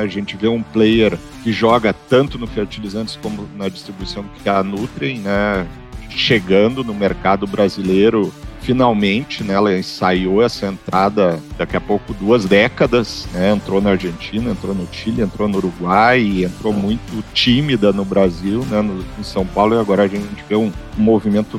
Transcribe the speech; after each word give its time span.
A 0.00 0.06
gente 0.06 0.36
vê 0.36 0.46
um 0.46 0.62
player 0.62 1.18
que 1.42 1.50
joga 1.50 1.92
tanto 1.92 2.38
no 2.38 2.46
fertilizantes 2.46 3.18
como 3.20 3.48
na 3.56 3.68
distribuição, 3.68 4.22
que 4.22 4.48
é 4.48 4.52
a 4.52 4.62
Nutrien, 4.62 5.18
né? 5.18 5.66
Chegando 6.08 6.84
no 6.84 6.94
mercado 6.94 7.48
brasileiro 7.48 8.32
finalmente, 8.60 9.42
né, 9.42 9.54
ela 9.54 9.76
ensaiou 9.76 10.42
essa 10.42 10.66
entrada 10.66 11.42
daqui 11.56 11.76
a 11.76 11.80
pouco 11.80 12.14
duas 12.14 12.44
décadas, 12.44 13.26
né, 13.32 13.50
entrou 13.50 13.80
na 13.80 13.90
Argentina, 13.90 14.50
entrou 14.50 14.74
no 14.74 14.86
Chile, 14.92 15.22
entrou 15.22 15.48
no 15.48 15.56
Uruguai, 15.56 16.44
entrou 16.44 16.72
muito 16.72 17.24
tímida 17.32 17.92
no 17.92 18.04
Brasil, 18.04 18.64
né, 18.70 18.82
no, 18.82 19.04
em 19.18 19.22
São 19.22 19.46
Paulo 19.46 19.74
e 19.74 19.80
agora 19.80 20.02
a 20.02 20.08
gente 20.08 20.44
vê 20.48 20.54
um, 20.54 20.70
um 20.98 21.02
movimento 21.02 21.58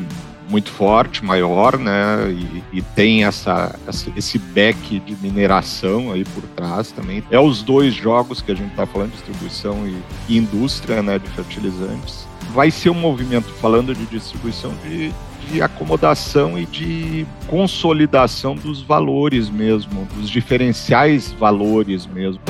muito 0.49 0.71
forte, 0.71 1.23
maior, 1.23 1.77
né? 1.77 2.29
E, 2.31 2.79
e 2.79 2.81
tem 2.81 3.23
essa, 3.23 3.75
essa, 3.87 4.11
esse 4.15 4.39
back 4.39 4.99
de 4.99 5.15
mineração 5.21 6.11
aí 6.11 6.25
por 6.25 6.43
trás 6.55 6.91
também. 6.91 7.23
É 7.29 7.39
os 7.39 7.61
dois 7.61 7.93
jogos 7.93 8.41
que 8.41 8.51
a 8.51 8.55
gente 8.55 8.71
está 8.71 8.85
falando, 8.85 9.11
distribuição 9.11 9.87
e, 9.87 9.97
e, 10.27 10.37
indústria, 10.37 11.01
né? 11.03 11.19
De 11.19 11.29
fertilizantes. 11.29 12.27
Vai 12.53 12.71
ser 12.71 12.89
um 12.89 12.95
movimento, 12.95 13.49
falando 13.61 13.93
de 13.93 14.05
distribuição, 14.07 14.73
de, 14.83 15.11
de 15.47 15.61
acomodação 15.61 16.57
e 16.57 16.65
de 16.65 17.27
consolidação 17.47 18.55
dos 18.55 18.81
valores 18.81 19.49
mesmo, 19.49 20.07
dos 20.15 20.29
diferenciais 20.29 21.31
valores 21.31 22.07
mesmo. 22.07 22.41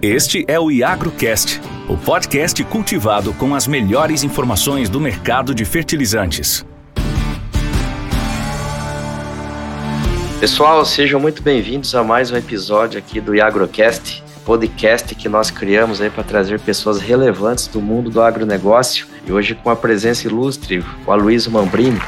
Este 0.00 0.44
é 0.48 0.58
o 0.58 0.70
IagroCast 0.70 1.60
o 1.88 1.96
podcast 1.96 2.62
cultivado 2.64 3.34
com 3.34 3.54
as 3.54 3.66
melhores 3.66 4.22
informações 4.22 4.88
do 4.88 5.00
mercado 5.00 5.54
de 5.54 5.64
fertilizantes. 5.64 6.64
Pessoal, 10.38 10.84
sejam 10.84 11.20
muito 11.20 11.42
bem-vindos 11.42 11.94
a 11.94 12.02
mais 12.02 12.30
um 12.30 12.36
episódio 12.36 12.98
aqui 12.98 13.20
do 13.20 13.40
Agrocast, 13.40 14.22
podcast 14.44 15.14
que 15.14 15.28
nós 15.28 15.50
criamos 15.50 16.00
aí 16.00 16.10
para 16.10 16.24
trazer 16.24 16.60
pessoas 16.60 17.00
relevantes 17.00 17.66
do 17.66 17.80
mundo 17.80 18.10
do 18.10 18.20
agronegócio 18.20 19.06
e 19.26 19.32
hoje 19.32 19.54
com 19.54 19.70
a 19.70 19.76
presença 19.76 20.26
ilustre, 20.26 20.84
o 21.06 21.12
Aloysio 21.12 21.50
Mambrini. 21.50 22.00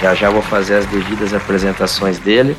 Já 0.00 0.14
já 0.14 0.28
vou 0.28 0.42
fazer 0.42 0.74
as 0.74 0.86
devidas 0.86 1.32
apresentações 1.32 2.18
dele. 2.18 2.56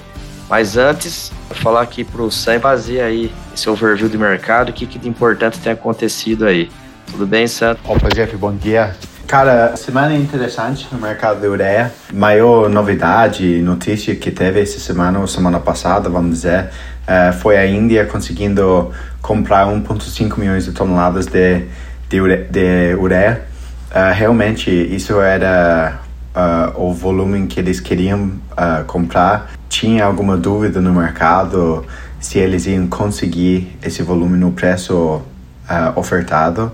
Mas 0.49 0.77
antes, 0.77 1.31
vou 1.49 1.57
falar 1.57 1.81
aqui 1.81 2.03
para 2.03 2.21
o 2.21 2.31
Sam 2.31 2.59
fazer 2.59 3.01
aí 3.01 3.31
esse 3.53 3.67
overview 3.69 4.07
do 4.07 4.19
mercado, 4.19 4.69
o 4.69 4.73
que, 4.73 4.85
que 4.85 4.99
de 4.99 5.09
importante 5.09 5.59
tem 5.59 5.73
acontecido 5.73 6.45
aí. 6.45 6.69
Tudo 7.11 7.25
bem, 7.25 7.47
Sam? 7.47 7.75
Opa, 7.83 8.09
Jeff, 8.09 8.35
bom 8.37 8.55
dia. 8.55 8.95
Cara, 9.25 9.75
semana 9.75 10.13
interessante 10.15 10.87
no 10.91 10.99
mercado 10.99 11.41
de 11.41 11.47
ureia. 11.47 11.91
Maior 12.13 12.69
novidade, 12.69 13.59
notícia 13.61 14.15
que 14.15 14.29
teve 14.29 14.61
essa 14.61 14.79
semana 14.79 15.19
ou 15.19 15.25
semana 15.25 15.59
passada, 15.59 16.09
vamos 16.09 16.35
dizer, 16.35 16.69
uh, 17.07 17.33
foi 17.33 17.57
a 17.57 17.65
Índia 17.65 18.05
conseguindo 18.05 18.91
comprar 19.23 19.65
1,5 19.65 20.37
milhões 20.37 20.65
de 20.65 20.73
toneladas 20.73 21.25
de, 21.25 21.65
de, 22.07 22.21
ure, 22.21 22.43
de 22.51 22.93
ureia. 22.99 23.41
Uh, 23.89 24.13
realmente, 24.13 24.69
isso 24.69 25.19
era 25.19 26.01
uh, 26.35 26.79
o 26.79 26.93
volume 26.93 27.47
que 27.47 27.59
eles 27.59 27.79
queriam 27.79 28.33
comprar 28.85 29.49
tinha 29.69 30.05
alguma 30.05 30.37
dúvida 30.37 30.79
no 30.79 30.93
mercado 30.93 31.85
se 32.19 32.39
eles 32.39 32.65
iam 32.65 32.87
conseguir 32.87 33.77
esse 33.83 34.01
volume 34.01 34.37
no 34.37 34.51
preço 34.51 34.95
uh, 34.95 35.99
ofertado, 35.99 36.71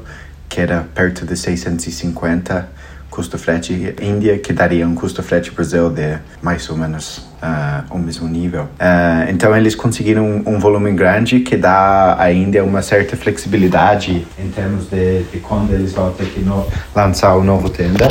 que 0.47 0.61
era 0.61 0.87
perto 0.93 1.25
de 1.25 1.35
650 1.35 2.81
custo 3.11 3.37
frete 3.37 3.93
Índia, 4.01 4.39
que 4.39 4.53
daria 4.53 4.87
um 4.87 4.95
custo 4.95 5.21
frete 5.21 5.51
Brasil 5.51 5.89
de 5.89 6.17
mais 6.41 6.67
ou 6.69 6.77
menos 6.77 7.17
uh, 7.17 7.83
o 7.93 7.99
mesmo 7.99 8.27
nível. 8.27 8.63
Uh, 8.63 9.29
então 9.29 9.55
eles 9.55 9.75
conseguiram 9.75 10.23
um, 10.23 10.55
um, 10.55 10.59
volume 10.59 10.93
grande 10.93 11.41
que 11.41 11.57
dá 11.57 12.15
à 12.17 12.31
Índia 12.31 12.63
uma 12.63 12.81
certa 12.81 13.17
flexibilidade 13.17 14.25
em 14.39 14.49
termos 14.49 14.89
de, 14.89 15.23
de 15.23 15.39
quando 15.39 15.73
eles 15.73 15.91
vão 15.91 16.11
ter 16.13 16.25
que 16.27 16.39
no, 16.39 16.65
lançar 16.95 17.35
o 17.35 17.43
novo 17.43 17.69
tenda. 17.69 18.07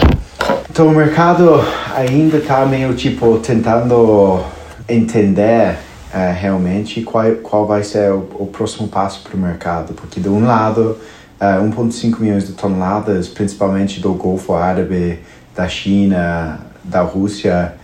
Então 0.69 0.87
o 0.87 0.95
mercado 0.95 1.65
ainda 1.97 2.37
está 2.37 2.65
meio 2.67 2.95
tipo 2.95 3.39
tentando 3.39 4.45
entender 4.93 5.77
uh, 6.13 6.35
realmente 6.39 7.03
qual, 7.03 7.25
qual 7.43 7.67
vai 7.67 7.83
ser 7.83 8.13
o, 8.13 8.29
o 8.39 8.47
próximo 8.47 8.89
passo 8.89 9.23
para 9.23 9.37
o 9.37 9.39
mercado, 9.39 9.95
porque 9.95 10.21
de 10.21 10.29
um 10.29 10.45
lado, 10.45 10.99
uh, 11.41 11.45
eh, 11.45 11.59
1,5 11.59 12.21
milhões 12.21 12.47
de 12.47 12.53
toneladas, 12.53 13.29
principalmente 13.29 14.01
do 14.01 14.13
Golfo 14.15 14.55
Árabe, 14.55 15.21
da 15.55 15.69
China, 15.69 16.61
da 16.83 17.03
Rússia, 17.03 17.75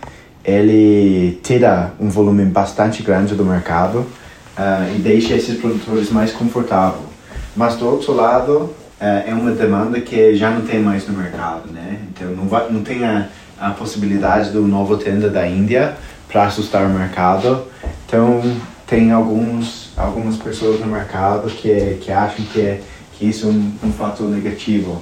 ele 0.43 1.39
tira 1.43 1.93
um 1.99 2.09
volume 2.09 2.45
bastante 2.45 3.03
grande 3.03 3.35
do 3.35 3.43
mercado 3.43 3.99
uh, 3.99 4.95
e 4.95 4.99
deixa 4.99 5.33
esses 5.33 5.57
produtores 5.59 6.09
mais 6.09 6.31
confortáveis. 6.31 7.05
Mas 7.55 7.75
do 7.75 7.87
outro 7.87 8.13
lado, 8.13 8.73
é 8.99 9.33
uma 9.33 9.51
demanda 9.51 9.99
que 9.99 10.35
já 10.35 10.51
não 10.51 10.61
tem 10.61 10.79
mais 10.79 11.07
no 11.07 11.17
mercado, 11.17 11.71
né? 11.71 11.99
Então 12.09 12.29
não, 12.31 12.47
vai, 12.47 12.69
não 12.71 12.81
tem 12.81 13.03
a, 13.03 13.27
a 13.59 13.71
possibilidade 13.71 14.51
do 14.51 14.61
novo 14.61 14.97
tenda 14.97 15.27
da 15.27 15.47
Índia 15.47 15.95
para 16.27 16.45
assustar 16.45 16.85
o 16.85 16.89
mercado. 16.89 17.65
Então, 18.05 18.41
tem 18.85 19.11
alguns, 19.11 19.91
algumas 19.97 20.37
pessoas 20.37 20.79
no 20.79 20.87
mercado 20.87 21.49
que, 21.49 21.97
que 22.01 22.11
acham 22.11 22.45
que, 22.45 22.61
é, 22.61 22.81
que 23.13 23.27
isso 23.27 23.47
é 23.47 23.49
um, 23.49 23.73
um 23.83 23.91
fator 23.91 24.29
negativo. 24.29 25.01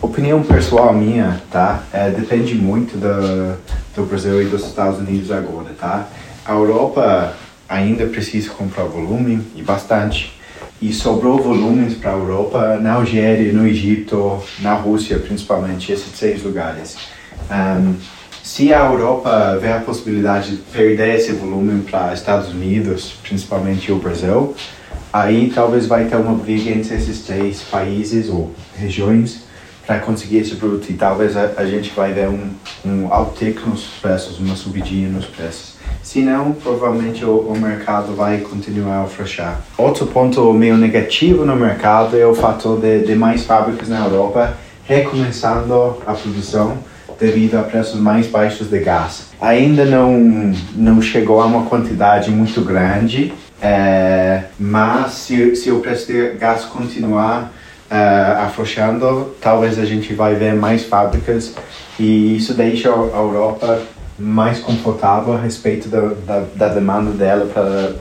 Opinião 0.00 0.42
pessoal 0.42 0.92
minha, 0.92 1.40
tá? 1.50 1.82
É, 1.92 2.10
depende 2.10 2.54
muito 2.54 2.98
do, 2.98 3.56
do 3.94 4.06
Brasil 4.06 4.42
e 4.42 4.46
dos 4.46 4.66
Estados 4.66 4.98
Unidos 4.98 5.30
agora, 5.30 5.70
tá? 5.78 6.08
A 6.44 6.52
Europa 6.52 7.34
ainda 7.68 8.06
precisa 8.06 8.50
comprar 8.50 8.84
volume 8.84 9.40
e 9.54 9.62
bastante. 9.62 10.38
E 10.80 10.92
sobrou 10.92 11.40
volumes 11.40 11.94
para 11.94 12.10
a 12.10 12.14
Europa 12.14 12.76
na 12.80 12.94
Algéria, 12.94 13.52
no 13.52 13.66
Egito, 13.66 14.42
na 14.58 14.74
Rússia, 14.74 15.18
principalmente, 15.18 15.92
esses 15.92 16.12
seis 16.16 16.42
lugares. 16.42 16.96
Um, 17.48 17.94
se 18.42 18.74
a 18.74 18.86
Europa 18.86 19.56
vê 19.60 19.72
a 19.72 19.78
possibilidade 19.78 20.50
de 20.50 20.56
perder 20.56 21.14
esse 21.14 21.32
volume 21.32 21.82
para 21.82 22.12
Estados 22.12 22.48
Unidos, 22.48 23.14
principalmente 23.22 23.92
o 23.92 23.96
Brasil, 23.96 24.54
aí 25.12 25.52
talvez 25.54 25.86
vai 25.86 26.06
ter 26.06 26.16
uma 26.16 26.34
briga 26.34 26.70
entre 26.70 26.94
esses 26.96 27.20
três 27.20 27.62
países 27.62 28.28
ou 28.28 28.52
regiões 28.74 29.44
para 29.86 30.00
conseguir 30.00 30.38
esse 30.38 30.56
produto 30.56 30.90
e 30.90 30.94
talvez 30.94 31.36
a, 31.36 31.52
a 31.56 31.66
gente 31.66 31.90
vai 31.90 32.12
ver 32.12 32.28
um, 32.28 32.50
um 32.84 33.06
uptick 33.06 33.60
nos 33.68 33.84
preços, 34.00 34.38
uma 34.38 34.56
subidinha 34.56 35.08
nos 35.08 35.26
preços. 35.26 35.76
Se 36.02 36.20
não, 36.20 36.52
provavelmente 36.52 37.24
o, 37.24 37.38
o 37.38 37.58
mercado 37.58 38.14
vai 38.14 38.38
continuar 38.38 39.02
a 39.02 39.06
fechar. 39.06 39.60
Outro 39.78 40.06
ponto 40.06 40.52
meio 40.52 40.76
negativo 40.76 41.44
no 41.44 41.54
mercado 41.54 42.16
é 42.16 42.26
o 42.26 42.34
fator 42.34 42.80
de, 42.80 43.04
de 43.04 43.14
mais 43.14 43.44
fábricas 43.44 43.88
na 43.88 44.04
Europa 44.04 44.56
recomeçando 44.84 45.96
a 46.04 46.12
produção 46.12 46.78
devido 47.22 47.54
a 47.54 47.62
preços 47.62 48.00
mais 48.00 48.26
baixos 48.26 48.68
de 48.68 48.80
gás. 48.80 49.28
Ainda 49.40 49.84
não, 49.84 50.52
não 50.74 51.00
chegou 51.00 51.40
a 51.40 51.46
uma 51.46 51.66
quantidade 51.66 52.32
muito 52.32 52.60
grande, 52.62 53.32
é, 53.60 54.42
mas 54.58 55.12
se, 55.12 55.54
se 55.54 55.70
o 55.70 55.78
preço 55.78 56.08
de 56.08 56.30
gás 56.32 56.64
continuar 56.64 57.52
uh, 57.88 58.42
afrouxando, 58.44 59.36
talvez 59.40 59.78
a 59.78 59.84
gente 59.84 60.12
vai 60.14 60.34
ver 60.34 60.54
mais 60.54 60.84
fábricas 60.84 61.54
e 61.96 62.36
isso 62.36 62.54
deixa 62.54 62.88
a 62.88 62.92
Europa 62.92 63.80
mais 64.18 64.58
confortável 64.58 65.34
a 65.34 65.38
respeito 65.38 65.88
da, 65.88 66.00
da, 66.26 66.44
da 66.56 66.68
demanda 66.68 67.12
dela 67.12 67.46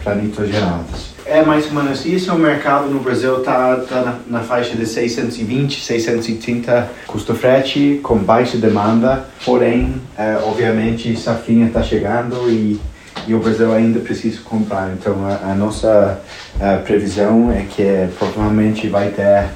para 0.03 0.16
nitrogenados. 0.16 1.11
É 1.31 1.46
mais 1.46 1.66
ou 1.68 1.72
menos 1.72 2.06
isso. 2.06 2.34
O 2.34 2.38
mercado 2.38 2.90
no 2.90 3.00
Brasil 3.00 3.38
está 3.38 3.78
tá 3.78 4.02
na, 4.02 4.40
na, 4.40 4.40
faixa 4.44 4.75
de 4.75 4.86
620, 4.86 5.80
630 5.80 6.90
custo 7.08 7.34
frete, 7.34 8.02
com 8.03 8.18
baixa 8.18 8.58
demanda. 8.58 9.25
Porém, 9.46 9.96
é, 10.18 10.41
obviamente, 10.44 11.16
safrinha 11.16 11.68
está 11.68 11.81
chegando 11.81 12.50
e, 12.50 12.78
e 13.25 13.34
o 13.34 13.40
Brasil 13.40 13.72
ainda 13.72 14.02
precisa 14.02 14.41
comprar. 14.41 14.91
Então, 14.91 15.25
a, 15.25 15.52
a 15.52 15.56
nossa 15.56 16.22
a 16.59 16.80
previsão 16.80 17.50
é 17.50 17.62
que 17.62 18.09
provavelmente 18.20 18.90
vai 18.90 19.08
ter 19.11 19.52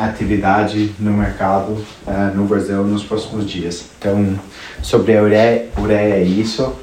atividade 0.00 0.94
no 0.98 1.12
mercado 1.12 1.72
uh, 2.06 2.34
no 2.34 2.44
Brasil 2.44 2.82
nos 2.84 3.04
próximos 3.04 3.48
dias. 3.48 3.86
Então, 3.98 4.38
sobre 4.82 5.16
a 5.16 5.22
ureia, 5.22 5.66
ureia 5.78 6.14
é 6.14 6.22
isso. 6.22 6.74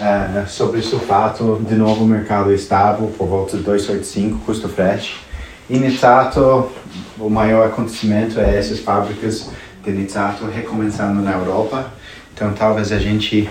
Uh, 0.00 0.48
sobre 0.48 0.80
o 0.80 0.82
sulfato, 0.82 1.60
de 1.68 1.74
novo 1.74 2.06
mercado 2.06 2.52
estável, 2.52 3.12
por 3.16 3.26
volta 3.26 3.58
de 3.58 3.62
2,85 3.62 4.38
custo 4.46 4.68
frete. 4.68 5.20
E 5.68 5.78
nitrato, 5.78 6.70
o 7.18 7.28
maior 7.28 7.66
acontecimento 7.66 8.40
é 8.40 8.58
essas 8.58 8.80
fábricas 8.80 9.50
de 9.84 9.92
nitrato 9.92 10.46
recomeçando 10.46 11.20
na 11.20 11.32
Europa. 11.32 11.86
Então 12.34 12.52
talvez 12.52 12.90
a 12.90 12.98
gente 12.98 13.48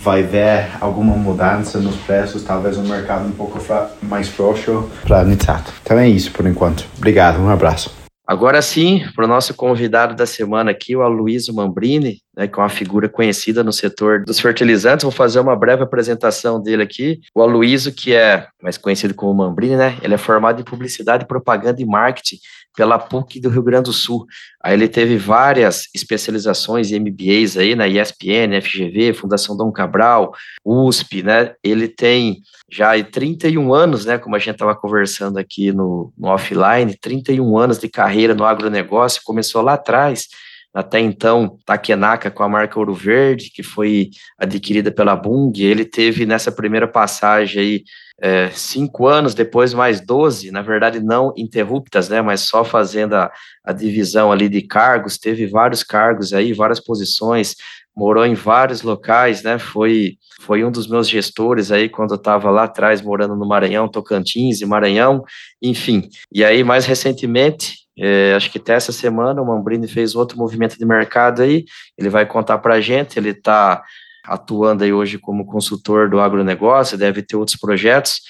vai 0.00 0.22
ver 0.22 0.70
alguma 0.80 1.16
mudança 1.16 1.78
nos 1.78 1.96
preços, 1.96 2.42
talvez 2.42 2.76
um 2.76 2.86
mercado 2.86 3.26
um 3.26 3.32
pouco 3.32 3.58
mais 4.02 4.28
frouxo 4.28 4.88
para 5.02 5.24
nitrato. 5.24 5.72
Então 5.82 5.98
é 5.98 6.08
isso 6.08 6.30
por 6.32 6.46
enquanto. 6.46 6.86
Obrigado, 6.96 7.40
um 7.40 7.48
abraço. 7.50 7.99
Agora 8.30 8.62
sim, 8.62 9.02
para 9.16 9.24
o 9.24 9.28
nosso 9.28 9.52
convidado 9.54 10.14
da 10.14 10.24
semana 10.24 10.70
aqui, 10.70 10.94
o 10.94 11.02
Aloysio 11.02 11.52
Mambrini, 11.52 12.22
né, 12.36 12.46
que 12.46 12.60
é 12.60 12.62
uma 12.62 12.68
figura 12.68 13.08
conhecida 13.08 13.64
no 13.64 13.72
setor 13.72 14.22
dos 14.24 14.38
fertilizantes. 14.38 15.02
Vou 15.02 15.10
fazer 15.10 15.40
uma 15.40 15.56
breve 15.56 15.82
apresentação 15.82 16.62
dele 16.62 16.80
aqui. 16.80 17.18
O 17.34 17.42
Aloysio, 17.42 17.92
que 17.92 18.14
é 18.14 18.46
mais 18.62 18.78
conhecido 18.78 19.14
como 19.14 19.34
Mambrini, 19.34 19.74
né? 19.74 19.98
Ele 20.00 20.14
é 20.14 20.16
formado 20.16 20.60
em 20.60 20.64
publicidade, 20.64 21.26
propaganda 21.26 21.82
e 21.82 21.84
marketing 21.84 22.36
pela 22.76 22.98
PUC 22.98 23.40
do 23.40 23.48
Rio 23.48 23.62
Grande 23.62 23.84
do 23.84 23.92
Sul. 23.92 24.26
Aí 24.62 24.74
ele 24.74 24.88
teve 24.88 25.16
várias 25.16 25.88
especializações 25.94 26.90
e 26.90 26.98
MBAs 26.98 27.56
aí 27.56 27.74
na 27.74 27.88
ESPN, 27.88 28.60
FGV, 28.62 29.12
Fundação 29.12 29.56
Dom 29.56 29.72
Cabral, 29.72 30.32
USP, 30.64 31.22
né? 31.22 31.54
Ele 31.62 31.88
tem 31.88 32.42
já 32.70 32.92
31 33.02 33.74
anos, 33.74 34.04
né, 34.04 34.16
como 34.16 34.36
a 34.36 34.38
gente 34.38 34.52
estava 34.52 34.76
conversando 34.76 35.38
aqui 35.38 35.72
no, 35.72 36.12
no 36.16 36.28
offline, 36.28 36.96
31 37.00 37.58
anos 37.58 37.78
de 37.78 37.88
carreira 37.88 38.34
no 38.34 38.44
agronegócio, 38.44 39.22
começou 39.24 39.60
lá 39.60 39.74
atrás, 39.74 40.28
até 40.72 41.00
então 41.00 41.58
Takenaka 41.66 42.30
com 42.30 42.42
a 42.42 42.48
marca 42.48 42.78
Ouro 42.78 42.94
Verde, 42.94 43.50
que 43.50 43.62
foi 43.62 44.10
adquirida 44.38 44.90
pela 44.90 45.16
Bung, 45.16 45.52
ele 45.60 45.84
teve 45.84 46.24
nessa 46.24 46.52
primeira 46.52 46.86
passagem 46.86 47.60
aí 47.60 47.84
é, 48.20 48.50
cinco 48.50 49.06
anos, 49.06 49.34
depois 49.34 49.72
mais 49.72 50.00
12, 50.00 50.50
na 50.50 50.62
verdade 50.62 51.00
não 51.00 51.32
interruptas, 51.36 52.08
né, 52.08 52.20
mas 52.20 52.42
só 52.42 52.64
fazendo 52.64 53.14
a, 53.14 53.32
a 53.64 53.72
divisão 53.72 54.30
ali 54.30 54.48
de 54.48 54.62
cargos, 54.62 55.18
teve 55.18 55.46
vários 55.46 55.82
cargos 55.82 56.32
aí, 56.32 56.52
várias 56.52 56.78
posições, 56.78 57.56
morou 57.96 58.24
em 58.24 58.34
vários 58.34 58.82
locais, 58.82 59.42
né, 59.42 59.58
foi, 59.58 60.18
foi 60.40 60.62
um 60.62 60.70
dos 60.70 60.86
meus 60.86 61.08
gestores 61.08 61.72
aí 61.72 61.88
quando 61.88 62.10
eu 62.12 62.16
estava 62.16 62.50
lá 62.50 62.64
atrás 62.64 63.00
morando 63.00 63.34
no 63.34 63.48
Maranhão, 63.48 63.88
Tocantins 63.88 64.60
e 64.60 64.66
Maranhão, 64.66 65.24
enfim, 65.60 66.08
e 66.30 66.44
aí 66.44 66.62
mais 66.62 66.84
recentemente, 66.84 67.79
é, 68.02 68.34
acho 68.34 68.50
que 68.50 68.56
até 68.56 68.72
essa 68.72 68.92
semana 68.92 69.42
o 69.42 69.46
Mambrini 69.46 69.86
fez 69.86 70.14
outro 70.14 70.38
movimento 70.38 70.78
de 70.78 70.86
mercado 70.86 71.42
aí, 71.42 71.66
ele 71.98 72.08
vai 72.08 72.24
contar 72.24 72.56
para 72.58 72.76
a 72.76 72.80
gente, 72.80 73.18
ele 73.18 73.30
está 73.30 73.82
atuando 74.24 74.84
aí 74.84 74.92
hoje 74.92 75.18
como 75.18 75.44
consultor 75.44 76.08
do 76.08 76.18
agronegócio, 76.18 76.96
deve 76.96 77.22
ter 77.22 77.36
outros 77.36 77.58
projetos, 77.58 78.22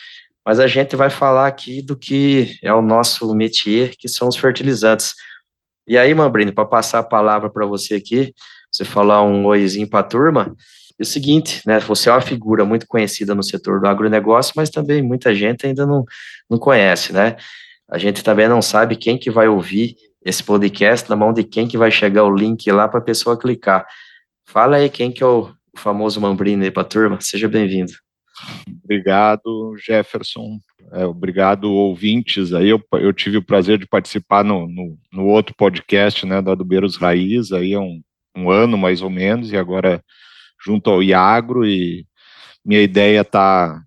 mas 0.44 0.58
a 0.58 0.66
gente 0.66 0.96
vai 0.96 1.08
falar 1.08 1.46
aqui 1.46 1.82
do 1.82 1.96
que 1.96 2.58
é 2.62 2.74
o 2.74 2.82
nosso 2.82 3.32
métier, 3.32 3.92
que 3.96 4.08
são 4.08 4.26
os 4.26 4.36
fertilizantes. 4.36 5.14
E 5.86 5.96
aí, 5.96 6.12
Mambrino, 6.12 6.52
para 6.52 6.64
passar 6.64 6.98
a 6.98 7.04
palavra 7.04 7.48
para 7.48 7.64
você 7.64 7.94
aqui, 7.94 8.34
você 8.72 8.84
falar 8.84 9.22
um 9.22 9.46
oizinho 9.46 9.88
para 9.88 10.00
a 10.00 10.04
turma, 10.04 10.56
é 10.98 11.02
o 11.02 11.06
seguinte, 11.06 11.62
né, 11.64 11.78
você 11.78 12.08
é 12.08 12.12
uma 12.12 12.20
figura 12.20 12.64
muito 12.64 12.86
conhecida 12.88 13.34
no 13.34 13.42
setor 13.42 13.80
do 13.80 13.86
agronegócio, 13.86 14.52
mas 14.56 14.68
também 14.68 15.00
muita 15.00 15.32
gente 15.32 15.64
ainda 15.64 15.86
não, 15.86 16.04
não 16.48 16.58
conhece, 16.58 17.12
né? 17.12 17.36
A 17.90 17.98
gente 17.98 18.22
também 18.22 18.48
não 18.48 18.62
sabe 18.62 18.96
quem 18.96 19.18
que 19.18 19.30
vai 19.30 19.48
ouvir 19.48 19.96
esse 20.24 20.44
podcast, 20.44 21.08
na 21.08 21.16
mão 21.16 21.32
de 21.32 21.42
quem 21.42 21.66
que 21.66 21.78
vai 21.78 21.90
chegar 21.90 22.24
o 22.24 22.34
link 22.34 22.70
lá 22.70 22.86
para 22.86 23.00
a 23.00 23.02
pessoa 23.02 23.38
clicar. 23.38 23.86
Fala 24.46 24.76
aí 24.76 24.88
quem 24.88 25.10
que 25.10 25.22
é 25.22 25.26
o 25.26 25.50
famoso 25.76 26.20
Mambrini 26.20 26.66
aí 26.66 26.70
para 26.70 26.82
a 26.82 26.86
turma. 26.86 27.18
Seja 27.20 27.48
bem-vindo. 27.48 27.92
Obrigado, 28.84 29.74
Jefferson. 29.76 30.58
É, 30.92 31.04
obrigado, 31.04 31.64
ouvintes. 31.70 32.52
Aí 32.52 32.68
eu, 32.68 32.82
eu 32.92 33.12
tive 33.12 33.36
o 33.36 33.44
prazer 33.44 33.78
de 33.78 33.86
participar 33.86 34.44
no, 34.44 34.66
no, 34.66 34.98
no 35.12 35.26
outro 35.26 35.54
podcast, 35.56 36.24
né, 36.26 36.40
da 36.40 36.52
Adubeiros 36.52 36.96
Raiz, 36.96 37.52
aí 37.52 37.74
há 37.74 37.80
um, 37.80 38.00
um 38.36 38.50
ano 38.50 38.76
mais 38.76 39.02
ou 39.02 39.10
menos, 39.10 39.52
e 39.52 39.56
agora 39.56 40.02
junto 40.64 40.90
ao 40.90 41.02
Iagro, 41.02 41.66
e 41.66 42.06
minha 42.64 42.82
ideia 42.82 43.20
está 43.22 43.82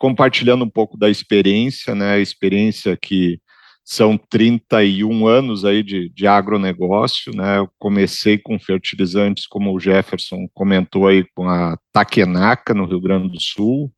compartilhando 0.00 0.64
um 0.64 0.70
pouco 0.70 0.96
da 0.96 1.10
experiência, 1.10 1.94
né, 1.94 2.14
a 2.14 2.18
experiência 2.18 2.96
que 2.96 3.38
são 3.84 4.16
31 4.16 5.26
anos 5.26 5.64
aí 5.64 5.82
de, 5.82 6.08
de 6.08 6.26
agronegócio, 6.26 7.34
né? 7.34 7.58
Eu 7.58 7.68
comecei 7.78 8.38
com 8.38 8.58
fertilizantes, 8.58 9.46
como 9.46 9.74
o 9.74 9.80
Jefferson 9.80 10.46
comentou 10.54 11.08
aí, 11.08 11.24
com 11.34 11.48
a 11.48 11.76
Takenaka, 11.92 12.72
no 12.72 12.86
Rio 12.86 13.00
Grande 13.00 13.28
do 13.28 13.40
Sul, 13.40 13.92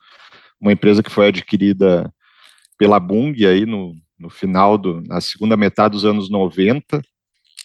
uma 0.60 0.72
empresa 0.72 1.02
que 1.02 1.10
foi 1.10 1.28
adquirida 1.28 2.10
pela 2.78 2.98
Bung 2.98 3.34
aí 3.44 3.66
no, 3.66 3.94
no 4.19 4.31
final 4.31 4.78
do, 4.78 5.02
na 5.02 5.20
segunda 5.20 5.58
metade 5.58 5.93
dos 5.93 6.06
anos 6.06 6.31
90, 6.31 7.02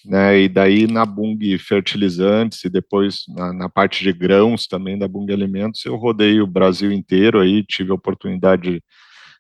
né? 0.07 0.41
E 0.41 0.47
daí 0.47 0.87
na 0.87 1.05
Bung 1.05 1.57
Fertilizantes 1.59 2.63
e 2.63 2.69
depois 2.69 3.25
na, 3.27 3.53
na 3.53 3.69
parte 3.69 4.03
de 4.03 4.13
grãos 4.13 4.67
também 4.67 4.97
da 4.97 5.07
Bung 5.07 5.31
Alimentos, 5.31 5.85
eu 5.85 5.95
rodei 5.95 6.41
o 6.41 6.47
Brasil 6.47 6.91
inteiro 6.91 7.39
aí, 7.39 7.63
tive 7.63 7.91
a 7.91 7.95
oportunidade 7.95 8.71
de 8.71 8.83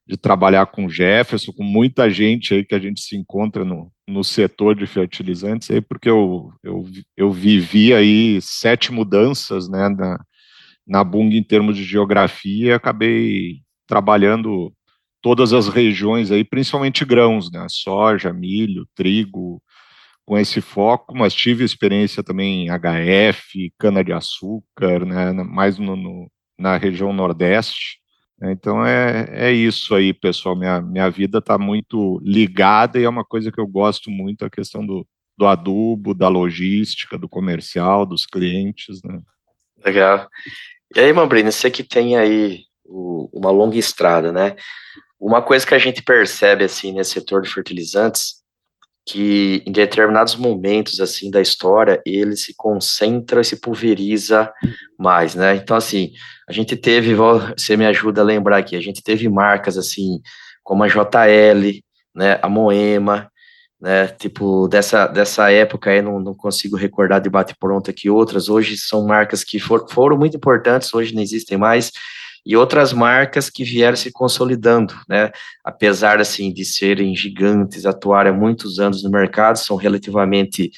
de 0.07 0.15
trabalhar 0.15 0.65
com 0.67 0.87
Jefferson, 0.87 1.51
com 1.51 1.63
muita 1.63 2.09
gente 2.09 2.53
aí 2.53 2.63
que 2.63 2.73
a 2.73 2.79
gente 2.79 3.01
se 3.01 3.17
encontra 3.17 3.65
no, 3.65 3.91
no 4.07 4.23
setor 4.23 4.73
de 4.73 4.87
fertilizantes, 4.87 5.69
aí 5.69 5.81
porque 5.81 6.09
eu, 6.09 6.49
eu, 6.63 6.85
eu 7.17 7.29
vivi 7.29 7.93
aí 7.93 8.39
sete 8.41 8.91
mudanças 8.91 9.67
né, 9.67 9.89
na, 9.89 10.17
na 10.87 11.03
Bung 11.03 11.35
em 11.35 11.43
termos 11.43 11.75
de 11.75 11.83
geografia 11.83 12.67
e 12.67 12.73
acabei 12.73 13.57
trabalhando 13.85 14.71
todas 15.21 15.51
as 15.51 15.67
regiões 15.67 16.31
aí, 16.31 16.45
principalmente 16.45 17.03
grãos, 17.03 17.51
né, 17.51 17.65
soja, 17.69 18.31
milho, 18.31 18.87
trigo, 18.95 19.61
com 20.27 20.37
esse 20.37 20.59
foco, 20.59 21.17
mas 21.17 21.33
tive 21.33 21.63
experiência 21.63 22.21
também 22.21 22.67
em 22.67 22.69
HF, 22.69 23.73
cana-de-açúcar, 23.79 25.05
né, 25.05 25.31
mais 25.31 25.79
no, 25.79 25.95
no, 25.95 26.29
na 26.59 26.75
região 26.75 27.13
nordeste, 27.13 27.97
então 28.41 28.85
é, 28.85 29.27
é 29.31 29.51
isso 29.51 29.95
aí, 29.95 30.13
pessoal. 30.13 30.55
Minha, 30.55 30.81
minha 30.81 31.09
vida 31.09 31.39
está 31.39 31.57
muito 31.57 32.19
ligada 32.23 32.99
e 32.99 33.03
é 33.03 33.09
uma 33.09 33.25
coisa 33.25 33.51
que 33.51 33.59
eu 33.59 33.65
gosto 33.65 34.11
muito, 34.11 34.45
a 34.45 34.49
questão 34.49 34.85
do, 34.85 35.07
do 35.37 35.47
adubo, 35.47 36.13
da 36.13 36.27
logística, 36.27 37.17
do 37.17 37.27
comercial, 37.27 38.05
dos 38.05 38.25
clientes. 38.25 39.01
Né? 39.03 39.19
Legal. 39.83 40.27
E 40.95 40.99
aí, 40.99 41.11
Mambrino, 41.11 41.51
você 41.51 41.71
que 41.71 41.83
tem 41.83 42.15
aí 42.15 42.61
o, 42.85 43.29
uma 43.33 43.49
longa 43.49 43.77
estrada, 43.77 44.31
né? 44.31 44.55
Uma 45.19 45.41
coisa 45.41 45.65
que 45.65 45.73
a 45.73 45.79
gente 45.79 46.03
percebe 46.03 46.63
assim 46.63 46.91
nesse 46.91 47.11
setor 47.11 47.41
de 47.41 47.51
fertilizantes 47.51 48.35
que 49.07 49.63
em 49.65 49.71
determinados 49.71 50.35
momentos 50.35 50.99
assim 50.99 51.31
da 51.31 51.39
história 51.39 52.01
ele 52.05 52.35
se 52.35 52.53
concentra 52.53 53.39
e 53.39 53.45
se 53.45 53.61
pulveriza 53.61 54.51
mais, 54.99 55.33
né? 55.33 55.55
Então 55.55 55.77
assim, 55.77 56.11
a 56.47 56.51
gente 56.51 56.75
teve, 56.75 57.15
você 57.15 57.77
me 57.77 57.85
ajuda 57.85 58.19
a 58.19 58.25
lembrar 58.25 58.57
aqui, 58.57 58.75
a 58.75 58.81
gente 58.81 59.01
teve 59.01 59.29
marcas 59.29 59.77
assim 59.77 60.19
como 60.61 60.83
a 60.83 60.87
JL, 60.89 61.81
né, 62.13 62.37
a 62.41 62.49
Moema, 62.49 63.31
né, 63.79 64.07
tipo 64.07 64.67
dessa 64.67 65.07
dessa 65.07 65.49
época 65.51 65.89
aí 65.89 66.01
não, 66.01 66.19
não 66.19 66.35
consigo 66.35 66.75
recordar 66.75 67.21
de 67.21 67.29
bate 67.29 67.55
pronto 67.57 67.89
aqui 67.89 68.09
outras, 68.09 68.49
hoje 68.49 68.75
são 68.75 69.05
marcas 69.05 69.41
que 69.41 69.57
for, 69.57 69.85
foram 69.89 70.17
muito 70.17 70.35
importantes, 70.35 70.93
hoje 70.93 71.15
não 71.15 71.21
existem 71.21 71.57
mais, 71.57 71.91
e 72.47 72.55
outras 72.55 72.93
marcas 72.93 73.49
que 73.49 73.65
vieram 73.65 73.97
se 73.97 74.09
consolidando, 74.09 74.95
né? 75.09 75.31
Apesar 75.65 76.21
assim 76.21 76.53
de 76.53 76.63
serem 76.63 77.13
gigantes, 77.13 77.85
atuarem 77.85 78.31
há 78.31 78.35
muitos 78.35 78.79
anos 78.79 79.03
no 79.03 79.11
mercado, 79.11 79.57
são 79.57 79.75
relativamente 79.75 80.71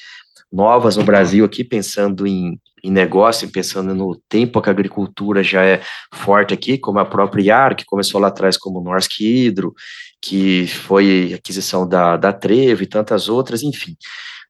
novas 0.52 0.96
no 0.96 1.04
Brasil 1.04 1.44
aqui, 1.44 1.62
pensando 1.62 2.26
em, 2.26 2.60
em 2.82 2.90
negócio, 2.90 3.48
pensando 3.52 3.94
no 3.94 4.20
tempo 4.28 4.60
que 4.60 4.68
a 4.68 4.72
agricultura 4.72 5.44
já 5.44 5.64
é 5.64 5.80
forte 6.12 6.52
aqui, 6.52 6.76
como 6.76 6.98
a 6.98 7.04
própria 7.04 7.44
IAR, 7.44 7.76
que 7.76 7.84
começou 7.84 8.20
lá 8.20 8.26
atrás 8.28 8.56
como 8.56 8.82
Norsk 8.82 9.20
Hydro, 9.20 9.72
que 10.20 10.66
foi 10.66 11.32
aquisição 11.34 11.88
da, 11.88 12.16
da 12.16 12.32
Trevo 12.32 12.82
e 12.82 12.86
tantas 12.86 13.28
outras, 13.28 13.62
enfim, 13.62 13.96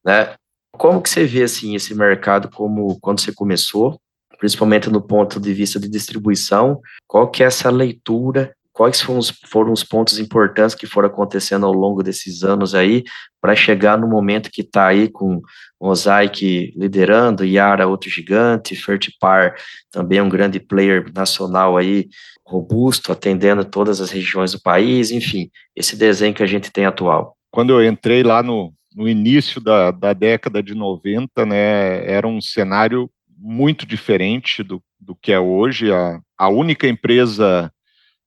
né? 0.03 0.33
Como 0.71 0.99
que 0.99 1.09
você 1.09 1.23
vê 1.23 1.43
assim 1.43 1.75
esse 1.75 1.93
mercado 1.93 2.49
como 2.49 2.99
quando 2.99 3.19
você 3.19 3.31
começou 3.31 4.01
principalmente 4.41 4.89
no 4.89 4.99
ponto 4.99 5.39
de 5.39 5.53
vista 5.53 5.79
de 5.79 5.87
distribuição, 5.87 6.81
qual 7.05 7.29
que 7.29 7.43
é 7.43 7.45
essa 7.45 7.69
leitura, 7.69 8.55
quais 8.73 8.99
foram 8.99 9.19
os, 9.19 9.29
foram 9.45 9.71
os 9.71 9.83
pontos 9.83 10.17
importantes 10.17 10.73
que 10.73 10.87
foram 10.87 11.09
acontecendo 11.09 11.63
ao 11.63 11.71
longo 11.71 12.01
desses 12.01 12.43
anos 12.43 12.73
aí, 12.73 13.03
para 13.39 13.55
chegar 13.55 13.99
no 13.99 14.07
momento 14.07 14.49
que 14.51 14.61
está 14.61 14.87
aí 14.87 15.07
com 15.07 15.39
Mosaic 15.79 16.73
liderando, 16.75 17.45
Yara 17.45 17.87
outro 17.87 18.09
gigante, 18.09 18.75
Fertipar 18.75 19.53
também 19.91 20.19
um 20.19 20.29
grande 20.29 20.59
player 20.59 21.05
nacional 21.13 21.77
aí, 21.77 22.09
robusto, 22.43 23.11
atendendo 23.11 23.63
todas 23.63 24.01
as 24.01 24.09
regiões 24.09 24.53
do 24.53 24.61
país, 24.63 25.11
enfim, 25.11 25.51
esse 25.75 25.95
desenho 25.95 26.33
que 26.33 26.41
a 26.41 26.47
gente 26.47 26.71
tem 26.71 26.87
atual. 26.87 27.37
Quando 27.51 27.79
eu 27.79 27.87
entrei 27.87 28.23
lá 28.23 28.41
no, 28.41 28.73
no 28.95 29.07
início 29.07 29.61
da, 29.61 29.91
da 29.91 30.13
década 30.13 30.63
de 30.63 30.73
90, 30.73 31.45
né, 31.45 32.11
era 32.11 32.27
um 32.27 32.41
cenário 32.41 33.07
muito 33.41 33.85
diferente 33.85 34.61
do, 34.61 34.81
do 34.99 35.15
que 35.15 35.31
é 35.31 35.39
hoje. 35.39 35.91
A, 35.91 36.21
a 36.37 36.47
única 36.47 36.87
empresa 36.87 37.71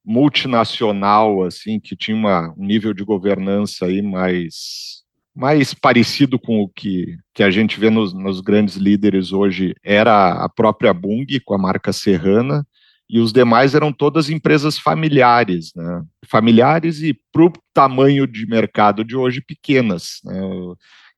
multinacional 0.03 1.43
assim 1.43 1.79
que 1.79 1.95
tinha 1.95 2.15
uma, 2.15 2.53
um 2.57 2.65
nível 2.65 2.93
de 2.93 3.03
governança 3.03 3.85
aí 3.85 4.01
mais 4.03 5.03
mais 5.35 5.73
parecido 5.73 6.39
com 6.39 6.61
o 6.61 6.69
que, 6.69 7.17
que 7.33 7.43
a 7.43 7.49
gente 7.49 7.77
vê 7.77 7.89
nos, 7.89 8.13
nos 8.13 8.39
grandes 8.39 8.75
líderes 8.75 9.33
hoje 9.33 9.75
era 9.83 10.31
a 10.31 10.47
própria 10.47 10.93
Bung 10.93 11.25
com 11.43 11.53
a 11.53 11.57
marca 11.57 11.91
Serrana 11.91 12.65
e 13.09 13.19
os 13.19 13.33
demais 13.33 13.75
eram 13.75 13.91
todas 13.91 14.29
empresas 14.29 14.77
familiares, 14.77 15.71
né? 15.75 16.03
familiares 16.25 17.01
e 17.01 17.13
para 17.31 17.45
o 17.45 17.53
tamanho 17.73 18.25
de 18.25 18.47
mercado 18.47 19.03
de 19.03 19.15
hoje 19.15 19.41
pequenas. 19.41 20.19
Né? 20.23 20.39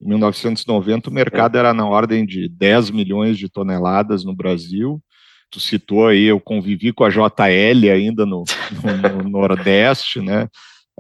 Em 0.01 0.09
1990 0.09 1.09
o 1.09 1.13
mercado 1.13 1.57
era 1.57 1.73
na 1.73 1.87
ordem 1.87 2.25
de 2.25 2.47
10 2.47 2.91
milhões 2.91 3.37
de 3.37 3.49
toneladas 3.49 4.23
no 4.23 4.35
Brasil. 4.35 5.01
Tu 5.49 5.59
citou 5.59 6.07
aí, 6.07 6.25
eu 6.25 6.39
convivi 6.39 6.91
com 6.91 7.03
a 7.03 7.09
JL 7.09 7.91
ainda 7.91 8.25
no, 8.25 8.43
no, 8.83 9.23
no 9.23 9.29
Nordeste, 9.29 10.21
né? 10.21 10.47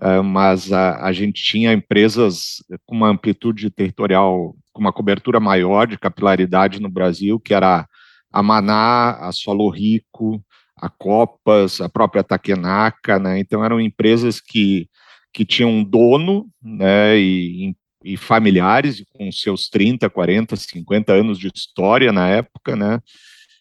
Uh, 0.01 0.23
mas 0.23 0.71
a, 0.71 1.05
a, 1.05 1.11
gente 1.11 1.41
tinha 1.43 1.73
empresas 1.73 2.63
com 2.85 2.95
uma 2.95 3.09
amplitude 3.09 3.71
territorial, 3.71 4.55
com 4.71 4.79
uma 4.79 4.93
cobertura 4.93 5.39
maior 5.39 5.87
de 5.87 5.97
capilaridade 5.97 6.79
no 6.79 6.87
Brasil, 6.87 7.39
que 7.39 7.51
era 7.51 7.87
a 8.31 8.43
Maná, 8.43 9.17
a 9.19 9.31
Solo 9.31 9.69
Rico, 9.69 10.39
a 10.79 10.87
Copas, 10.87 11.81
a 11.81 11.89
própria 11.89 12.23
Takenaka, 12.23 13.17
né? 13.17 13.39
Então 13.39 13.65
eram 13.65 13.81
empresas 13.81 14.39
que, 14.39 14.87
que 15.33 15.43
tinham 15.43 15.71
um 15.71 15.83
dono, 15.83 16.47
né? 16.61 17.17
E, 17.17 17.75
e 18.07 18.15
familiares 18.15 19.03
com 19.13 19.29
seus 19.33 19.67
30, 19.67 20.09
40, 20.09 20.55
50 20.55 21.11
anos 21.11 21.37
de 21.37 21.51
história 21.53 22.13
na 22.13 22.29
época, 22.29 22.73
né? 22.73 23.01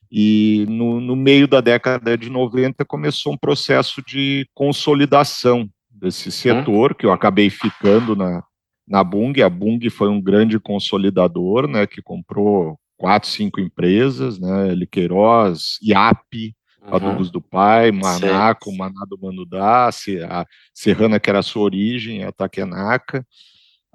E 0.08 0.64
no, 0.68 1.00
no 1.00 1.16
meio 1.16 1.48
da 1.48 1.60
década 1.60 2.16
de 2.16 2.30
90 2.30 2.84
começou 2.84 3.32
um 3.32 3.36
processo 3.36 4.00
de 4.06 4.48
consolidação 4.54 5.68
desse 5.90 6.30
setor, 6.30 6.94
que 6.94 7.04
eu 7.04 7.10
acabei 7.10 7.50
ficando 7.50 8.14
na, 8.14 8.44
na 8.86 9.02
Bung. 9.02 9.42
A 9.42 9.50
Bung 9.50 9.80
foi 9.90 10.08
um 10.08 10.20
grande 10.20 10.60
consolidador, 10.60 11.66
né? 11.66 11.84
Que 11.84 12.00
comprou 12.00 12.78
quatro, 12.96 13.28
cinco 13.28 13.60
empresas, 13.60 14.38
né? 14.38 14.72
Liqueiroz, 14.76 15.76
IAP, 15.82 16.54
uhum. 16.82 16.94
Adubos 16.94 17.32
do 17.32 17.40
Pai, 17.40 17.90
Manaco, 17.90 18.72
Maná 18.76 19.04
do 19.08 19.18
Manudá, 19.20 19.88
a 19.88 20.46
Serrana, 20.72 21.18
que 21.18 21.28
era 21.28 21.40
a 21.40 21.42
sua 21.42 21.62
origem, 21.62 22.22
a 22.22 22.30
Taquenaca. 22.30 23.26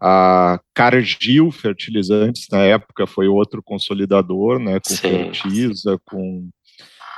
A 0.02 0.60
Cargill 0.74 1.52
Fertilizantes, 1.52 2.48
na 2.52 2.64
época, 2.64 3.06
foi 3.06 3.28
outro 3.28 3.62
consolidador, 3.62 4.58
né? 4.58 4.80
Com 4.80 4.96
Sim. 4.96 5.10
Fertiza, 5.10 6.00
com, 6.06 6.50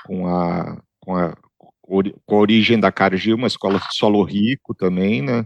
com, 0.06 0.28
a, 0.28 0.82
com, 1.00 1.16
a, 1.16 1.36
com 1.82 2.36
a 2.36 2.40
origem 2.40 2.80
da 2.80 2.92
Cargill, 2.92 3.38
uma 3.38 3.48
escola 3.48 3.82
solo 3.92 4.22
rico 4.24 4.76
também, 4.76 5.22
né? 5.22 5.46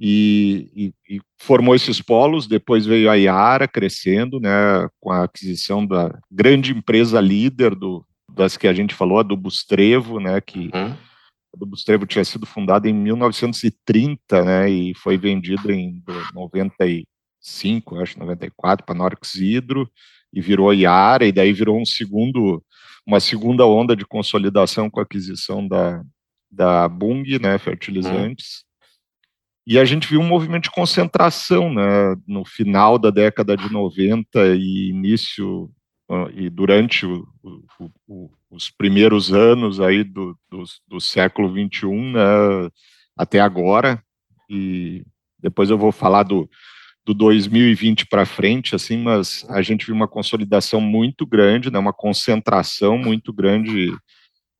e, 0.00 0.94
e, 1.08 1.16
e, 1.16 1.20
formou 1.38 1.74
esses 1.74 2.00
polos. 2.00 2.46
Depois 2.46 2.86
veio 2.86 3.10
a 3.10 3.14
Iara 3.16 3.68
crescendo, 3.68 4.40
né, 4.40 4.88
com 4.98 5.12
a 5.12 5.24
aquisição 5.24 5.86
da 5.86 6.18
grande 6.30 6.72
empresa 6.72 7.20
líder 7.20 7.74
do, 7.74 8.04
das 8.34 8.56
que 8.56 8.66
a 8.66 8.72
gente 8.72 8.94
falou, 8.94 9.18
a 9.18 9.22
do 9.22 9.36
Bustrevo, 9.36 10.18
né, 10.18 10.40
que 10.40 10.70
uhum. 10.72 10.96
Do 11.56 11.66
Bustrevo 11.66 12.06
tinha 12.06 12.24
sido 12.24 12.46
fundada 12.46 12.88
em 12.88 12.92
1930, 12.92 14.44
né, 14.44 14.70
e 14.70 14.94
foi 14.94 15.16
vendida 15.16 15.72
em 15.72 16.02
95, 16.32 17.98
acho 18.00 18.18
94 18.18 18.86
para 18.86 18.94
Norix 18.94 19.34
Hidro 19.34 19.90
e 20.32 20.40
virou 20.40 20.72
Iara 20.72 21.26
e 21.26 21.32
daí 21.32 21.52
virou 21.52 21.80
um 21.80 21.84
segundo 21.84 22.62
uma 23.06 23.18
segunda 23.18 23.66
onda 23.66 23.96
de 23.96 24.06
consolidação 24.06 24.88
com 24.88 25.00
a 25.00 25.02
aquisição 25.02 25.66
da 25.66 26.02
da 26.52 26.88
Bung, 26.88 27.38
né, 27.40 27.58
fertilizantes. 27.58 28.62
Uhum 28.64 28.70
e 29.66 29.78
a 29.78 29.84
gente 29.84 30.08
viu 30.08 30.20
um 30.20 30.26
movimento 30.26 30.64
de 30.64 30.70
concentração 30.70 31.72
né, 31.72 32.16
no 32.26 32.44
final 32.44 32.98
da 32.98 33.10
década 33.10 33.56
de 33.56 33.70
90 33.70 34.56
e 34.56 34.88
início 34.90 35.70
e 36.34 36.50
durante 36.50 37.06
o, 37.06 37.26
o, 37.42 37.90
o, 38.08 38.30
os 38.50 38.70
primeiros 38.70 39.32
anos 39.32 39.80
aí 39.80 40.02
do, 40.02 40.36
do, 40.50 40.64
do 40.88 41.00
século 41.00 41.52
21 41.52 42.12
né, 42.12 42.20
até 43.16 43.40
agora 43.40 44.02
e 44.48 45.04
depois 45.38 45.70
eu 45.70 45.78
vou 45.78 45.92
falar 45.92 46.24
do, 46.24 46.50
do 47.04 47.14
2020 47.14 48.06
para 48.06 48.26
frente 48.26 48.74
assim 48.74 48.96
mas 48.96 49.46
a 49.48 49.62
gente 49.62 49.86
viu 49.86 49.94
uma 49.94 50.08
consolidação 50.08 50.80
muito 50.80 51.24
grande 51.24 51.70
né, 51.70 51.78
uma 51.78 51.92
concentração 51.92 52.98
muito 52.98 53.32
grande 53.32 53.92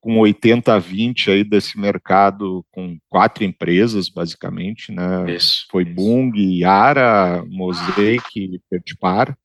com 0.00 0.19
80 0.19 0.75
a 0.75 0.78
20 0.78 1.30
aí 1.30 1.45
desse 1.45 1.78
mercado 1.78 2.64
com 2.71 2.99
quatro 3.09 3.45
empresas, 3.45 4.09
basicamente, 4.09 4.90
né? 4.90 5.30
Isso, 5.35 5.66
Foi 5.71 5.83
isso. 5.83 5.92
Bung, 5.95 6.33
Yara, 6.38 7.45
Mosaic 7.47 8.25
e 8.35 8.59
Pertipar. 8.71 9.37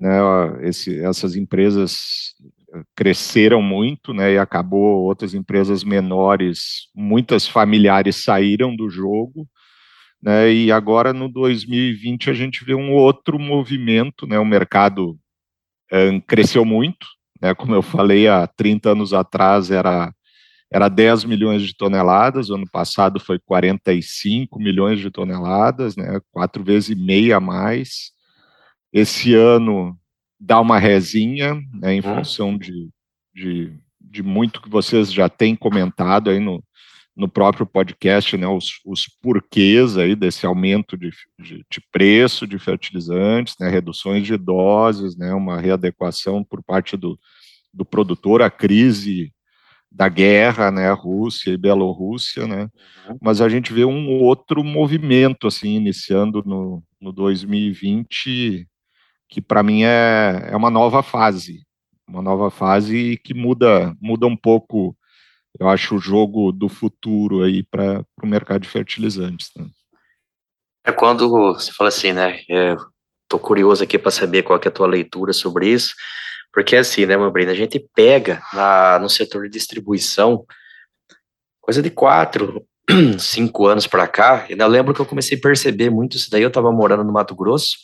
Né? 0.00 0.18
Esse, 0.62 1.00
essas 1.00 1.36
empresas 1.36 2.34
cresceram 2.96 3.62
muito, 3.62 4.12
né? 4.12 4.34
E 4.34 4.38
acabou 4.38 5.04
outras 5.04 5.34
empresas 5.34 5.84
menores, 5.84 6.88
muitas 6.94 7.46
familiares 7.46 8.24
saíram 8.24 8.74
do 8.74 8.90
jogo, 8.90 9.48
né? 10.22 10.52
E 10.52 10.72
agora 10.72 11.12
no 11.12 11.28
2020 11.28 12.30
a 12.30 12.34
gente 12.34 12.64
vê 12.64 12.74
um 12.74 12.92
outro 12.92 13.38
movimento, 13.38 14.26
né? 14.26 14.38
O 14.38 14.44
mercado 14.44 15.18
um, 15.92 16.20
cresceu 16.20 16.64
muito, 16.64 17.06
né, 17.40 17.54
como 17.54 17.74
eu 17.74 17.82
falei, 17.82 18.26
há 18.28 18.46
30 18.46 18.92
anos 18.92 19.12
atrás 19.12 19.70
era, 19.70 20.12
era 20.72 20.88
10 20.88 21.24
milhões 21.24 21.62
de 21.62 21.76
toneladas, 21.76 22.50
ano 22.50 22.64
passado 22.70 23.20
foi 23.20 23.38
45 23.38 24.58
milhões 24.58 25.00
de 25.00 25.10
toneladas, 25.10 25.96
né, 25.96 26.20
quatro 26.32 26.64
vezes 26.64 26.90
e 26.90 26.94
meia 26.94 27.36
a 27.36 27.40
mais. 27.40 28.12
Esse 28.94 29.34
ano 29.34 29.98
dá 30.38 30.60
uma 30.60 30.78
resinha, 30.78 31.60
né, 31.72 31.94
em 31.94 31.98
hum. 31.98 32.14
função 32.14 32.56
de, 32.56 32.88
de, 33.34 33.72
de 34.00 34.22
muito 34.22 34.62
que 34.62 34.70
vocês 34.70 35.12
já 35.12 35.28
têm 35.28 35.56
comentado 35.56 36.30
aí 36.30 36.38
no, 36.38 36.62
no 37.16 37.28
próprio 37.28 37.66
podcast, 37.66 38.36
né, 38.36 38.46
os, 38.46 38.80
os 38.86 39.08
porquês 39.20 39.98
aí 39.98 40.14
desse 40.14 40.46
aumento 40.46 40.96
de, 40.96 41.10
de, 41.40 41.64
de, 41.68 41.80
preço 41.90 42.46
de 42.46 42.56
fertilizantes, 42.56 43.56
né, 43.58 43.68
reduções 43.68 44.24
de 44.24 44.36
doses, 44.36 45.16
né, 45.16 45.34
uma 45.34 45.60
readequação 45.60 46.44
por 46.44 46.62
parte 46.62 46.96
do, 46.96 47.18
do 47.72 47.84
produtor, 47.84 48.42
a 48.42 48.50
crise 48.50 49.32
da 49.90 50.08
guerra, 50.08 50.70
né, 50.70 50.92
Rússia 50.92 51.50
e 51.50 51.56
Bielorrússia, 51.56 52.46
né, 52.46 52.68
uhum. 53.08 53.18
mas 53.20 53.40
a 53.40 53.48
gente 53.48 53.72
vê 53.72 53.84
um 53.84 54.20
outro 54.20 54.62
movimento, 54.62 55.48
assim, 55.48 55.74
iniciando 55.74 56.44
no, 56.46 56.80
no 57.00 57.12
2020, 57.12 58.68
que 59.28 59.40
para 59.40 59.62
mim 59.62 59.84
é, 59.84 60.48
é 60.50 60.56
uma 60.56 60.70
nova 60.70 61.02
fase, 61.02 61.66
uma 62.06 62.22
nova 62.22 62.50
fase 62.50 63.18
que 63.24 63.34
muda, 63.34 63.96
muda 64.00 64.26
um 64.26 64.36
pouco 64.36 64.96
eu 65.58 65.68
acho, 65.68 65.94
o 65.94 66.00
jogo 66.00 66.50
do 66.50 66.68
futuro 66.68 67.42
aí 67.42 67.62
para 67.62 68.04
o 68.22 68.26
mercado 68.26 68.62
de 68.62 68.68
fertilizantes. 68.68 69.50
Né? 69.56 69.66
É 70.84 70.92
quando 70.92 71.28
você 71.28 71.72
fala 71.72 71.88
assim, 71.88 72.12
né? 72.12 72.40
Estou 72.40 73.38
é, 73.38 73.42
curioso 73.42 73.84
aqui 73.84 73.98
para 73.98 74.10
saber 74.10 74.42
qual 74.42 74.60
é 74.62 74.68
a 74.68 74.72
tua 74.72 74.86
leitura 74.86 75.32
sobre 75.32 75.68
isso, 75.68 75.94
porque 76.52 76.76
assim, 76.76 77.06
né, 77.06 77.16
Mambrina? 77.16 77.52
A 77.52 77.56
gente 77.56 77.78
pega 77.94 78.42
na, 78.52 78.98
no 78.98 79.08
setor 79.08 79.44
de 79.44 79.50
distribuição 79.50 80.44
coisa 81.60 81.80
de 81.80 81.88
quatro, 81.88 82.66
cinco 83.18 83.66
anos 83.66 83.86
para 83.86 84.06
cá, 84.06 84.46
e 84.50 84.58
eu 84.58 84.68
lembro 84.68 84.92
que 84.92 85.00
eu 85.00 85.06
comecei 85.06 85.38
a 85.38 85.40
perceber 85.40 85.88
muito 85.88 86.16
isso 86.16 86.30
daí. 86.30 86.42
Eu 86.42 86.48
estava 86.48 86.70
morando 86.72 87.04
no 87.04 87.12
Mato 87.12 87.34
Grosso 87.34 87.76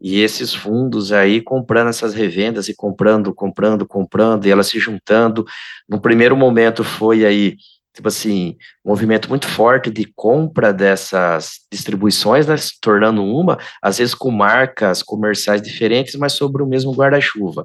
e 0.00 0.20
esses 0.20 0.54
fundos 0.54 1.12
aí 1.12 1.40
comprando 1.40 1.88
essas 1.88 2.14
revendas 2.14 2.68
e 2.68 2.74
comprando, 2.74 3.34
comprando, 3.34 3.86
comprando, 3.86 4.46
e 4.46 4.50
elas 4.50 4.68
se 4.68 4.78
juntando. 4.78 5.44
No 5.88 6.00
primeiro 6.00 6.36
momento 6.36 6.82
foi 6.82 7.24
aí, 7.26 7.56
tipo 7.94 8.08
assim, 8.08 8.56
um 8.84 8.90
movimento 8.90 9.28
muito 9.28 9.46
forte 9.46 9.90
de 9.90 10.06
compra 10.16 10.72
dessas 10.72 11.60
distribuições, 11.70 12.46
né, 12.46 12.56
se 12.56 12.80
tornando 12.80 13.22
uma, 13.22 13.58
às 13.82 13.98
vezes 13.98 14.14
com 14.14 14.30
marcas 14.30 15.02
comerciais 15.02 15.60
diferentes, 15.60 16.14
mas 16.14 16.32
sobre 16.32 16.62
o 16.62 16.66
mesmo 16.66 16.92
guarda-chuva. 16.92 17.64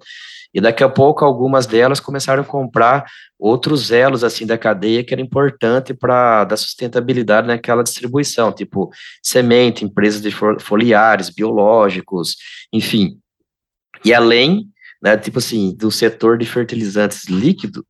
E 0.55 0.62
daqui 0.62 0.85
a 0.85 0.89
pouco 0.89 1.25
algumas 1.25 1.65
delas 1.65 2.00
começaram 2.00 2.41
a 2.41 2.45
comprar 2.45 3.05
outros 3.38 3.91
elos 3.91 4.24
assim 4.24 4.45
da 4.45 4.57
cadeia 4.57 5.03
que 5.03 5.13
era 5.13 5.21
importante 5.21 5.93
para 5.93 6.45
dar 6.45 6.55
sustentabilidade 6.55 7.45
naquela 7.45 7.83
distribuição, 7.83 8.53
tipo 8.53 8.89
semente, 9.21 9.83
empresas 9.83 10.21
de 10.21 10.31
foliares, 10.62 11.29
biológicos, 11.29 12.38
enfim. 12.71 13.19
E 14.05 14.13
além, 14.13 14.69
né, 15.03 15.17
tipo 15.17 15.39
assim, 15.39 15.75
do 15.75 15.91
setor 15.91 16.38
de 16.38 16.45
fertilizantes 16.45 17.25
líquido, 17.25 17.85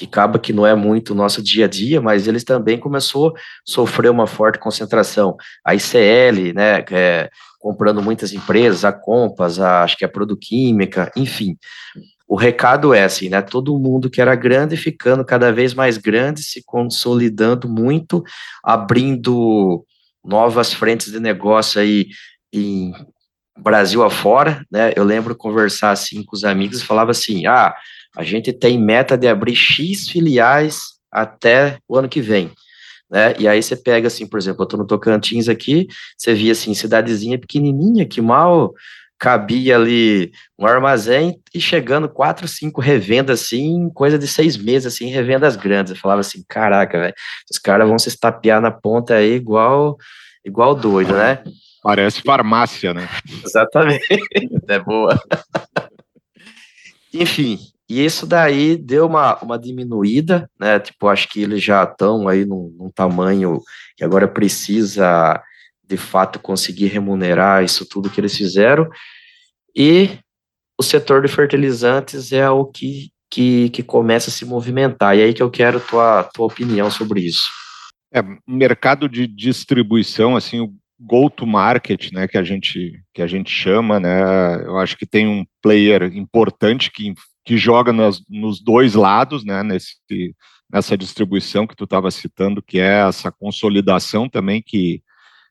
que 0.00 0.06
acaba 0.06 0.38
que 0.38 0.52
não 0.52 0.66
é 0.66 0.74
muito 0.74 1.10
o 1.10 1.14
nosso 1.14 1.42
dia 1.42 1.66
a 1.66 1.68
dia, 1.68 2.00
mas 2.00 2.26
eles 2.26 2.42
também 2.42 2.78
começou 2.78 3.28
a 3.28 3.32
sofrer 3.64 4.10
uma 4.10 4.26
forte 4.26 4.58
concentração. 4.58 5.36
A 5.64 5.74
ICL, 5.74 6.54
né, 6.54 6.84
é, 6.90 7.28
comprando 7.58 8.02
muitas 8.02 8.32
empresas, 8.32 8.84
a 8.84 8.92
Compass, 8.92 9.60
a, 9.60 9.82
acho 9.82 9.96
que 9.96 10.04
a 10.04 10.08
Produquímica, 10.08 11.12
enfim. 11.14 11.56
O 12.26 12.36
recado 12.36 12.94
é 12.94 13.04
assim, 13.04 13.28
né? 13.28 13.42
Todo 13.42 13.78
mundo 13.78 14.08
que 14.08 14.20
era 14.20 14.34
grande 14.36 14.76
ficando 14.76 15.24
cada 15.24 15.52
vez 15.52 15.74
mais 15.74 15.98
grande, 15.98 16.42
se 16.42 16.62
consolidando 16.64 17.68
muito, 17.68 18.22
abrindo 18.62 19.84
novas 20.24 20.72
frentes 20.72 21.10
de 21.10 21.18
negócio 21.18 21.80
aí 21.80 22.06
em 22.52 22.92
Brasil 23.58 24.02
afora, 24.02 24.64
né? 24.70 24.92
Eu 24.96 25.04
lembro 25.04 25.36
conversar 25.36 25.90
assim 25.90 26.22
com 26.22 26.36
os 26.36 26.44
amigos, 26.44 26.82
falava 26.82 27.10
assim: 27.10 27.46
"Ah, 27.46 27.74
a 28.16 28.22
gente 28.24 28.52
tem 28.52 28.78
meta 28.78 29.16
de 29.16 29.28
abrir 29.28 29.54
X 29.54 30.08
filiais 30.08 30.94
até 31.10 31.78
o 31.88 31.96
ano 31.96 32.08
que 32.08 32.20
vem. 32.20 32.50
Né? 33.10 33.34
E 33.38 33.48
aí 33.48 33.62
você 33.62 33.74
pega 33.74 34.06
assim, 34.06 34.26
por 34.26 34.38
exemplo, 34.38 34.62
eu 34.62 34.64
estou 34.64 34.78
no 34.78 34.86
Tocantins 34.86 35.48
aqui, 35.48 35.88
você 36.16 36.32
via 36.32 36.52
assim, 36.52 36.72
cidadezinha 36.74 37.38
pequenininha 37.38 38.06
que 38.06 38.20
mal 38.20 38.72
cabia 39.18 39.76
ali 39.76 40.32
um 40.58 40.66
armazém 40.66 41.38
e 41.54 41.60
chegando 41.60 42.08
quatro, 42.08 42.48
cinco 42.48 42.80
revendas 42.80 43.42
assim, 43.42 43.90
coisa 43.90 44.18
de 44.18 44.26
seis 44.26 44.56
meses 44.56 44.94
assim, 44.94 45.08
revendas 45.10 45.56
grandes. 45.56 45.92
Eu 45.92 45.98
falava 45.98 46.20
assim, 46.20 46.42
caraca, 46.48 46.98
velho, 46.98 47.14
os 47.50 47.58
caras 47.58 47.86
vão 47.86 47.98
se 47.98 48.08
estapear 48.08 48.62
na 48.62 48.70
ponta 48.70 49.14
aí 49.14 49.34
igual 49.34 49.98
igual 50.42 50.74
doido, 50.74 51.12
né? 51.12 51.42
Parece 51.82 52.22
farmácia, 52.22 52.94
né? 52.94 53.08
Exatamente. 53.44 54.06
é 54.68 54.78
boa. 54.78 55.20
Enfim, 57.12 57.58
e 57.90 58.04
isso 58.04 58.24
daí 58.24 58.76
deu 58.76 59.04
uma, 59.06 59.36
uma 59.42 59.58
diminuída, 59.58 60.48
né? 60.60 60.78
Tipo, 60.78 61.08
acho 61.08 61.28
que 61.28 61.42
eles 61.42 61.60
já 61.60 61.82
estão 61.82 62.28
aí 62.28 62.44
num, 62.44 62.72
num 62.78 62.88
tamanho 62.88 63.60
que 63.96 64.04
agora 64.04 64.28
precisa 64.28 65.42
de 65.84 65.96
fato 65.96 66.38
conseguir 66.38 66.86
remunerar 66.86 67.64
isso 67.64 67.84
tudo 67.84 68.08
que 68.08 68.20
eles 68.20 68.36
fizeram. 68.36 68.88
E 69.76 70.20
o 70.78 70.84
setor 70.84 71.22
de 71.22 71.26
fertilizantes 71.26 72.30
é 72.30 72.48
o 72.48 72.64
que, 72.64 73.10
que, 73.28 73.70
que 73.70 73.82
começa 73.82 74.30
a 74.30 74.32
se 74.32 74.44
movimentar. 74.44 75.16
E 75.16 75.22
aí 75.22 75.34
que 75.34 75.42
eu 75.42 75.50
quero 75.50 75.80
tua, 75.80 76.22
tua 76.22 76.46
opinião 76.46 76.92
sobre 76.92 77.22
isso. 77.22 77.48
É, 78.14 78.20
mercado 78.46 79.08
de 79.08 79.26
distribuição, 79.26 80.36
assim, 80.36 80.60
o 80.60 80.72
go-to-market, 81.00 82.12
né, 82.12 82.28
que 82.28 82.38
a 82.38 82.44
gente 82.44 83.02
que 83.12 83.22
a 83.22 83.26
gente 83.26 83.50
chama, 83.50 83.98
né, 83.98 84.62
eu 84.64 84.78
acho 84.78 84.96
que 84.96 85.06
tem 85.06 85.26
um 85.26 85.44
player 85.62 86.04
importante 86.14 86.90
que, 86.92 87.14
que 87.44 87.56
joga 87.56 87.92
nas, 87.92 88.22
nos 88.28 88.60
dois 88.60 88.94
lados, 88.94 89.44
né, 89.44 89.62
nesse 89.62 89.96
nessa 90.72 90.96
distribuição 90.96 91.66
que 91.66 91.74
tu 91.74 91.82
estava 91.82 92.10
citando, 92.12 92.62
que 92.62 92.78
é 92.78 93.00
essa 93.08 93.32
consolidação 93.32 94.28
também 94.28 94.62
que 94.64 95.02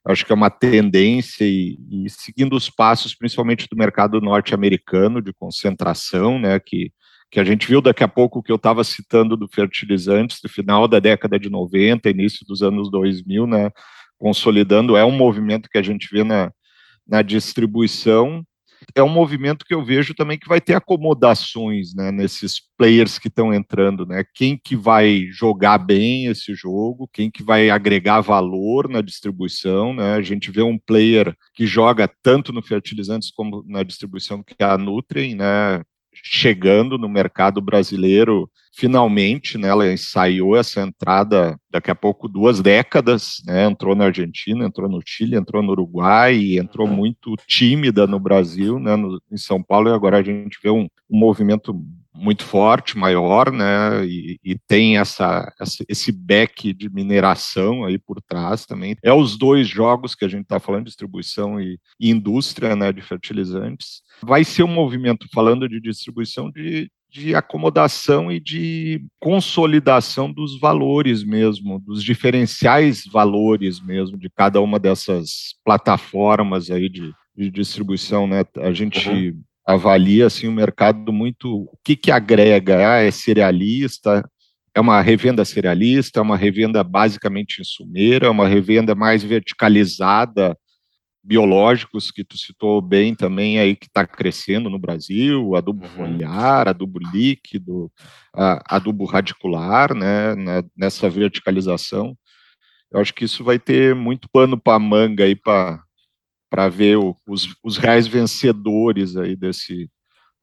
acho 0.05 0.25
que 0.25 0.31
é 0.31 0.35
uma 0.35 0.49
tendência 0.49 1.43
e, 1.43 1.77
e 1.91 2.09
seguindo 2.09 2.55
os 2.55 2.69
passos, 2.69 3.13
principalmente 3.13 3.67
do 3.69 3.75
mercado 3.75 4.21
norte-americano 4.21 5.21
de 5.21 5.33
concentração, 5.33 6.39
né, 6.39 6.59
que 6.59 6.91
que 7.31 7.39
a 7.39 7.43
gente 7.43 7.67
viu 7.67 7.79
daqui 7.79 8.03
a 8.03 8.07
pouco 8.07 8.41
que 8.41 8.51
eu 8.51 8.55
estava 8.55 8.83
citando 8.83 9.37
do 9.37 9.47
fertilizantes 9.47 10.39
do 10.41 10.49
final 10.49 10.87
da 10.87 10.99
década 10.99 11.39
de 11.39 11.49
90, 11.49 12.09
início 12.09 12.45
dos 12.45 12.63
anos 12.63 12.89
2000, 12.89 13.45
né, 13.45 13.69
consolidando, 14.17 14.97
é 14.97 15.05
um 15.05 15.11
movimento 15.11 15.69
que 15.69 15.77
a 15.77 15.81
gente 15.81 16.09
vê 16.11 16.23
na, 16.23 16.51
na 17.07 17.21
distribuição, 17.21 18.43
é 18.95 19.03
um 19.03 19.09
movimento 19.09 19.65
que 19.65 19.73
eu 19.73 19.83
vejo 19.83 20.13
também 20.13 20.37
que 20.37 20.47
vai 20.47 20.61
ter 20.61 20.73
acomodações, 20.75 21.93
né, 21.93 22.11
nesses 22.11 22.61
players 22.77 23.19
que 23.19 23.27
estão 23.27 23.53
entrando, 23.53 24.05
né, 24.05 24.23
quem 24.33 24.57
que 24.57 24.75
vai 24.75 25.27
jogar 25.31 25.77
bem 25.77 26.27
esse 26.27 26.53
jogo, 26.53 27.09
quem 27.13 27.29
que 27.29 27.43
vai 27.43 27.69
agregar 27.69 28.21
valor 28.21 28.89
na 28.89 29.01
distribuição, 29.01 29.93
né, 29.93 30.13
a 30.13 30.21
gente 30.21 30.51
vê 30.51 30.61
um 30.61 30.77
player 30.77 31.35
que 31.53 31.65
joga 31.65 32.09
tanto 32.21 32.53
no 32.53 32.61
fertilizantes 32.61 33.31
como 33.31 33.63
na 33.67 33.83
distribuição 33.83 34.43
que 34.43 34.55
é 34.59 34.65
a 34.65 34.77
Nutrien, 34.77 35.35
né, 35.35 35.83
chegando 36.23 36.97
no 36.97 37.09
mercado 37.09 37.61
brasileiro 37.61 38.49
finalmente, 38.79 39.57
né, 39.57 39.67
ela 39.67 39.91
ensaiou 39.91 40.55
essa 40.55 40.81
entrada 40.81 41.59
daqui 41.69 41.91
a 41.91 41.95
pouco 41.95 42.29
duas 42.29 42.61
décadas, 42.61 43.41
né, 43.45 43.65
entrou 43.65 43.93
na 43.93 44.05
Argentina, 44.05 44.65
entrou 44.65 44.89
no 44.89 45.01
Chile, 45.05 45.35
entrou 45.35 45.61
no 45.61 45.71
Uruguai, 45.71 46.57
entrou 46.57 46.87
muito 46.87 47.35
tímida 47.45 48.07
no 48.07 48.19
Brasil, 48.19 48.79
né, 48.79 48.95
no, 48.95 49.21
em 49.29 49.37
São 49.37 49.61
Paulo, 49.61 49.89
e 49.89 49.93
agora 49.93 50.17
a 50.17 50.23
gente 50.23 50.57
vê 50.63 50.69
um, 50.69 50.87
um 51.09 51.19
movimento 51.19 51.75
muito 52.19 52.43
forte, 52.43 52.97
maior, 52.97 53.51
né, 53.51 54.05
e, 54.05 54.39
e 54.43 54.57
tem 54.67 54.97
essa, 54.97 55.51
essa, 55.59 55.83
esse 55.87 56.11
back 56.11 56.73
de 56.73 56.89
mineração 56.89 57.85
aí 57.85 57.97
por 57.97 58.21
trás 58.21 58.65
também. 58.65 58.95
É 59.01 59.13
os 59.13 59.37
dois 59.37 59.67
jogos 59.67 60.15
que 60.15 60.25
a 60.25 60.27
gente 60.27 60.43
está 60.43 60.59
falando, 60.59 60.85
distribuição 60.85 61.59
e, 61.59 61.79
e 61.99 62.09
indústria, 62.09 62.75
né, 62.75 62.91
de 62.91 63.01
fertilizantes. 63.01 64.01
Vai 64.21 64.43
ser 64.43 64.63
um 64.63 64.73
movimento, 64.73 65.27
falando 65.33 65.67
de 65.67 65.79
distribuição, 65.79 66.51
de, 66.51 66.91
de 67.09 67.33
acomodação 67.33 68.31
e 68.31 68.39
de 68.39 69.03
consolidação 69.19 70.31
dos 70.31 70.59
valores 70.59 71.23
mesmo, 71.23 71.79
dos 71.79 72.03
diferenciais 72.03 73.03
valores 73.05 73.81
mesmo 73.81 74.17
de 74.17 74.29
cada 74.29 74.61
uma 74.61 74.77
dessas 74.77 75.55
plataformas 75.63 76.69
aí 76.69 76.89
de, 76.89 77.13
de 77.35 77.49
distribuição, 77.49 78.27
né? 78.27 78.43
A 78.57 78.71
gente 78.71 79.09
uhum. 79.09 79.43
Avalia 79.69 80.25
assim 80.25 80.47
o 80.47 80.51
mercado 80.51 81.13
muito 81.13 81.63
o 81.63 81.77
que 81.83 81.95
que 81.95 82.09
agrega, 82.11 82.93
ah, 82.93 83.01
é 83.01 83.11
cerealista, 83.11 84.27
é 84.73 84.79
uma 84.79 84.99
revenda 84.99 85.45
cerealista, 85.45 86.19
é 86.19 86.23
uma 86.23 86.35
revenda 86.35 86.83
basicamente 86.83 87.61
insumeira, 87.61 88.25
é 88.25 88.29
uma 88.29 88.47
revenda 88.47 88.95
mais 88.95 89.23
verticalizada? 89.23 90.57
Biológicos 91.21 92.09
que 92.09 92.23
tu 92.23 92.35
citou 92.37 92.81
bem 92.81 93.13
também 93.13 93.59
aí 93.59 93.75
que 93.75 93.85
está 93.85 94.07
crescendo 94.07 94.69
no 94.69 94.79
Brasil, 94.79 95.55
adubo 95.55 95.83
uhum. 95.83 95.91
foliar, 95.91 96.67
adubo 96.67 96.97
líquido, 96.97 97.91
adubo 98.33 99.05
radicular, 99.05 99.93
né, 99.93 100.33
nessa 100.75 101.09
verticalização. 101.09 102.17
Eu 102.91 102.99
acho 102.99 103.13
que 103.13 103.25
isso 103.25 103.43
vai 103.43 103.59
ter 103.59 103.93
muito 103.93 104.27
pano 104.31 104.57
para 104.57 104.79
manga 104.79 105.25
aí 105.25 105.35
para 105.35 105.83
para 106.49 106.67
ver 106.69 106.97
o, 106.97 107.15
os, 107.27 107.55
os 107.63 107.77
reais 107.77 108.07
vencedores 108.07 109.15
aí 109.15 109.35
desse 109.35 109.89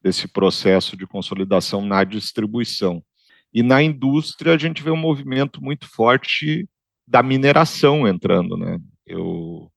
desse 0.03 0.29
processo 0.29 0.97
de 0.97 1.05
consolidação 1.05 1.85
na 1.85 2.05
distribuição. 2.05 3.03
E 3.53 3.61
na 3.61 3.83
indústria 3.83 4.55
a 4.55 4.59
gente 4.59 4.81
vê 4.81 4.90
um 4.90 4.97
movimento 4.97 5.61
muito 5.61 5.88
forte 5.88 6.69
da 7.05 7.25
mineração 7.25 8.07
entrando, 8.07 8.57
né? 8.57 8.79
Eu 9.05 9.69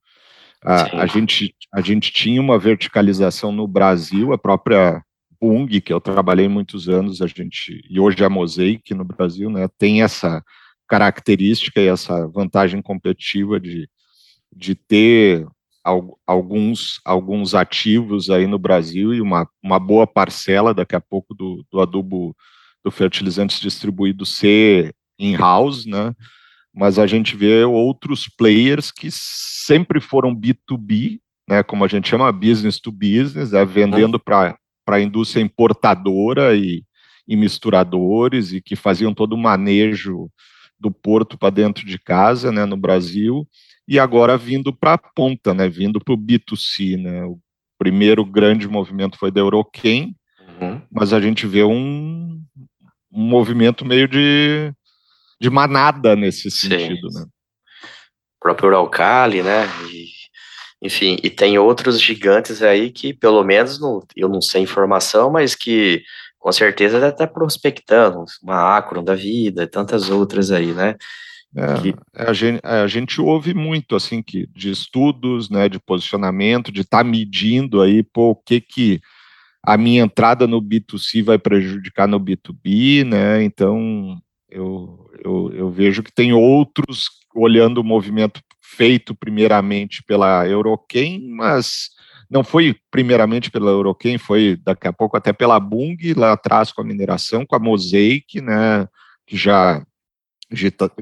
a, 0.64 1.04
a, 1.04 1.06
gente, 1.06 1.56
a 1.74 1.82
gente 1.82 2.12
tinha 2.12 2.42
uma 2.42 2.60
verticalização 2.60 3.52
no 3.52 3.68
Brasil, 3.68 4.34
a 4.34 4.38
própria 4.38 5.02
Bung, 5.40 5.80
que 5.80 5.94
eu 5.94 6.02
trabalhei 6.02 6.50
muitos 6.50 6.90
anos, 6.90 7.22
a 7.22 7.28
gente, 7.28 7.82
e 7.90 8.00
hoje 8.00 8.24
a 8.24 8.30
Mosaic 8.30 8.94
no 8.94 9.06
Brasil, 9.06 9.50
né, 9.50 9.68
tem 9.78 10.04
essa 10.04 10.44
característica 10.88 11.80
e 11.80 11.88
essa 11.88 12.28
vantagem 12.28 12.82
competitiva 12.82 13.60
de, 13.60 13.90
de 14.54 14.76
ter 14.76 15.48
alguns, 16.26 17.00
alguns 17.06 17.56
ativos 17.56 18.30
aí 18.30 18.46
no 18.46 18.60
Brasil 18.60 19.14
e 19.14 19.22
uma, 19.22 19.48
uma 19.64 19.80
boa 19.80 20.06
parcela 20.06 20.74
daqui 20.74 20.96
a 20.96 21.02
pouco 21.02 21.34
do, 21.34 21.66
do 21.72 21.80
adubo 21.80 22.36
do 22.84 22.92
fertilizantes 22.92 23.60
distribuído 23.60 24.26
ser 24.26 24.94
in-house, 25.18 25.86
né? 25.86 26.14
mas 26.74 27.00
a 27.00 27.08
gente 27.08 27.36
vê 27.36 27.64
outros 27.66 28.28
players 28.28 28.92
que 28.92 29.10
sempre 29.12 30.00
foram 30.00 30.36
B2B, 30.36 31.20
né, 31.48 31.64
como 31.64 31.84
a 31.84 31.88
gente 31.88 32.08
chama, 32.08 32.32
business 32.32 32.80
to 32.80 32.92
business, 32.92 33.54
é, 33.54 33.66
vendendo 33.66 34.16
uhum. 34.16 34.20
para 34.20 34.58
a 34.88 35.02
indústria 35.02 35.42
importadora 35.42 36.56
e, 36.56 36.84
e 37.28 37.36
misturadores, 37.36 38.54
e 38.54 38.62
que 38.62 38.76
faziam 38.76 39.14
todo 39.14 39.34
o 39.34 39.38
manejo 39.38 40.30
do 40.80 40.92
porto 40.92 41.38
para 41.38 41.50
dentro 41.50 41.86
de 41.86 42.00
casa, 42.00 42.52
né, 42.52 42.66
no 42.66 42.78
Brasil, 42.78 43.48
e 43.90 43.98
agora 43.98 44.38
vindo 44.38 44.72
para 44.72 44.94
a 44.94 44.98
ponta, 44.98 45.52
né, 45.52 45.68
vindo 45.68 46.00
para 46.00 46.14
o 46.14 46.18
B2C. 46.18 46.96
Né, 46.96 47.24
o 47.26 47.40
primeiro 47.78 48.24
grande 48.24 48.68
movimento 48.68 49.18
foi 49.18 49.32
da 49.32 49.42
Euroquem, 49.42 50.16
uhum. 50.62 50.80
mas 50.92 51.12
a 51.12 51.20
gente 51.20 51.48
vê 51.48 51.64
um, 51.64 52.40
um 53.12 53.22
movimento 53.22 53.84
meio 53.84 54.08
de 54.08 54.72
de 55.42 55.50
manada 55.50 56.16
nesse 56.16 56.52
sentido, 56.52 57.10
Sim. 57.10 57.20
né? 57.20 57.26
O 57.26 58.40
próprio 58.42 58.68
Uralcali, 58.68 59.42
né? 59.42 59.66
E, 59.90 60.06
enfim, 60.86 61.18
e 61.24 61.30
tem 61.30 61.58
outros 61.58 62.00
gigantes 62.02 62.62
aí 62.62 62.92
que, 62.92 63.14
pelo 63.14 63.44
menos, 63.44 63.80
não, 63.80 64.02
eu 64.16 64.28
não 64.28 64.42
sei 64.42 64.64
informação, 64.64 65.32
mas 65.32 65.56
que 65.56 66.04
com 66.38 66.52
certeza 66.52 67.00
deve 67.00 67.14
estar 67.14 67.28
prospectando, 67.28 68.26
uma 68.44 68.78
Acron 68.78 69.04
da 69.04 69.16
vida, 69.16 69.68
tantas 69.68 70.10
outras 70.10 70.52
aí, 70.52 70.74
né? 70.74 70.96
É, 71.56 71.82
que... 71.82 71.96
É, 72.16 72.24
a, 72.30 72.34
gente, 72.34 72.60
é, 72.64 72.82
a, 72.82 72.88
gente, 72.88 73.22
ouve 73.22 73.54
muito 73.54 73.96
assim 73.96 74.22
que 74.22 74.48
de 74.56 74.70
estudos, 74.70 75.50
né, 75.50 75.68
de 75.68 75.80
posicionamento, 75.80 76.72
de 76.72 76.82
estar 76.82 77.00
tá 77.00 77.04
medindo 77.04 77.82
aí, 77.82 78.04
pô, 78.04 78.32
o 78.32 78.36
que 78.36 78.62
que 78.62 79.02
a 79.64 79.78
minha 79.78 80.04
entrada 80.04 80.48
no 80.48 80.62
B2C 80.62 81.24
vai 81.24 81.38
prejudicar 81.38 82.08
no 82.08 82.20
B2B, 82.20 83.04
né? 83.04 83.44
Então 83.44 84.18
eu, 84.50 85.10
eu, 85.24 85.52
eu 85.54 85.72
vejo 85.72 86.02
que 86.02 86.12
tem 86.14 86.34
outros 86.34 87.10
olhando 87.36 87.80
o 87.80 87.84
movimento 87.84 88.42
feito 88.62 89.16
primeiramente 89.16 90.04
pela 90.04 90.48
Euroquem, 90.48 91.30
mas 91.30 91.90
não 92.30 92.44
foi 92.44 92.76
primeiramente 92.92 93.50
pela 93.50 93.72
Euroquem, 93.72 94.18
foi 94.18 94.56
daqui 94.64 94.88
a 94.88 94.94
pouco 94.94 95.18
até 95.18 95.34
pela 95.34 95.60
Bung, 95.60 95.98
lá 96.16 96.34
atrás 96.34 96.72
com 96.72 96.82
a 96.82 96.86
mineração, 96.86 97.46
com 97.46 97.56
a 97.56 97.60
Mosaic, 97.60 98.40
né, 98.40 98.88
que 99.26 99.36
já 99.36 99.84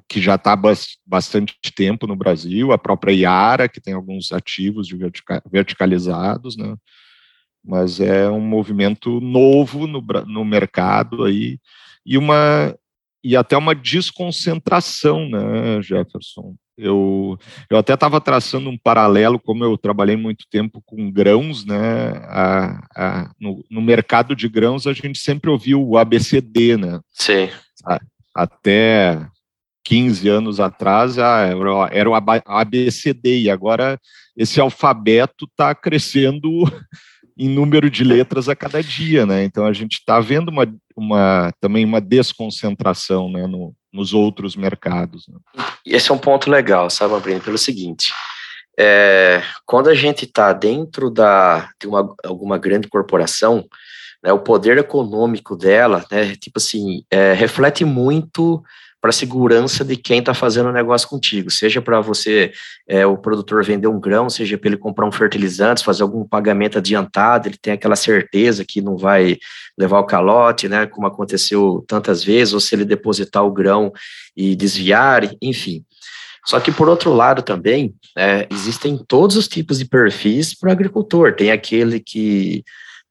que 0.07 0.21
já 0.21 0.35
está 0.35 0.59
bastante 1.05 1.55
tempo 1.75 2.05
no 2.05 2.15
Brasil, 2.15 2.71
a 2.71 2.77
própria 2.77 3.13
Iara, 3.13 3.69
que 3.69 3.79
tem 3.79 3.93
alguns 3.93 4.31
ativos 4.31 4.89
verticalizados, 5.49 6.57
né? 6.57 6.75
mas 7.67 7.99
é 7.99 8.29
um 8.29 8.39
movimento 8.39 9.19
novo 9.19 9.87
no, 9.87 10.01
no 10.25 10.45
mercado 10.45 11.25
aí 11.25 11.59
e 12.05 12.17
uma 12.17 12.73
e 13.23 13.35
até 13.35 13.57
uma 13.57 13.75
desconcentração, 13.75 15.27
né, 15.27 15.81
Jefferson? 15.81 16.55
Eu, 16.77 17.37
eu 17.69 17.77
até 17.77 17.93
estava 17.93 18.21
traçando 18.21 18.69
um 18.69 18.77
paralelo, 18.77 19.39
como 19.39 19.65
eu 19.65 19.77
trabalhei 19.77 20.15
muito 20.15 20.45
tempo 20.49 20.81
com 20.85 21.11
grãos, 21.11 21.65
né? 21.65 22.11
A, 22.27 22.87
a, 22.95 23.31
no, 23.37 23.65
no, 23.69 23.81
mercado 23.81 24.35
de 24.35 24.47
grãos 24.47 24.85
a 24.85 24.93
gente 24.93 25.19
sempre 25.19 25.49
ouviu 25.49 25.85
o 25.85 25.97
ABCD, 25.97 26.77
né? 26.77 27.01
Sim. 27.11 27.49
A, 27.83 27.99
até 28.35 29.27
15 29.87 30.27
anos 30.27 30.59
atrás 30.59 31.17
era, 31.17 31.89
era 31.91 32.09
o 32.09 32.13
ABCD, 32.13 33.43
e 33.43 33.49
agora 33.49 33.97
esse 34.35 34.59
alfabeto 34.59 35.45
está 35.45 35.73
crescendo 35.73 36.49
em 37.37 37.47
número 37.47 37.89
de 37.89 38.03
letras 38.03 38.49
a 38.49 38.55
cada 38.55 38.83
dia, 38.83 39.25
né? 39.25 39.45
Então 39.45 39.65
a 39.65 39.71
gente 39.71 39.93
está 39.93 40.19
vendo 40.19 40.49
uma, 40.49 40.67
uma, 40.93 41.53
também 41.61 41.85
uma 41.85 42.01
desconcentração 42.01 43.31
né, 43.31 43.47
no, 43.47 43.73
nos 43.93 44.13
outros 44.13 44.57
mercados. 44.57 45.25
Né? 45.29 45.39
Esse 45.85 46.11
é 46.11 46.13
um 46.13 46.19
ponto 46.19 46.51
legal, 46.51 46.89
sabe, 46.89 47.13
Abrino, 47.13 47.39
pelo 47.39 47.57
seguinte. 47.57 48.11
É, 48.77 49.41
quando 49.65 49.89
a 49.89 49.95
gente 49.95 50.25
está 50.25 50.51
dentro 50.51 51.09
da, 51.09 51.69
de 51.79 51.87
uma, 51.87 52.13
alguma 52.25 52.57
grande 52.57 52.89
corporação, 52.89 53.65
né, 54.21 54.33
o 54.33 54.39
poder 54.39 54.77
econômico 54.77 55.55
dela, 55.55 56.05
né, 56.11 56.35
tipo 56.35 56.57
assim, 56.57 57.03
é, 57.09 57.31
reflete 57.31 57.85
muito 57.85 58.61
para 58.99 59.09
a 59.11 59.13
segurança 59.13 59.85
de 59.85 59.95
quem 59.95 60.19
está 60.19 60.33
fazendo 60.33 60.69
o 60.69 60.73
negócio 60.73 61.07
contigo, 61.07 61.51
seja 61.51 61.81
para 61.81 62.01
você, 62.01 62.51
é, 62.87 63.05
o 63.05 63.17
produtor 63.17 63.63
vender 63.63 63.87
um 63.87 63.99
grão, 63.99 64.29
seja 64.29 64.57
para 64.57 64.69
ele 64.69 64.77
comprar 64.77 65.05
um 65.05 65.11
fertilizante, 65.11 65.83
fazer 65.83 66.03
algum 66.03 66.27
pagamento 66.27 66.77
adiantado, 66.77 67.47
ele 67.47 67.57
tem 67.61 67.73
aquela 67.73 67.95
certeza 67.95 68.65
que 68.65 68.81
não 68.81 68.97
vai 68.97 69.37
levar 69.77 69.99
o 69.99 70.05
calote, 70.05 70.67
né, 70.67 70.87
como 70.87 71.07
aconteceu 71.07 71.85
tantas 71.87 72.23
vezes, 72.23 72.53
ou 72.53 72.59
se 72.59 72.73
ele 72.73 72.85
depositar 72.85 73.45
o 73.45 73.51
grão 73.51 73.91
e 74.35 74.55
desviar, 74.55 75.29
enfim. 75.41 75.83
Só 76.47 76.61
que, 76.61 76.71
por 76.71 76.87
outro 76.87 77.13
lado, 77.13 77.41
também, 77.41 77.93
é, 78.17 78.47
existem 78.49 78.97
todos 78.97 79.35
os 79.35 79.49
tipos 79.49 79.79
de 79.79 79.85
perfis 79.85 80.57
para 80.57 80.69
o 80.69 80.71
agricultor. 80.71 81.33
Tem 81.35 81.51
aquele 81.51 81.99
que 81.99 82.63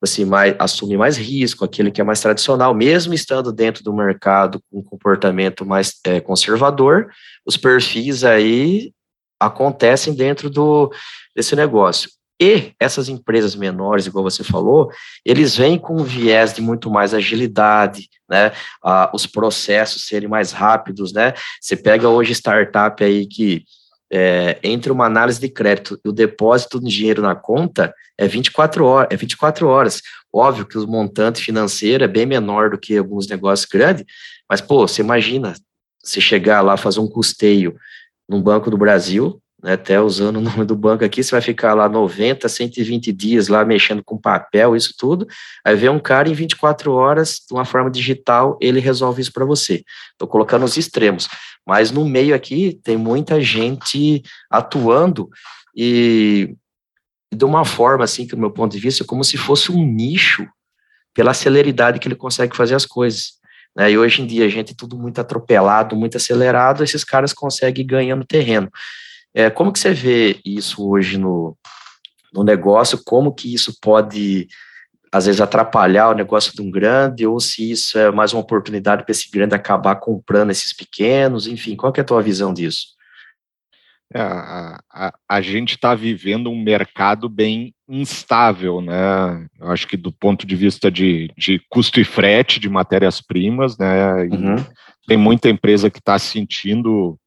assim, 0.07 0.25
mais, 0.25 0.55
assume 0.59 0.97
mais 0.97 1.17
risco, 1.17 1.65
aquele 1.65 1.91
que 1.91 2.01
é 2.01 2.05
mais 2.05 2.21
tradicional, 2.21 2.75
mesmo 2.75 3.15
estando 3.15 3.53
dentro 3.53 3.85
do 3.85 3.93
mercado 3.93 4.61
com 4.71 4.81
um 4.81 4.83
comportamento 4.83 5.65
mais 5.67 5.95
é, 6.05 6.21
conservador, 6.21 7.09
os 7.45 7.57
perfis 7.57 8.25
aí 8.25 8.93
acontecem 9.39 10.15
dentro 10.15 10.49
do, 10.49 10.91
desse 11.35 11.55
negócio. 11.55 12.11
E 12.41 12.73
essas 12.79 13.09
empresas 13.09 13.55
menores, 13.55 14.07
igual 14.07 14.23
você 14.23 14.45
falou, 14.45 14.91
eles 15.25 15.57
vêm 15.57 15.79
com 15.79 15.95
um 15.95 16.05
viés 16.05 16.53
de 16.53 16.61
muito 16.61 16.91
mais 16.91 17.15
agilidade, 17.15 18.11
né? 18.29 18.53
Ah, 18.85 19.11
os 19.15 19.27
processos 19.27 20.07
serem 20.07 20.29
mais 20.29 20.53
rápidos, 20.53 21.15
né? 21.15 21.33
Você 21.61 21.77
pega 21.77 22.11
hoje 22.11 22.33
startup 22.33 23.03
aí 23.03 23.27
que 23.27 23.65
é, 24.13 24.59
entre 24.63 24.93
uma 24.93 25.07
análise 25.07 25.41
de 25.41 25.49
crédito 25.49 25.99
e 26.05 26.09
o 26.09 26.13
depósito 26.13 26.81
de 26.81 26.89
dinheiro 26.89 27.23
na 27.23 27.35
conta 27.35 27.95
é 28.17 28.27
24 28.27 28.85
horas, 28.85 29.09
é 29.11 29.17
24 29.17 29.67
horas. 29.67 30.03
Óbvio 30.33 30.67
que 30.67 30.79
o 30.79 30.87
montante 30.87 31.43
financeiro 31.43 32.05
é 32.05 32.09
bem 32.09 32.27
menor 32.27 32.71
do 32.71 32.79
que 32.79 32.97
alguns 32.97 33.27
negócios 33.27 33.69
grandes, 33.69 34.05
mas 34.49 34.61
pô, 34.61 34.87
você 34.87 35.03
imagina 35.03 35.55
você 36.03 36.21
chegar 36.21 36.61
lá 36.61 36.77
fazer 36.77 37.01
um 37.01 37.09
custeio 37.09 37.77
num 38.29 38.41
banco 38.41 38.71
do 38.71 38.79
Brasil, 38.79 39.41
né, 39.63 39.73
até 39.73 40.01
usando 40.01 40.37
o 40.37 40.41
nome 40.41 40.65
do 40.65 40.77
banco 40.77 41.05
aqui, 41.05 41.23
você 41.23 41.31
vai 41.31 41.41
ficar 41.41 41.75
lá 41.75 41.89
90, 41.89 42.49
120 42.49 43.13
dias 43.13 43.49
lá 43.49 43.65
mexendo 43.65 44.03
com 44.05 44.19
papel, 44.19 44.77
isso 44.77 44.95
tudo. 44.99 45.27
Aí 45.65 45.75
vem 45.75 45.89
um 45.89 45.99
cara 45.99 46.29
em 46.29 46.35
24 46.35 46.93
horas, 46.93 47.41
de 47.47 47.55
uma 47.55 47.65
forma 47.65 47.91
digital, 47.91 48.59
ele 48.61 48.81
resolve 48.81 49.23
isso 49.23 49.33
para 49.33 49.45
você. 49.45 49.83
Estou 50.13 50.29
colocando 50.29 50.65
os 50.65 50.77
extremos. 50.77 51.29
Mas 51.67 51.91
no 51.91 52.05
meio 52.05 52.35
aqui 52.35 52.79
tem 52.85 52.97
muita 52.97 53.41
gente 53.41 54.23
atuando 54.51 55.29
e 55.75 56.55
de 57.35 57.45
uma 57.45 57.65
forma, 57.65 58.05
assim, 58.05 58.27
que 58.27 58.35
do 58.37 58.41
meu 58.41 58.51
ponto 58.51 58.73
de 58.73 58.79
vista, 58.79 59.05
como 59.05 59.25
se 59.25 59.37
fosse 59.37 59.73
um 59.73 59.85
nicho 59.85 60.47
pela 61.13 61.35
celeridade 61.35 61.99
que 61.99 62.07
ele 62.07 62.15
consegue 62.15 62.57
fazer 62.57 62.75
as 62.75 62.87
coisas. 62.87 63.33
Né? 63.75 63.91
E 63.91 63.99
hoje 63.99 64.23
em 64.23 64.27
dia, 64.27 64.47
a 64.47 64.49
gente 64.49 64.73
é 64.73 64.77
tudo 64.77 64.97
muito 64.97 65.21
atropelado, 65.21 65.97
muito 65.97 66.17
acelerado, 66.17 66.85
esses 66.85 67.05
caras 67.05 67.33
conseguem 67.33 67.87
ganhando 67.87 68.25
terreno. 68.25 68.71
É, 69.37 69.51
como 69.51 69.71
que 69.71 69.79
você 69.79 69.93
vê 69.93 70.41
isso 70.43 70.89
hoje 70.89 71.19
no, 71.19 71.55
no 72.33 72.43
negócio? 72.43 72.99
Como 73.05 73.35
que 73.35 73.53
isso 73.53 73.79
pode, 73.83 74.49
às 75.13 75.27
vezes, 75.27 75.43
atrapalhar 75.43 76.09
o 76.09 76.15
negócio 76.15 76.55
de 76.55 76.63
um 76.63 76.71
grande, 76.71 77.27
ou 77.27 77.39
se 77.39 77.71
isso 77.71 77.99
é 77.99 78.11
mais 78.11 78.33
uma 78.33 78.41
oportunidade 78.41 79.05
para 79.05 79.13
esse 79.13 79.31
grande 79.31 79.55
acabar 79.55 79.97
comprando 79.97 80.53
esses 80.53 80.73
pequenos? 80.73 81.47
Enfim, 81.47 81.77
qual 81.77 81.93
que 81.93 82.01
é 82.01 82.03
a 82.03 82.07
tua 82.07 82.23
visão 82.23 82.55
disso? 82.55 82.97
É, 84.11 84.23
a, 84.23 84.81
a, 84.91 85.13
a, 85.29 85.41
gente 85.43 85.75
está 85.75 85.95
vivendo 85.95 86.49
um 86.49 86.63
mercado 86.63 87.29
bem 87.29 87.75
instável, 87.87 88.81
né? 88.81 89.47
Eu 89.61 89.71
acho 89.71 89.87
que 89.87 89.99
do 89.99 90.13
ponto 90.13 90.47
de 90.47 90.57
vista 90.57 90.91
de, 90.91 91.31
de 91.37 91.61
custo 91.69 92.01
e 92.01 92.05
frete 92.05 92.59
de 92.59 92.71
matérias-primas, 92.71 93.77
né? 93.77 94.15
Uhum. 94.33 94.65
Tem 95.07 95.19
muita 95.19 95.51
empresa 95.51 95.91
que 95.91 95.99
está 95.99 96.19
sentindo 96.19 97.19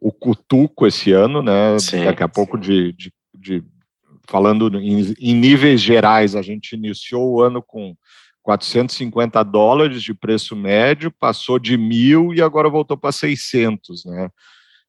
o 0.00 0.12
cutuco 0.12 0.86
esse 0.86 1.12
ano, 1.12 1.42
né? 1.42 1.78
Sim. 1.78 2.04
Daqui 2.04 2.22
a 2.22 2.28
pouco 2.28 2.56
de, 2.56 2.92
de, 2.92 3.12
de 3.34 3.64
falando 4.28 4.78
em, 4.78 5.14
em, 5.18 5.34
níveis 5.34 5.80
gerais, 5.80 6.36
a 6.36 6.42
gente 6.42 6.74
iniciou 6.74 7.32
o 7.32 7.42
ano 7.42 7.62
com 7.62 7.94
450 8.42 9.42
dólares 9.42 10.02
de 10.02 10.14
preço 10.14 10.54
médio, 10.54 11.10
passou 11.10 11.58
de 11.58 11.76
mil 11.76 12.32
e 12.32 12.40
agora 12.40 12.68
voltou 12.68 12.96
para 12.96 13.12
600, 13.12 14.04
né? 14.04 14.28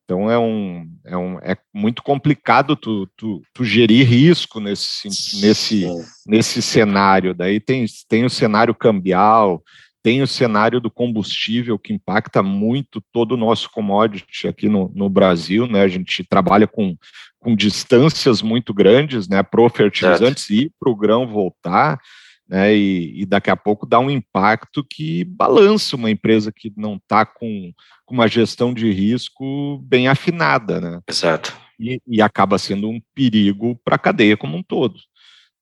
Então 0.10 0.30
é 0.30 0.40
um, 0.40 0.90
é 1.06 1.16
um 1.16 1.38
é 1.40 1.56
muito 1.72 2.02
complicado 2.02 2.76
tu, 2.76 3.08
tu, 3.16 3.44
tu 3.54 3.64
gerir 3.64 4.08
risco 4.08 4.60
nesse, 4.60 5.08
nesse, 5.40 5.88
nesse 6.26 6.64
cenário. 6.64 7.36
Daí 7.36 7.60
tem, 7.60 7.86
tem 8.08 8.26
o 8.26 8.30
cenário 8.30 8.74
cambial, 8.74 9.64
tem 10.02 10.22
o 10.22 10.28
cenário 10.28 10.80
do 10.80 10.90
combustível 10.90 11.78
que 11.78 11.94
impacta 11.94 12.42
muito 12.42 13.02
todo 13.12 13.34
o 13.34 13.38
nosso 13.38 13.70
commodity 13.70 14.48
aqui 14.48 14.70
no, 14.70 14.92
no 14.96 15.10
Brasil, 15.10 15.68
né? 15.68 15.82
A 15.82 15.88
gente 15.88 16.24
trabalha 16.24 16.68
com, 16.68 16.96
com 17.38 17.56
distâncias 17.56 18.42
muito 18.42 18.74
grandes, 18.74 19.28
né? 19.28 19.44
Pro 19.44 19.70
fertilizantes 19.70 20.46
certo. 20.46 20.62
e 20.62 20.72
para 20.80 20.90
o 20.90 20.96
grão 20.96 21.28
voltar, 21.28 22.00
né? 22.48 22.74
E, 22.76 23.22
e, 23.22 23.26
daqui 23.26 23.50
a 23.50 23.56
pouco 23.56 23.86
dá 23.86 24.00
um 24.00 24.10
impacto 24.10 24.84
que 24.84 25.24
balança 25.26 25.96
uma 25.96 26.10
empresa 26.10 26.52
que 26.52 26.72
não 26.76 26.96
está 26.96 27.26
com, 27.26 27.72
com, 28.06 28.16
uma 28.16 28.28
gestão 28.28 28.74
de 28.74 28.92
risco 28.92 29.78
bem 29.84 30.08
afinada, 30.08 30.80
né? 30.80 31.00
Exato. 31.08 31.56
E, 31.80 32.02
e 32.08 32.22
acaba 32.22 32.58
sendo 32.58 32.90
um 32.90 33.02
perigo 33.14 33.80
para 33.84 33.96
a 33.96 34.00
cadeia 34.00 34.36
como 34.36 34.58
um 34.58 34.64
todo. 34.64 35.00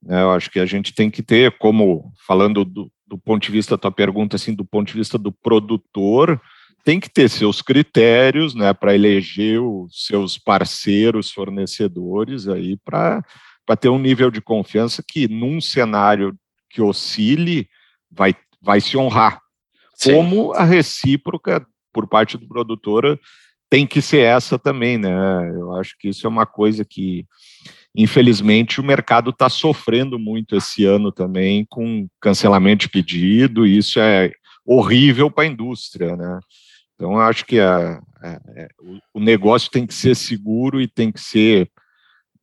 Né? 0.02 0.22
Eu 0.22 0.32
acho 0.32 0.50
que 0.50 0.60
a 0.60 0.66
gente 0.66 0.94
tem 0.94 1.10
que 1.10 1.22
ter, 1.22 1.58
como 1.58 2.12
falando 2.26 2.64
do, 2.64 2.92
do 3.08 3.18
ponto 3.18 3.44
de 3.44 3.52
vista 3.52 3.76
da 3.76 3.82
tua 3.82 3.92
pergunta, 3.92 4.36
assim, 4.36 4.54
do 4.54 4.66
ponto 4.66 4.88
de 4.88 4.94
vista 4.94 5.18
do 5.18 5.32
produtor, 5.32 6.42
tem 6.84 7.00
que 7.00 7.10
ter 7.10 7.30
seus 7.30 7.62
critérios, 7.62 8.54
né, 8.54 8.74
para 8.74 8.96
eleger 8.96 9.62
os 9.62 10.06
seus 10.06 10.38
parceiros, 10.38 11.32
fornecedores 11.32 12.48
aí 12.48 12.78
para 12.78 13.24
para 13.66 13.76
ter 13.76 13.90
um 13.90 14.00
nível 14.00 14.32
de 14.32 14.40
confiança 14.40 15.04
que 15.06 15.28
num 15.28 15.60
cenário 15.60 16.34
que 16.70 16.82
oscile 16.82 17.68
vai 18.10 18.34
vai 18.62 18.80
se 18.80 18.98
honrar. 18.98 19.42
Sim. 19.94 20.14
Como 20.14 20.54
a 20.54 20.64
recíproca 20.64 21.66
por 21.92 22.08
parte 22.08 22.38
do 22.38 22.48
produtor 22.48 23.20
tem 23.70 23.86
que 23.86 24.02
ser 24.02 24.20
essa 24.20 24.58
também, 24.58 24.98
né? 24.98 25.10
Eu 25.56 25.74
acho 25.76 25.96
que 26.00 26.08
isso 26.08 26.26
é 26.26 26.30
uma 26.30 26.46
coisa 26.46 26.86
que 26.86 27.26
Infelizmente, 27.96 28.80
o 28.80 28.84
mercado 28.84 29.32
está 29.32 29.50
sofrendo 29.50 30.20
muito 30.20 30.56
esse 30.56 30.86
ano 30.86 31.12
também 31.12 31.66
com 31.70 32.08
cancelamento 32.22 32.82
de 32.82 32.90
pedido, 32.90 33.66
e 33.66 33.78
isso 33.78 34.00
é 34.00 34.32
horrível 34.66 35.32
para 35.32 35.46
a 35.46 35.48
indústria, 35.48 36.16
né? 36.16 36.40
Então, 36.96 37.20
acho 37.20 37.46
que 37.46 37.60
a, 37.60 38.02
a, 38.22 38.30
a, 38.30 38.68
o 39.14 39.20
negócio 39.20 39.70
tem 39.70 39.86
que 39.86 39.94
ser 39.94 40.16
seguro 40.16 40.82
e 40.82 40.88
tem 40.88 41.12
que 41.12 41.22
ser 41.22 41.70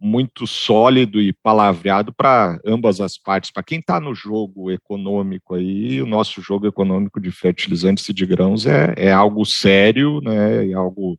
muito 0.01 0.47
sólido 0.47 1.21
e 1.21 1.33
palavreado 1.33 2.13
para 2.13 2.59
ambas 2.65 3.01
as 3.01 3.17
partes. 3.17 3.51
Para 3.51 3.63
quem 3.63 3.79
está 3.79 3.99
no 3.99 4.15
jogo 4.15 4.71
econômico 4.71 5.55
aí, 5.55 6.03
o 6.03 6.07
nosso 6.07 6.43
jogo 6.43 6.67
econômico 6.67 7.21
de 7.21 7.31
fertilizantes 7.31 8.09
e 8.09 8.13
de 8.13 8.27
grãos 8.27 8.67
é, 8.67 8.95
é 8.97 9.13
algo 9.13 9.45
sério, 9.45 10.21
né? 10.21 10.71
É 10.71 10.75
algo 10.75 11.19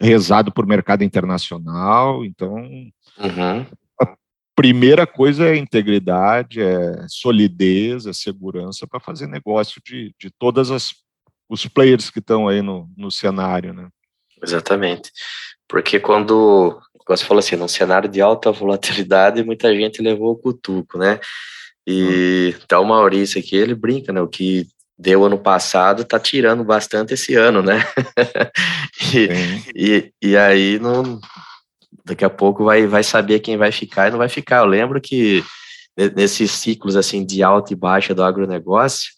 rezado 0.00 0.52
por 0.52 0.66
mercado 0.66 1.02
internacional. 1.02 2.24
Então, 2.24 2.68
uhum. 3.20 3.66
a 4.00 4.16
primeira 4.54 5.06
coisa 5.06 5.48
é 5.48 5.56
integridade, 5.56 6.60
é 6.60 7.06
solidez, 7.08 8.06
é 8.06 8.12
segurança 8.12 8.86
para 8.86 9.00
fazer 9.00 9.26
negócio 9.26 9.80
de, 9.84 10.14
de 10.18 10.30
todas 10.30 10.70
as 10.70 10.92
os 11.48 11.66
players 11.66 12.10
que 12.10 12.18
estão 12.18 12.46
aí 12.46 12.60
no, 12.60 12.88
no 12.96 13.10
cenário, 13.10 13.72
né? 13.72 13.88
Exatamente. 14.42 15.10
Porque 15.66 15.98
quando, 15.98 16.78
você 17.06 17.24
falou 17.24 17.38
assim, 17.38 17.56
num 17.56 17.68
cenário 17.68 18.08
de 18.08 18.20
alta 18.20 18.52
volatilidade, 18.52 19.42
muita 19.42 19.74
gente 19.74 20.02
levou 20.02 20.32
o 20.32 20.36
cutuco, 20.36 20.98
né? 20.98 21.18
E 21.86 22.54
hum. 22.54 22.60
então 22.62 22.82
o 22.82 22.86
Maurício 22.86 23.40
aqui, 23.40 23.56
ele 23.56 23.74
brinca, 23.74 24.12
né? 24.12 24.20
O 24.20 24.28
que 24.28 24.66
deu 24.98 25.24
ano 25.24 25.38
passado 25.38 26.04
tá 26.04 26.18
tirando 26.18 26.64
bastante 26.64 27.14
esse 27.14 27.34
ano, 27.34 27.62
né? 27.62 27.82
e, 29.14 29.28
e, 29.74 30.12
e, 30.30 30.36
aí 30.36 30.78
não, 30.78 31.20
daqui 32.08 32.24
a 32.24 32.30
pouco 32.30 32.64
vai, 32.64 32.86
vai 32.86 33.02
saber 33.02 33.40
quem 33.40 33.56
vai 33.56 33.70
ficar 33.70 34.08
e 34.08 34.10
não 34.10 34.18
vai 34.18 34.28
ficar. 34.28 34.58
Eu 34.58 34.66
lembro 34.66 35.00
que 35.00 35.44
nesses 36.14 36.50
ciclos 36.52 36.96
assim 36.96 37.24
de 37.24 37.42
alta 37.42 37.72
e 37.72 37.76
baixa 37.76 38.14
do 38.14 38.22
agronegócio, 38.22 39.10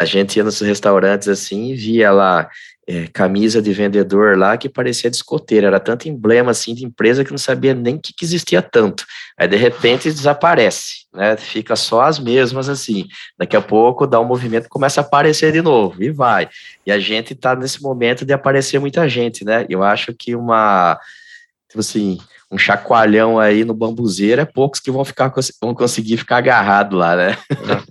a 0.00 0.04
gente 0.04 0.36
ia 0.36 0.44
nos 0.44 0.60
restaurantes 0.60 1.28
assim 1.28 1.70
e 1.70 1.74
via 1.74 2.10
lá 2.12 2.48
é, 2.88 3.06
camisa 3.08 3.60
de 3.60 3.70
vendedor 3.70 4.38
lá 4.38 4.56
que 4.56 4.66
parecia 4.66 5.10
de 5.10 5.16
escoteiro, 5.16 5.66
era 5.66 5.78
tanto 5.78 6.08
emblema 6.08 6.52
assim 6.52 6.74
de 6.74 6.86
empresa 6.86 7.22
que 7.22 7.30
não 7.30 7.38
sabia 7.38 7.74
nem 7.74 7.98
que, 7.98 8.14
que 8.14 8.24
existia 8.24 8.62
tanto. 8.62 9.04
Aí 9.36 9.46
de 9.46 9.56
repente 9.56 10.10
desaparece, 10.10 11.06
né? 11.12 11.36
Fica 11.36 11.76
só 11.76 12.00
as 12.00 12.18
mesmas 12.18 12.66
assim. 12.66 13.06
Daqui 13.38 13.54
a 13.54 13.60
pouco 13.60 14.06
dá 14.06 14.18
um 14.18 14.24
movimento 14.24 14.70
começa 14.70 15.02
a 15.02 15.04
aparecer 15.04 15.52
de 15.52 15.60
novo 15.60 16.02
e 16.02 16.10
vai. 16.10 16.48
E 16.86 16.90
a 16.90 16.98
gente 16.98 17.34
está 17.34 17.54
nesse 17.54 17.82
momento 17.82 18.24
de 18.24 18.32
aparecer 18.32 18.78
muita 18.78 19.06
gente, 19.06 19.44
né? 19.44 19.66
Eu 19.68 19.82
acho 19.82 20.14
que 20.14 20.34
uma 20.34 20.98
tipo 21.68 21.80
assim, 21.80 22.18
um 22.50 22.56
chacoalhão 22.56 23.38
aí 23.38 23.64
no 23.64 23.74
bambuzeiro, 23.74 24.40
é 24.40 24.44
poucos 24.44 24.80
que 24.80 24.90
vão 24.90 25.04
ficar 25.04 25.32
vão 25.60 25.74
conseguir 25.74 26.16
ficar 26.16 26.38
agarrado 26.38 26.96
lá, 26.96 27.14
né? 27.14 27.36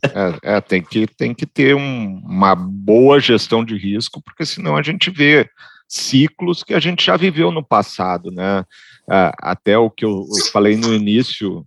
É, 0.04 0.54
é, 0.54 0.58
é, 0.58 0.62
tem, 0.62 0.82
que, 0.82 1.06
tem 1.06 1.34
que 1.34 1.46
ter 1.46 1.76
um, 1.76 2.20
uma 2.24 2.56
boa 2.56 3.20
gestão 3.20 3.64
de 3.64 3.78
risco, 3.78 4.22
porque 4.22 4.46
senão 4.46 4.76
a 4.76 4.82
gente 4.82 5.12
vê 5.12 5.48
ciclos 5.88 6.64
que 6.64 6.74
a 6.74 6.80
gente 6.80 7.06
já 7.06 7.16
viveu 7.16 7.52
no 7.52 7.64
passado, 7.64 8.32
né? 8.32 8.66
É, 9.10 9.32
até 9.40 9.78
o 9.78 9.90
que 9.90 10.04
eu, 10.04 10.26
eu 10.28 10.46
falei 10.52 10.76
no 10.76 10.94
início, 10.94 11.64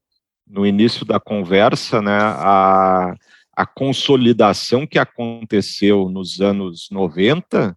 no 0.46 0.66
início 0.66 1.07
da 1.07 1.20
conversa, 1.20 2.03
né? 2.03 2.18
A, 2.18 3.14
a 3.57 3.66
consolidação 3.66 4.87
que 4.87 4.99
aconteceu 4.99 6.09
nos 6.09 6.40
anos 6.40 6.88
90 6.90 7.77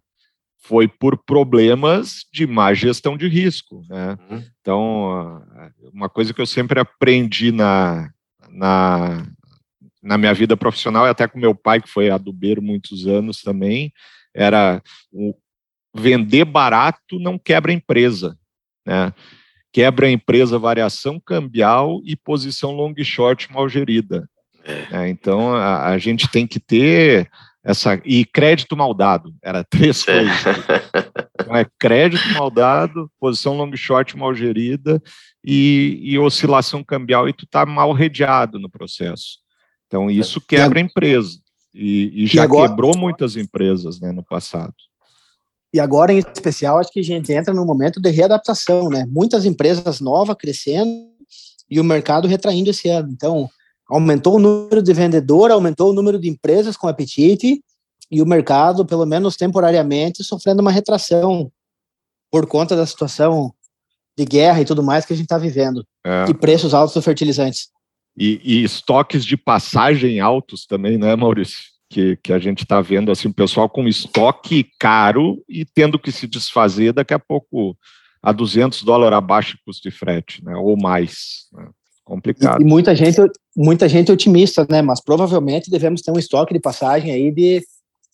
foi 0.64 0.88
por 0.88 1.18
problemas 1.18 2.24
de 2.32 2.46
má 2.46 2.72
gestão 2.72 3.18
de 3.18 3.28
risco. 3.28 3.84
Né? 3.86 4.16
Uhum. 4.30 4.44
Então, 4.60 5.42
uma 5.92 6.08
coisa 6.08 6.32
que 6.32 6.40
eu 6.40 6.46
sempre 6.46 6.80
aprendi 6.80 7.52
na, 7.52 8.10
na, 8.50 9.26
na 10.02 10.16
minha 10.16 10.32
vida 10.32 10.56
profissional, 10.56 11.06
e 11.06 11.10
até 11.10 11.28
com 11.28 11.38
meu 11.38 11.54
pai, 11.54 11.82
que 11.82 11.88
foi 11.88 12.08
adubeiro 12.08 12.62
muitos 12.62 13.06
anos 13.06 13.42
também, 13.42 13.92
era 14.34 14.82
o 15.12 15.34
vender 15.94 16.46
barato 16.46 17.18
não 17.20 17.38
quebra 17.38 17.72
empresa. 17.72 18.36
Né? 18.86 19.12
Quebra 19.70 20.06
a 20.06 20.10
empresa 20.10 20.58
variação 20.58 21.20
cambial 21.20 22.00
e 22.04 22.16
posição 22.16 22.72
long 22.72 22.94
short 23.04 23.52
mal 23.52 23.68
gerida. 23.68 24.28
É. 24.64 25.08
Então, 25.10 25.54
a, 25.54 25.88
a 25.90 25.98
gente 25.98 26.26
tem 26.28 26.46
que 26.46 26.58
ter 26.58 27.30
essa 27.64 27.98
e 28.04 28.26
crédito 28.26 28.76
mal 28.76 28.92
dado, 28.92 29.34
era 29.42 29.64
três 29.64 30.04
coisas. 30.04 30.34
Então 31.40 31.56
é 31.56 31.66
crédito 31.78 32.28
mal 32.34 32.50
dado, 32.50 33.10
posição 33.18 33.56
long 33.56 33.74
short 33.74 34.16
mal 34.16 34.34
gerida 34.34 35.02
e, 35.42 35.98
e 36.02 36.18
oscilação 36.18 36.84
cambial 36.84 37.28
e 37.28 37.32
tu 37.32 37.46
tá 37.46 37.64
mal 37.64 37.92
redeado 37.92 38.58
no 38.58 38.70
processo. 38.70 39.38
Então 39.86 40.10
isso 40.10 40.40
quebra 40.40 40.78
a 40.78 40.82
empresa 40.82 41.38
e, 41.74 42.24
e 42.24 42.26
já 42.26 42.42
e 42.42 42.44
agora, 42.44 42.68
quebrou 42.68 42.96
muitas 42.96 43.36
empresas 43.36 43.98
né, 43.98 44.12
no 44.12 44.22
passado. 44.22 44.74
E 45.72 45.80
agora, 45.80 46.12
em 46.12 46.18
especial, 46.18 46.78
acho 46.78 46.92
que 46.92 47.00
a 47.00 47.04
gente 47.04 47.32
entra 47.32 47.52
num 47.52 47.64
momento 47.64 48.00
de 48.00 48.08
readaptação, 48.08 48.88
né? 48.88 49.04
Muitas 49.08 49.44
empresas 49.44 50.00
novas 50.00 50.36
crescendo 50.38 50.88
e 51.68 51.80
o 51.80 51.84
mercado 51.84 52.28
retraindo 52.28 52.70
esse 52.70 52.88
ano. 52.88 53.08
Então, 53.10 53.48
aumentou 53.94 54.36
o 54.36 54.38
número 54.40 54.82
de 54.82 54.92
vendedor, 54.92 55.52
aumentou 55.52 55.90
o 55.90 55.92
número 55.92 56.18
de 56.18 56.28
empresas 56.28 56.76
com 56.76 56.88
apetite 56.88 57.62
e 58.10 58.20
o 58.20 58.26
mercado, 58.26 58.84
pelo 58.84 59.06
menos 59.06 59.36
temporariamente, 59.36 60.24
sofrendo 60.24 60.60
uma 60.60 60.72
retração 60.72 61.50
por 62.28 62.44
conta 62.44 62.74
da 62.74 62.84
situação 62.84 63.54
de 64.18 64.24
guerra 64.24 64.60
e 64.60 64.64
tudo 64.64 64.82
mais 64.82 65.06
que 65.06 65.12
a 65.12 65.16
gente 65.16 65.26
está 65.26 65.38
vivendo 65.38 65.86
é. 66.04 66.26
e 66.28 66.34
preços 66.34 66.74
altos 66.74 66.92
dos 66.94 67.04
fertilizantes. 67.04 67.68
E, 68.16 68.40
e, 68.44 68.64
estoques 68.64 69.24
de 69.24 69.36
passagem 69.36 70.18
altos 70.18 70.66
também, 70.66 70.98
né, 70.98 71.14
Maurício? 71.14 71.72
Que, 71.88 72.16
que 72.16 72.32
a 72.32 72.38
gente 72.40 72.64
está 72.64 72.80
vendo 72.80 73.12
assim, 73.12 73.28
o 73.28 73.34
pessoal 73.34 73.68
com 73.68 73.86
estoque 73.86 74.68
caro 74.80 75.40
e 75.48 75.64
tendo 75.64 75.98
que 76.00 76.10
se 76.10 76.26
desfazer 76.26 76.92
daqui 76.92 77.14
a 77.14 77.18
pouco 77.18 77.76
a 78.20 78.32
200 78.32 78.82
dólares 78.82 79.16
abaixo 79.16 79.56
de 79.56 79.62
custo 79.64 79.88
de 79.88 79.94
frete, 79.94 80.44
né, 80.44 80.56
ou 80.56 80.76
mais. 80.76 81.46
Né? 81.52 81.68
Complicado. 82.04 82.60
E, 82.60 82.64
e, 82.64 82.66
muita 82.66 82.94
gente, 82.94 83.18
muita 83.56 83.88
gente 83.88 84.12
otimista, 84.12 84.66
né? 84.68 84.82
Mas 84.82 85.00
provavelmente 85.00 85.70
devemos 85.70 86.02
ter 86.02 86.10
um 86.10 86.18
estoque 86.18 86.52
de 86.52 86.60
passagem 86.60 87.10
aí 87.10 87.30
de 87.30 87.62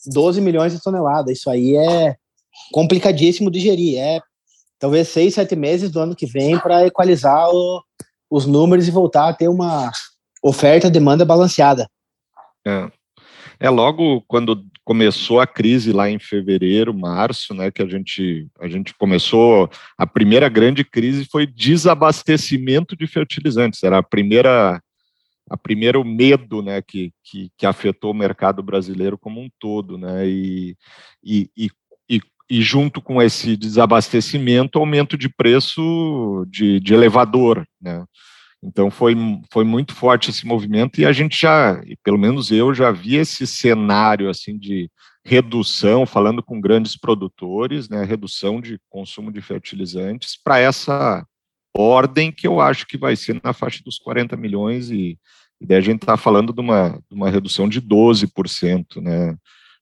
12 0.06 0.40
milhões 0.40 0.72
de 0.72 0.82
toneladas. 0.82 1.38
Isso 1.38 1.50
aí 1.50 1.76
é 1.76 2.16
complicadíssimo 2.72 3.50
de 3.50 3.60
gerir. 3.60 3.98
É 3.98 4.20
talvez 4.78 5.08
seis, 5.08 5.34
sete 5.34 5.56
meses 5.56 5.90
do 5.90 6.00
ano 6.00 6.14
que 6.14 6.26
vem 6.26 6.58
para 6.58 6.86
equalizar 6.86 7.48
o, 7.50 7.82
os 8.30 8.46
números 8.46 8.86
e 8.86 8.92
voltar 8.92 9.28
a 9.28 9.34
ter 9.34 9.48
uma 9.48 9.90
oferta-demanda 10.42 11.24
balanceada. 11.24 11.88
É. 12.66 12.90
é 13.58 13.70
logo 13.70 14.22
quando 14.28 14.64
começou 14.90 15.38
a 15.38 15.46
crise 15.46 15.92
lá 15.92 16.10
em 16.10 16.18
fevereiro, 16.18 16.92
março, 16.92 17.54
né, 17.54 17.70
que 17.70 17.80
a 17.80 17.86
gente 17.86 18.48
a 18.58 18.66
gente 18.66 18.92
começou 18.92 19.70
a 19.96 20.04
primeira 20.04 20.48
grande 20.48 20.82
crise 20.82 21.28
foi 21.30 21.46
desabastecimento 21.46 22.96
de 22.96 23.06
fertilizantes, 23.06 23.84
era 23.84 23.98
a 23.98 24.02
primeira 24.02 24.82
a 25.48 25.56
primeiro 25.56 26.04
medo, 26.04 26.60
né, 26.60 26.82
que, 26.82 27.12
que, 27.22 27.52
que 27.56 27.66
afetou 27.66 28.10
o 28.10 28.14
mercado 28.14 28.64
brasileiro 28.64 29.16
como 29.16 29.40
um 29.40 29.48
todo, 29.60 29.96
né, 29.96 30.28
e, 30.28 30.76
e, 31.22 31.48
e, 31.56 32.20
e 32.50 32.60
junto 32.60 33.00
com 33.00 33.22
esse 33.22 33.56
desabastecimento, 33.56 34.76
aumento 34.76 35.16
de 35.16 35.28
preço 35.28 36.44
de, 36.48 36.80
de 36.80 36.94
elevador, 36.94 37.64
né, 37.80 38.04
então 38.62 38.90
foi, 38.90 39.16
foi 39.50 39.64
muito 39.64 39.94
forte 39.94 40.30
esse 40.30 40.46
movimento 40.46 41.00
e 41.00 41.06
a 41.06 41.12
gente 41.12 41.40
já, 41.40 41.80
pelo 42.02 42.18
menos 42.18 42.50
eu 42.50 42.74
já 42.74 42.90
vi 42.90 43.16
esse 43.16 43.46
cenário 43.46 44.28
assim 44.28 44.58
de 44.58 44.90
redução, 45.24 46.06
falando 46.06 46.42
com 46.42 46.60
grandes 46.60 46.96
produtores, 46.96 47.88
né, 47.88 48.04
redução 48.04 48.60
de 48.60 48.78
consumo 48.88 49.32
de 49.32 49.40
fertilizantes 49.40 50.38
para 50.42 50.58
essa 50.58 51.24
ordem 51.74 52.32
que 52.32 52.46
eu 52.46 52.60
acho 52.60 52.86
que 52.86 52.98
vai 52.98 53.16
ser 53.16 53.40
na 53.42 53.52
faixa 53.52 53.82
dos 53.84 53.98
40 53.98 54.36
milhões 54.36 54.90
e, 54.90 55.18
e 55.60 55.66
daí 55.66 55.78
a 55.78 55.82
gente 55.82 56.02
está 56.02 56.16
falando 56.16 56.52
de 56.52 56.60
uma, 56.60 57.00
de 57.08 57.14
uma 57.14 57.30
redução 57.30 57.68
de 57.68 57.80
12%, 57.80 59.00
né, 59.00 59.36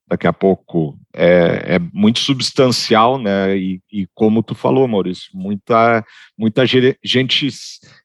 daqui 0.09 0.25
a 0.25 0.33
pouco 0.33 0.97
é, 1.13 1.75
é 1.75 1.79
muito 1.93 2.19
substancial, 2.19 3.19
né? 3.19 3.55
E, 3.55 3.79
e, 3.91 4.07
como 4.15 4.41
tu 4.41 4.55
falou, 4.55 4.87
Maurício, 4.87 5.29
muita, 5.33 6.03
muita 6.35 6.63
gente 6.65 7.49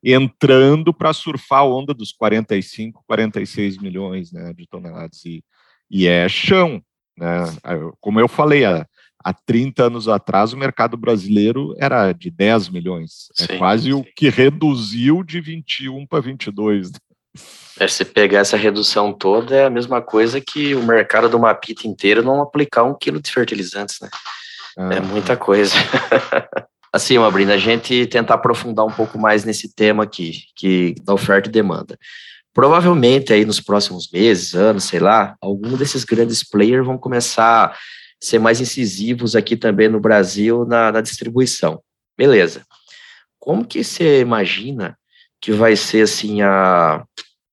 entrando 0.03 0.93
para 0.93 1.15
surfar 1.15 1.61
a 1.61 1.65
onda 1.65 1.95
dos 1.95 2.13
45, 2.13 3.03
46 3.07 3.79
milhões 3.79 4.31
né, 4.31 4.53
de 4.53 4.67
toneladas. 4.67 5.25
E, 5.25 5.43
e 5.91 6.07
é 6.07 6.29
chão, 6.29 6.83
né? 7.19 7.45
Como 8.01 8.21
eu 8.21 8.29
falei, 8.29 8.67
há, 8.67 8.87
há 9.25 9.33
30 9.33 9.85
anos 9.85 10.07
atrás 10.07 10.53
o 10.53 10.59
mercado 10.59 10.99
brasileiro 10.99 11.75
era 11.79 12.13
de 12.13 12.31
10 12.31 12.69
milhões. 12.69 13.29
É 13.41 13.47
sim, 13.47 13.59
quase 13.59 13.85
sim. 13.85 13.93
o 13.95 14.05
que 14.05 14.29
reduziu 14.29 15.25
de 15.25 15.41
21 15.41 16.07
para 16.07 16.21
22. 16.21 16.93
É, 17.79 17.89
se 17.89 18.05
pegar 18.05 18.39
essa 18.41 18.57
redução 18.57 19.13
toda, 19.13 19.57
é 19.57 19.65
a 19.65 19.71
mesma 19.71 20.01
coisa 20.01 20.41
que 20.41 20.75
o 20.75 20.83
mercado 20.83 21.29
do 21.29 21.39
Mapita 21.39 21.89
inteiro 21.89 22.23
não 22.23 22.41
aplicar 22.41 22.85
um 22.85 22.95
quilo 22.95 23.21
de 23.21 23.31
fertilizantes, 23.31 23.99
né? 24.01 24.09
É 24.77 25.01
muita 25.01 25.37
coisa. 25.37 25.75
assim, 26.93 27.19
Mabrina, 27.19 27.55
a 27.55 27.59
gente 27.59 28.07
tentar 28.07 28.35
aprofundar 28.35 28.87
um 28.87 28.93
pouco 28.93 29.19
mais 29.19 29.45
nesse 29.45 29.75
tema 29.75 30.05
aqui, 30.05 30.45
que 30.55 30.95
da 31.03 31.13
oferta 31.15 31.49
e 31.49 31.53
demanda. 31.53 31.99
Provavelmente 32.53 33.33
aí 33.33 33.45
nos 33.45 33.61
próximos 33.61 34.09
meses, 34.13 34.55
anos, 34.55 34.85
sei 34.85 35.01
lá, 35.01 35.35
algum 35.41 35.77
desses 35.77 36.05
grandes 36.05 36.49
players 36.49 36.87
vão 36.87 36.97
começar 36.97 37.67
a 37.67 37.77
ser 38.21 38.39
mais 38.39 38.61
incisivos 38.61 39.35
aqui 39.35 39.57
também 39.57 39.89
no 39.89 39.99
Brasil 39.99 40.65
na, 40.65 40.93
na 40.93 41.01
distribuição. 41.01 41.83
Beleza. 42.17 42.63
Como 43.41 43.65
que 43.65 43.83
você 43.83 44.21
imagina 44.21 44.97
que 45.45 45.53
vai 45.53 45.77
ser 45.77 46.05
assim 46.05 46.41
a 46.41 47.05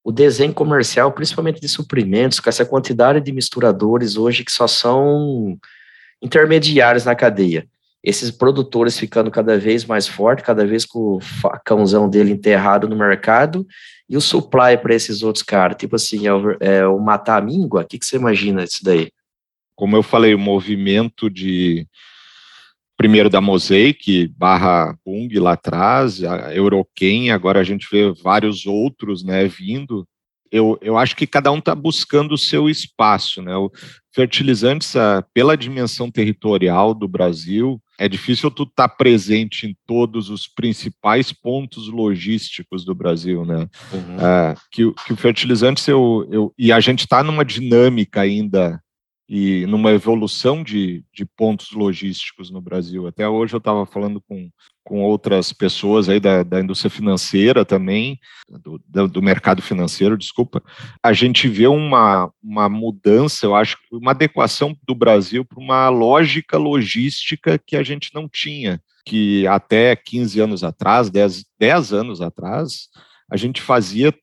o 0.04 0.14
desenho 0.14 0.54
comercial, 0.54 1.12
principalmente 1.12 1.60
de 1.60 1.68
suprimentos, 1.68 2.40
com 2.40 2.50
essa 2.50 2.66
quantidade 2.66 3.20
de 3.20 3.34
misturadores 3.34 4.16
hoje 4.16 4.46
que 4.46 4.52
só 4.52 4.66
são 4.66 5.60
intermediários 6.22 7.04
na 7.04 7.14
cadeia. 7.14 7.68
Esses 8.02 8.32
produtores 8.32 8.98
ficando 8.98 9.30
cada 9.30 9.60
vez 9.60 9.86
mais 9.86 10.08
forte, 10.08 10.42
cada 10.42 10.66
vez 10.66 10.86
com 10.86 11.18
o 11.18 11.20
facãozão 11.20 12.10
dele 12.10 12.32
enterrado 12.32 12.88
no 12.88 12.96
mercado, 12.96 13.68
e 14.10 14.16
o 14.16 14.22
supply 14.22 14.78
para 14.82 14.96
esses 14.96 15.22
outros 15.22 15.44
caras, 15.44 15.78
tipo 15.78 15.98
assim, 15.98 16.26
é 16.26 16.34
o, 16.34 16.58
é 16.60 16.88
o 16.88 16.98
matar 16.98 17.38
a 17.38 17.46
míngua? 17.46 17.82
O 17.82 17.86
que, 17.86 18.00
que 18.00 18.06
você 18.06 18.16
imagina 18.16 18.64
disso 18.64 18.84
daí? 18.84 19.12
Como 19.76 19.96
eu 19.96 20.02
falei, 20.02 20.34
o 20.34 20.40
movimento 20.40 21.30
de 21.30 21.86
primeiro 23.02 23.32
da 23.32 23.42
Mosaic 23.42 24.28
barra 24.38 24.96
Bung 25.04 25.28
lá 25.40 25.54
atrás, 25.54 26.24
a 26.24 26.54
Euroquem, 26.56 27.32
agora 27.32 27.60
a 27.60 27.64
gente 27.64 27.88
vê 27.92 28.14
vários 28.22 28.68
outros, 28.68 29.24
né, 29.24 29.48
vindo, 29.48 30.08
eu, 30.52 30.78
eu 30.84 30.98
acho 31.00 31.16
que 31.16 31.26
cada 31.26 31.52
um 31.52 31.58
está 31.58 31.74
buscando 31.74 32.34
o 32.34 32.38
seu 32.38 32.70
espaço, 32.70 33.42
né? 33.42 33.56
O 33.56 33.72
fertilizantes, 34.14 34.94
pela 35.34 35.56
dimensão 35.56 36.12
territorial 36.12 36.94
do 36.94 37.08
Brasil, 37.08 37.82
é 37.98 38.08
difícil 38.10 38.52
tu 38.52 38.64
estar 38.64 38.90
tá 38.90 38.96
presente 38.96 39.66
em 39.66 39.76
todos 39.88 40.30
os 40.30 40.48
principais 40.48 41.32
pontos 41.32 41.88
logísticos 41.88 42.84
do 42.84 42.94
Brasil, 42.94 43.46
né? 43.46 43.68
Uhum. 43.94 44.18
É, 44.20 44.56
que, 44.70 44.92
que 45.08 45.14
o 45.14 45.18
fertilizantes, 45.18 45.88
eu, 45.88 46.28
eu, 46.30 46.54
e 46.56 46.72
a 46.72 46.80
gente 46.82 47.00
está 47.00 47.24
numa 47.24 47.46
dinâmica 47.46 48.20
ainda 48.22 48.80
e 49.34 49.66
numa 49.66 49.92
evolução 49.92 50.62
de, 50.62 51.06
de 51.14 51.24
pontos 51.24 51.72
logísticos 51.72 52.52
no 52.52 52.60
Brasil. 52.60 53.08
Até 53.08 53.26
hoje 53.26 53.54
eu 53.54 53.60
estava 53.60 53.86
falando 53.86 54.20
com, 54.20 54.50
com 54.84 55.02
outras 55.02 55.54
pessoas 55.54 56.10
aí 56.10 56.20
da, 56.20 56.44
da 56.44 56.60
indústria 56.60 56.90
financeira 56.90 57.64
também, 57.64 58.20
do, 58.90 59.08
do, 59.08 59.22
mercado 59.22 59.62
financeiro, 59.62 60.18
desculpa. 60.18 60.62
A 61.02 61.14
gente 61.14 61.48
vê 61.48 61.66
uma, 61.66 62.30
uma 62.44 62.68
mudança, 62.68 63.46
eu 63.46 63.56
acho, 63.56 63.78
uma 63.90 64.12
adequação 64.12 64.76
do 64.86 64.94
Brasil 64.94 65.46
para 65.46 65.64
uma 65.64 65.88
lógica 65.88 66.58
logística 66.58 67.58
que 67.58 67.78
a 67.78 67.84
gente 67.84 68.14
não 68.14 68.28
tinha, 68.28 68.84
que 69.06 69.48
até 69.48 69.96
15 69.96 70.42
anos 70.42 70.62
atrás, 70.62 71.10
10, 71.10 71.46
10 71.58 71.94
anos 71.94 72.20
atrás, 72.20 72.90
a 73.32 73.38
gente 73.38 73.62
fazia 73.62 74.14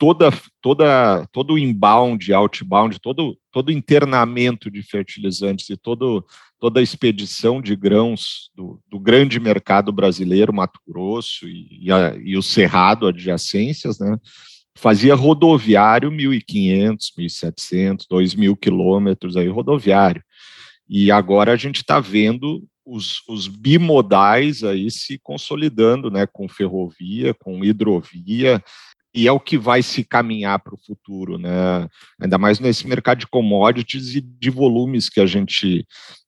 toda, 0.00 0.30
toda, 0.62 1.26
todo 1.30 1.52
o 1.52 1.58
inbound, 1.58 2.32
outbound, 2.32 2.98
todo, 2.98 3.36
todo 3.52 3.70
internamento 3.70 4.70
de 4.70 4.82
fertilizantes 4.82 5.68
e 5.68 5.76
todo, 5.76 6.24
toda 6.58 6.80
a 6.80 6.82
expedição 6.82 7.60
de 7.60 7.76
grãos 7.76 8.50
do, 8.56 8.80
do 8.90 8.98
grande 8.98 9.38
mercado 9.38 9.92
brasileiro, 9.92 10.54
Mato 10.54 10.80
Grosso 10.88 11.46
e, 11.46 11.82
e, 11.82 11.92
a, 11.92 12.16
e 12.16 12.34
o 12.34 12.42
Cerrado, 12.42 13.06
adjacências, 13.06 14.00
né, 14.00 14.16
fazia 14.74 15.14
rodoviário 15.14 16.10
1.500, 16.10 16.96
1.700, 17.18 18.06
2.000 18.10 18.56
quilômetros 18.58 19.36
aí 19.36 19.48
rodoviário. 19.48 20.24
E 20.88 21.12
agora 21.12 21.52
a 21.52 21.56
gente 21.56 21.76
está 21.76 22.00
vendo 22.00 22.66
os, 22.86 23.22
os, 23.28 23.46
bimodais 23.46 24.64
aí 24.64 24.90
se 24.90 25.18
consolidando, 25.22 26.10
né, 26.10 26.26
com 26.26 26.48
ferrovia, 26.48 27.34
com 27.34 27.62
hidrovia, 27.62 28.64
e 29.14 29.26
é 29.26 29.32
o 29.32 29.40
que 29.40 29.58
vai 29.58 29.82
se 29.82 30.04
caminhar 30.04 30.60
para 30.60 30.74
o 30.74 30.78
futuro, 30.78 31.36
né? 31.36 31.88
Ainda 32.20 32.38
mais 32.38 32.60
nesse 32.60 32.86
mercado 32.86 33.18
de 33.18 33.26
commodities 33.26 34.14
e 34.14 34.20
de 34.20 34.50
volumes 34.50 35.08
que 35.08 35.20
a 35.20 35.26
gente 35.26 35.86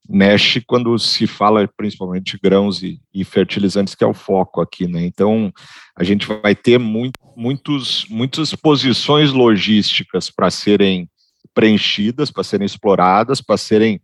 mexe 0.08 0.60
quando 0.60 0.98
se 0.98 1.26
fala 1.26 1.68
principalmente 1.76 2.32
de 2.32 2.40
grãos 2.42 2.82
e, 2.82 3.00
e 3.14 3.24
fertilizantes, 3.24 3.94
que 3.94 4.02
é 4.02 4.06
o 4.06 4.14
foco 4.14 4.60
aqui, 4.60 4.88
né? 4.88 5.04
Então, 5.04 5.52
a 5.96 6.02
gente 6.02 6.26
vai 6.26 6.54
ter 6.56 6.78
muito, 6.78 7.18
muitos, 7.36 8.04
muitas 8.10 8.54
posições 8.54 9.32
logísticas 9.32 10.28
para 10.28 10.50
serem 10.50 11.08
preenchidas, 11.54 12.30
para 12.30 12.42
serem 12.42 12.66
exploradas, 12.66 13.40
para 13.40 13.56
serem 13.56 14.00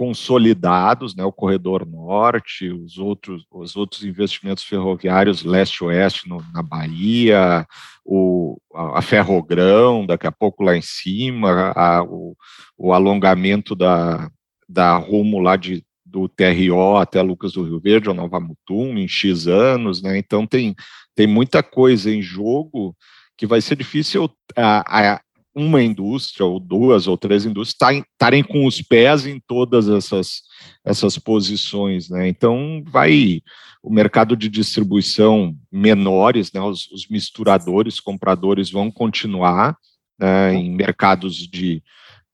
consolidados, 0.00 1.14
né, 1.14 1.22
o 1.26 1.30
corredor 1.30 1.86
norte, 1.86 2.70
os 2.70 2.96
outros, 2.96 3.44
os 3.50 3.76
outros 3.76 4.02
investimentos 4.02 4.64
ferroviários 4.64 5.44
leste-oeste 5.44 6.26
na 6.54 6.62
Bahia, 6.62 7.66
o, 8.02 8.56
a 8.74 9.02
Ferrogrão, 9.02 10.06
daqui 10.06 10.26
a 10.26 10.32
pouco 10.32 10.62
lá 10.62 10.74
em 10.74 10.80
cima, 10.80 11.74
a, 11.76 12.02
o, 12.02 12.34
o, 12.78 12.94
alongamento 12.94 13.74
da, 13.74 14.30
da 14.66 14.96
rumo 14.96 15.38
lá 15.38 15.54
de, 15.54 15.84
do 16.02 16.26
TRO 16.30 16.96
até 16.96 17.20
Lucas 17.20 17.52
do 17.52 17.64
Rio 17.64 17.78
Verde, 17.78 18.08
ou 18.08 18.14
Nova 18.14 18.40
Mutum, 18.40 18.96
em 18.96 19.06
X 19.06 19.46
anos, 19.46 20.00
né? 20.00 20.16
Então 20.16 20.46
tem, 20.46 20.74
tem 21.14 21.26
muita 21.26 21.62
coisa 21.62 22.10
em 22.10 22.22
jogo 22.22 22.96
que 23.36 23.46
vai 23.46 23.60
ser 23.60 23.76
difícil 23.76 24.30
a, 24.56 25.12
a, 25.12 25.20
uma 25.60 25.82
indústria, 25.82 26.44
ou 26.46 26.58
duas, 26.58 27.06
ou 27.06 27.16
três 27.16 27.44
indústrias 27.44 28.02
estarem 28.12 28.42
com 28.42 28.66
os 28.66 28.80
pés 28.82 29.26
em 29.26 29.40
todas 29.40 29.88
essas, 29.88 30.42
essas 30.84 31.18
posições, 31.18 32.08
né? 32.08 32.28
Então, 32.28 32.82
vai 32.86 33.42
o 33.82 33.90
mercado 33.90 34.36
de 34.36 34.48
distribuição 34.48 35.56
menores, 35.70 36.52
né? 36.52 36.60
Os, 36.60 36.90
os 36.90 37.06
misturadores, 37.08 38.00
compradores 38.00 38.70
vão 38.70 38.90
continuar 38.90 39.76
né, 40.18 40.54
em 40.54 40.74
mercados 40.74 41.36
de, 41.36 41.82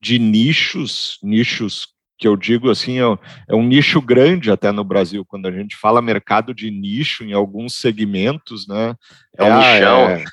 de 0.00 0.18
nichos, 0.18 1.18
nichos 1.22 1.88
que 2.18 2.26
eu 2.26 2.36
digo 2.36 2.70
assim, 2.70 2.98
é, 2.98 3.18
é, 3.48 3.54
um 3.54 3.62
nicho 3.62 4.00
grande 4.00 4.50
até 4.50 4.72
no 4.72 4.82
Brasil, 4.82 5.24
quando 5.24 5.46
a 5.46 5.52
gente 5.52 5.76
fala 5.76 6.00
mercado 6.00 6.54
de 6.54 6.70
nicho 6.70 7.24
em 7.24 7.32
alguns 7.32 7.74
segmentos, 7.74 8.66
né? 8.66 8.94
É, 9.38 9.46
é 9.46 9.52
um 9.52 9.58
nichão. 9.58 10.08
É, 10.08 10.24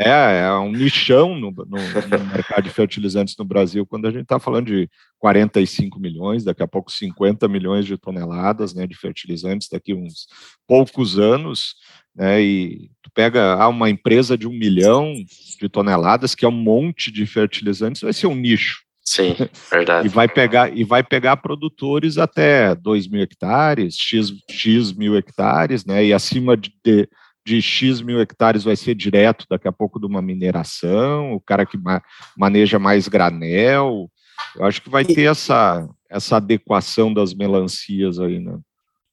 é, 0.00 0.40
é, 0.40 0.52
um 0.54 0.72
nichão 0.72 1.34
no, 1.38 1.50
no, 1.50 1.66
no, 1.66 2.24
mercado 2.32 2.64
de 2.64 2.70
fertilizantes 2.70 3.36
no 3.36 3.44
Brasil, 3.44 3.86
quando 3.86 4.08
a 4.08 4.10
gente 4.10 4.22
está 4.22 4.40
falando 4.40 4.66
de 4.66 4.90
45 5.18 6.00
milhões, 6.00 6.42
daqui 6.42 6.62
a 6.62 6.68
pouco 6.68 6.90
50 6.90 7.46
milhões 7.46 7.86
de 7.86 7.96
toneladas 7.96 8.74
né, 8.74 8.86
de 8.86 8.96
fertilizantes, 8.96 9.68
daqui 9.68 9.94
uns 9.94 10.26
poucos 10.66 11.18
anos, 11.18 11.76
né? 12.14 12.42
E 12.42 12.90
tu 13.00 13.10
pega 13.14 13.54
ah, 13.54 13.68
uma 13.68 13.88
empresa 13.88 14.36
de 14.36 14.46
um 14.46 14.52
milhão 14.52 15.14
de 15.58 15.68
toneladas, 15.68 16.34
que 16.34 16.44
é 16.44 16.48
um 16.48 16.52
monte 16.52 17.10
de 17.10 17.24
fertilizantes, 17.26 18.02
vai 18.02 18.12
ser 18.12 18.26
um 18.26 18.34
nicho. 18.34 18.81
Sim, 19.04 19.34
verdade. 19.70 20.06
e 20.06 20.08
vai 20.08 20.28
pegar 20.28 20.76
e 20.76 20.84
vai 20.84 21.02
pegar 21.02 21.36
produtores 21.36 22.18
até 22.18 22.74
2 22.74 23.08
mil 23.08 23.22
hectares, 23.22 23.96
x, 23.96 24.32
x 24.48 24.92
mil 24.92 25.16
hectares, 25.16 25.84
né? 25.84 26.04
E 26.04 26.12
acima 26.12 26.56
de, 26.56 26.72
de, 26.84 27.08
de 27.44 27.60
x 27.60 28.00
mil 28.00 28.20
hectares 28.20 28.62
vai 28.64 28.76
ser 28.76 28.94
direto 28.94 29.44
daqui 29.50 29.66
a 29.66 29.72
pouco 29.72 29.98
de 29.98 30.06
uma 30.06 30.22
mineração, 30.22 31.32
o 31.32 31.40
cara 31.40 31.66
que 31.66 31.76
ma, 31.76 32.00
maneja 32.36 32.78
mais 32.78 33.08
granel. 33.08 34.08
Eu 34.56 34.64
acho 34.64 34.80
que 34.82 34.90
vai 34.90 35.04
ter 35.04 35.30
essa 35.30 35.88
essa 36.08 36.36
adequação 36.36 37.12
das 37.12 37.32
melancias 37.32 38.18
aí, 38.18 38.38
né? 38.38 38.58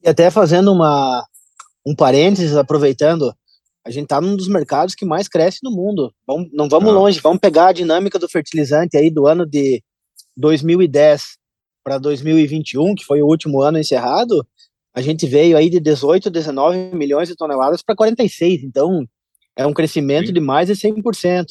E 0.03 0.09
até 0.09 0.29
fazendo 0.29 0.71
uma 0.71 1.23
um 1.85 1.95
parênteses, 1.95 2.55
aproveitando, 2.55 3.33
a 3.85 3.91
gente 3.91 4.03
está 4.03 4.19
num 4.19 4.35
dos 4.35 4.47
mercados 4.47 4.95
que 4.95 5.05
mais 5.05 5.27
cresce 5.27 5.59
no 5.63 5.71
mundo. 5.71 6.13
Vamos, 6.27 6.49
não 6.51 6.67
vamos 6.67 6.89
ah. 6.89 6.93
longe, 6.93 7.19
vamos 7.19 7.39
pegar 7.39 7.67
a 7.67 7.73
dinâmica 7.73 8.19
do 8.19 8.29
fertilizante 8.29 8.97
aí 8.97 9.09
do 9.09 9.25
ano 9.25 9.45
de 9.45 9.81
2010 10.37 11.37
para 11.83 11.97
2021, 11.97 12.95
que 12.95 13.05
foi 13.05 13.21
o 13.21 13.27
último 13.27 13.61
ano 13.61 13.79
encerrado, 13.79 14.45
a 14.93 15.01
gente 15.01 15.25
veio 15.27 15.55
aí 15.55 15.69
de 15.69 15.79
18, 15.79 16.29
19 16.29 16.95
milhões 16.95 17.29
de 17.29 17.35
toneladas 17.35 17.81
para 17.81 17.95
46, 17.95 18.63
então 18.63 19.05
é 19.55 19.65
um 19.65 19.73
crescimento 19.73 20.27
sim. 20.27 20.33
de 20.33 20.39
mais 20.39 20.67
de 20.67 20.73
100%. 20.73 21.45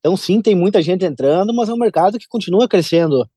Então 0.00 0.16
sim, 0.16 0.40
tem 0.40 0.54
muita 0.54 0.80
gente 0.80 1.04
entrando, 1.04 1.52
mas 1.52 1.68
é 1.68 1.72
um 1.72 1.78
mercado 1.78 2.18
que 2.18 2.28
continua 2.28 2.68
crescendo. 2.68 3.28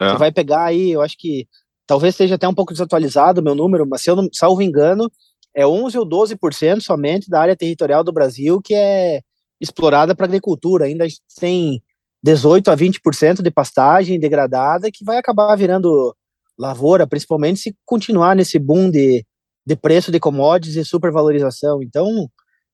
É. 0.00 0.10
Você 0.10 0.18
vai 0.18 0.32
pegar 0.32 0.64
aí, 0.64 0.90
eu 0.90 1.02
acho 1.02 1.16
que 1.18 1.46
talvez 1.86 2.14
esteja 2.14 2.36
até 2.36 2.48
um 2.48 2.54
pouco 2.54 2.72
desatualizado 2.72 3.40
o 3.40 3.44
meu 3.44 3.54
número, 3.54 3.86
mas 3.86 4.02
se 4.02 4.10
eu 4.10 4.16
não 4.16 4.28
salvo 4.32 4.62
engano, 4.62 5.10
é 5.54 5.66
11 5.66 5.98
ou 5.98 6.06
12% 6.06 6.80
somente 6.80 7.30
da 7.30 7.40
área 7.40 7.56
territorial 7.56 8.02
do 8.02 8.12
Brasil 8.12 8.60
que 8.60 8.74
é 8.74 9.20
explorada 9.60 10.14
para 10.14 10.26
agricultura. 10.26 10.86
Ainda 10.86 11.06
tem 11.38 11.82
18 12.22 12.70
a 12.70 12.76
20% 12.76 13.42
de 13.42 13.50
pastagem 13.50 14.18
degradada 14.18 14.90
que 14.90 15.04
vai 15.04 15.18
acabar 15.18 15.54
virando 15.56 16.14
lavoura, 16.58 17.06
principalmente 17.06 17.60
se 17.60 17.76
continuar 17.84 18.34
nesse 18.34 18.58
boom 18.58 18.90
de, 18.90 19.24
de 19.66 19.76
preço 19.76 20.10
de 20.10 20.20
commodities 20.20 20.76
e 20.76 20.84
supervalorização. 20.84 21.82
Então, 21.82 22.28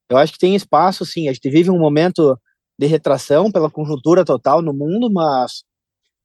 eu 0.08 0.16
acho 0.16 0.32
que 0.32 0.38
tem 0.38 0.54
espaço, 0.54 1.04
sim. 1.04 1.28
A 1.28 1.32
gente 1.32 1.48
vive 1.50 1.70
um 1.70 1.78
momento 1.78 2.38
de 2.78 2.86
retração 2.86 3.50
pela 3.50 3.70
conjuntura 3.70 4.24
total 4.24 4.62
no 4.62 4.72
mundo, 4.72 5.10
mas 5.10 5.64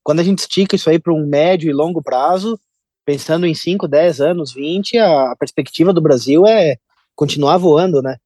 quando 0.04 0.20
a 0.20 0.24
gente 0.24 0.40
estica 0.40 0.76
isso 0.76 0.90
aí 0.90 1.00
para 1.00 1.14
um 1.14 1.28
médio 1.28 1.70
e 1.70 1.74
longo 1.74 2.02
prazo, 2.02 2.60
pensando 3.06 3.46
em 3.46 3.54
5, 3.54 3.88
10 3.88 4.22
anos, 4.22 4.54
20, 4.54 4.98
a, 4.98 5.32
a 5.32 5.36
perspectiva 5.36 5.94
do 5.94 6.02
Brasil 6.02 6.46
é 6.46 6.78
continuar 7.16 7.58
voando, 7.58 8.02
né? 8.02 8.18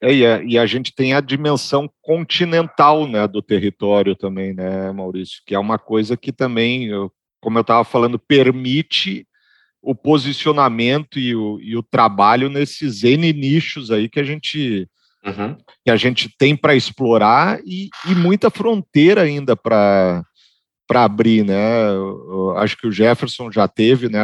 É, 0.00 0.12
e, 0.12 0.26
a, 0.26 0.42
e, 0.42 0.58
a, 0.58 0.66
gente 0.66 0.94
tem 0.94 1.14
a 1.14 1.20
dimensão 1.20 1.90
continental 2.02 3.06
né, 3.06 3.26
do 3.26 3.40
território 3.40 4.14
também, 4.14 4.52
né, 4.52 4.92
Maurício? 4.92 5.40
Que 5.46 5.54
é 5.54 5.58
uma 5.58 5.78
coisa 5.78 6.16
que 6.16 6.32
também, 6.32 6.84
eu, 6.86 7.10
como 7.40 7.56
eu 7.56 7.62
estava 7.62 7.82
falando, 7.82 8.18
permite 8.18 9.26
o 9.80 9.94
posicionamento 9.94 11.18
e 11.18 11.34
o, 11.34 11.58
e 11.60 11.76
o, 11.76 11.82
trabalho 11.82 12.50
nesses 12.50 13.04
N 13.04 13.32
nichos 13.32 13.90
aí 13.90 14.08
que 14.08 14.20
a 14.20 14.24
gente, 14.24 14.86
uhum. 15.24 15.56
que 15.84 15.90
a 15.90 15.96
gente 15.96 16.28
tem 16.36 16.56
para 16.56 16.74
explorar 16.74 17.60
e, 17.64 17.88
e 18.10 18.14
muita 18.14 18.50
fronteira 18.50 19.22
ainda 19.22 19.56
para 19.56 20.22
para 20.86 21.04
abrir, 21.04 21.44
né? 21.44 21.88
Eu 21.90 22.56
acho 22.56 22.76
que 22.76 22.86
o 22.86 22.92
Jefferson 22.92 23.50
já 23.50 23.66
teve, 23.66 24.08
né? 24.08 24.20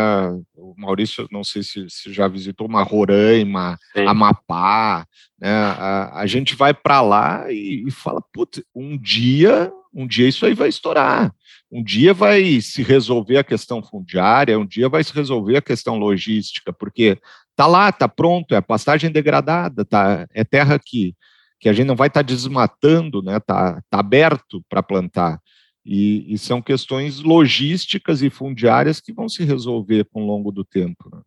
O 0.55 0.75
Maurício, 0.77 1.27
não 1.31 1.43
sei 1.43 1.63
se, 1.63 1.87
se 1.89 2.13
já 2.13 2.29
visitou 2.29 2.67
uma 2.67 2.83
Roraima, 2.83 3.79
Sim. 3.95 4.07
Amapá, 4.07 5.07
né? 5.41 5.51
A, 5.51 6.21
a 6.21 6.27
gente 6.27 6.55
vai 6.55 6.73
para 6.73 7.01
lá 7.01 7.47
e, 7.51 7.85
e 7.87 7.91
fala, 7.91 8.23
putz, 8.33 8.63
um 8.75 8.97
dia, 8.97 9.73
um 9.93 10.07
dia 10.07 10.29
isso 10.29 10.47
aí 10.47 10.55
vai 10.55 10.69
estourar. 10.69 11.35
Um 11.71 11.83
dia 11.83 12.15
vai 12.15 12.61
se 12.61 12.83
resolver 12.83 13.39
a 13.39 13.45
questão 13.45 13.83
fundiária, 13.83 14.59
um 14.59 14.67
dia 14.67 14.89
vai 14.89 15.03
se 15.03 15.13
resolver 15.13 15.57
a 15.57 15.63
questão 15.63 15.97
logística, 15.97 16.73
porque 16.73 17.19
tá 17.57 17.67
lá, 17.67 17.91
tá 17.91 18.07
pronto, 18.07 18.55
é 18.55 18.61
pastagem 18.61 19.11
degradada, 19.11 19.85
tá, 19.85 20.27
é 20.33 20.45
terra 20.45 20.79
que 20.79 21.15
que 21.63 21.69
a 21.69 21.73
gente 21.73 21.87
não 21.87 21.95
vai 21.95 22.09
estar 22.09 22.25
tá 22.25 22.27
desmatando, 22.27 23.23
né? 23.23 23.39
Tá, 23.39 23.81
tá 23.89 24.01
aberto 24.01 24.61
para 24.69 24.83
plantar. 24.83 25.41
E, 25.85 26.33
e, 26.33 26.39
são 26.39 26.63
questões 26.63 27.19
logísticas 27.21 28.23
e 28.23 28.31
fundiárias 28.31 29.01
que 29.01 29.13
vão 29.13 29.29
se 29.29 29.45
resolver 29.45 30.05
com 30.13 30.23
o 30.23 30.27
longo 30.27 30.53
do 30.53 30.65
tempo. 30.65 31.11
Né? 31.13 31.21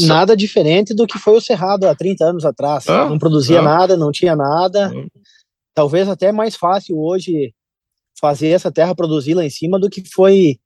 Nada 0.00 0.36
diferente 0.36 0.92
do 0.92 1.06
que 1.06 1.18
foi 1.18 1.36
o 1.36 1.40
Cerrado 1.40 1.86
há 1.86 1.94
30 1.94 2.24
anos 2.24 2.44
atrás. 2.44 2.88
Ah, 2.88 3.08
não 3.08 3.18
produzia 3.18 3.60
ah, 3.60 3.62
nada, 3.62 3.96
não 3.96 4.10
tinha 4.10 4.34
nada. 4.34 4.90
Ah, 4.92 5.20
Talvez 5.74 6.08
até 6.08 6.32
mais 6.32 6.56
fácil 6.56 6.98
hoje 6.98 7.54
fazer 8.20 8.48
essa 8.48 8.70
terra 8.70 8.94
produzir 8.94 9.34
lá 9.34 9.44
em 9.44 9.50
cima 9.50 9.78
do 9.78 9.88
que 9.88 10.02
foi 10.12 10.58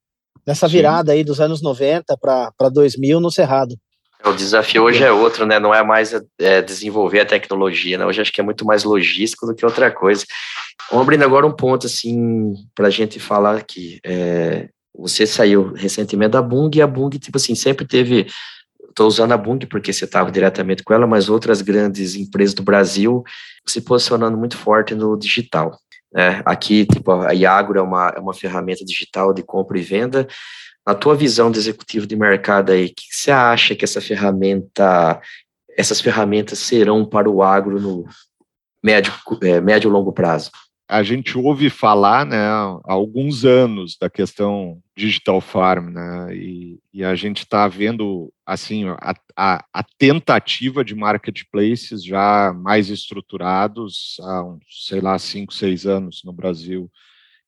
nessa 0.46 0.66
virada 0.66 1.12
Sim. 1.12 1.18
aí 1.18 1.24
dos 1.24 1.40
anos 1.40 1.62
90 1.62 2.16
para 2.18 2.68
2000 2.72 3.20
no 3.20 3.30
Cerrado. 3.30 3.76
O 4.24 4.32
desafio 4.32 4.82
hoje 4.82 5.04
é 5.04 5.12
outro, 5.12 5.46
né? 5.46 5.58
Não 5.58 5.74
é 5.74 5.82
mais 5.84 6.12
é, 6.38 6.62
desenvolver 6.62 7.20
a 7.20 7.26
tecnologia, 7.26 7.98
né? 7.98 8.06
Hoje 8.06 8.20
acho 8.20 8.32
que 8.32 8.40
é 8.40 8.44
muito 8.44 8.64
mais 8.64 8.82
logístico 8.82 9.46
do 9.46 9.54
que 9.54 9.64
outra 9.64 9.90
coisa. 9.90 10.24
Vamos 10.90 11.04
abrindo 11.04 11.24
agora 11.24 11.46
um 11.46 11.54
ponto, 11.54 11.86
assim, 11.86 12.54
para 12.74 12.88
a 12.88 12.90
gente 12.90 13.20
falar 13.20 13.56
aqui. 13.56 14.00
É, 14.04 14.68
você 14.94 15.26
saiu 15.26 15.72
recentemente 15.72 16.32
da 16.32 16.42
Bung 16.42 16.70
e 16.76 16.82
a 16.82 16.86
Bung, 16.86 17.18
tipo 17.18 17.36
assim, 17.36 17.54
sempre 17.54 17.86
teve. 17.86 18.26
Estou 18.88 19.06
usando 19.06 19.32
a 19.32 19.36
Bung 19.36 19.58
porque 19.66 19.92
você 19.92 20.06
estava 20.06 20.32
diretamente 20.32 20.82
com 20.82 20.94
ela, 20.94 21.06
mas 21.06 21.28
outras 21.28 21.60
grandes 21.60 22.14
empresas 22.14 22.54
do 22.54 22.62
Brasil 22.62 23.22
se 23.66 23.80
posicionando 23.82 24.38
muito 24.38 24.56
forte 24.56 24.94
no 24.94 25.18
digital. 25.18 25.78
Né? 26.12 26.40
Aqui, 26.46 26.86
tipo, 26.86 27.12
a 27.12 27.32
Iagro 27.32 27.78
é 27.78 27.82
uma, 27.82 28.08
é 28.16 28.18
uma 28.18 28.32
ferramenta 28.32 28.82
digital 28.84 29.34
de 29.34 29.42
compra 29.42 29.78
e 29.78 29.82
venda. 29.82 30.26
Na 30.86 30.94
tua 30.94 31.16
visão 31.16 31.50
de 31.50 31.58
executivo 31.58 32.06
de 32.06 32.14
mercado 32.14 32.70
aí, 32.70 32.86
o 32.86 32.94
que 32.94 33.04
você 33.10 33.30
acha 33.30 33.74
que 33.74 33.84
essa 33.84 34.00
ferramenta, 34.00 35.20
essas 35.76 36.00
ferramentas 36.00 36.58
serão 36.58 37.04
para 37.04 37.28
o 37.28 37.42
agro 37.42 37.80
no 37.80 38.04
médio, 38.82 39.12
é, 39.42 39.60
médio 39.60 39.88
e 39.88 39.92
longo 39.92 40.12
prazo? 40.12 40.50
a 40.88 41.02
gente 41.02 41.36
ouve 41.36 41.68
falar 41.68 42.24
né, 42.24 42.38
há 42.38 42.78
alguns 42.84 43.44
anos 43.44 43.96
da 44.00 44.08
questão 44.08 44.80
digital 44.96 45.40
farm, 45.40 45.90
né, 45.90 46.34
e, 46.34 46.78
e 46.92 47.04
a 47.04 47.14
gente 47.14 47.38
está 47.38 47.66
vendo 47.66 48.32
assim 48.44 48.84
a, 48.88 49.14
a, 49.36 49.64
a, 49.72 49.84
tentativa 49.98 50.84
de 50.84 50.94
marketplaces 50.94 52.04
já 52.04 52.52
mais 52.52 52.88
estruturados 52.88 54.16
há, 54.20 54.44
uns, 54.44 54.64
sei 54.86 55.00
lá, 55.00 55.18
cinco, 55.18 55.52
seis 55.52 55.86
anos 55.86 56.22
no 56.24 56.32
Brasil, 56.32 56.90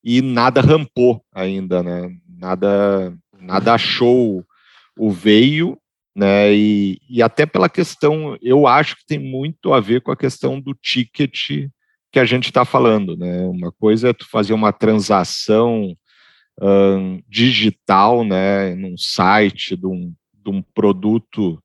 e 0.02 0.20
nada 0.20 0.60
rampou 0.60 1.24
ainda, 1.32 1.82
né, 1.82 2.10
nada, 2.28 3.16
nada 3.40 3.74
achou 3.74 4.44
o 4.98 5.10
veio, 5.10 5.78
né, 6.14 6.52
e, 6.52 7.00
e 7.08 7.22
até 7.22 7.46
pela 7.46 7.68
questão, 7.68 8.36
eu 8.42 8.66
acho 8.66 8.96
que 8.96 9.06
tem 9.06 9.18
muito 9.18 9.72
a 9.72 9.80
ver 9.80 10.00
com 10.00 10.10
a 10.10 10.16
questão 10.16 10.60
do 10.60 10.74
ticket 10.74 11.68
que 12.10 12.18
a 12.18 12.24
gente 12.24 12.46
está 12.46 12.64
falando, 12.64 13.16
né? 13.16 13.44
Uma 13.46 13.70
coisa 13.70 14.08
é 14.08 14.12
tu 14.12 14.28
fazer 14.28 14.52
uma 14.54 14.72
transação 14.72 15.94
digital, 17.28 18.24
né, 18.24 18.74
num 18.74 18.96
site 18.96 19.76
de 19.76 19.86
um, 19.86 20.12
de 20.34 20.50
um 20.50 20.60
produto 20.60 21.62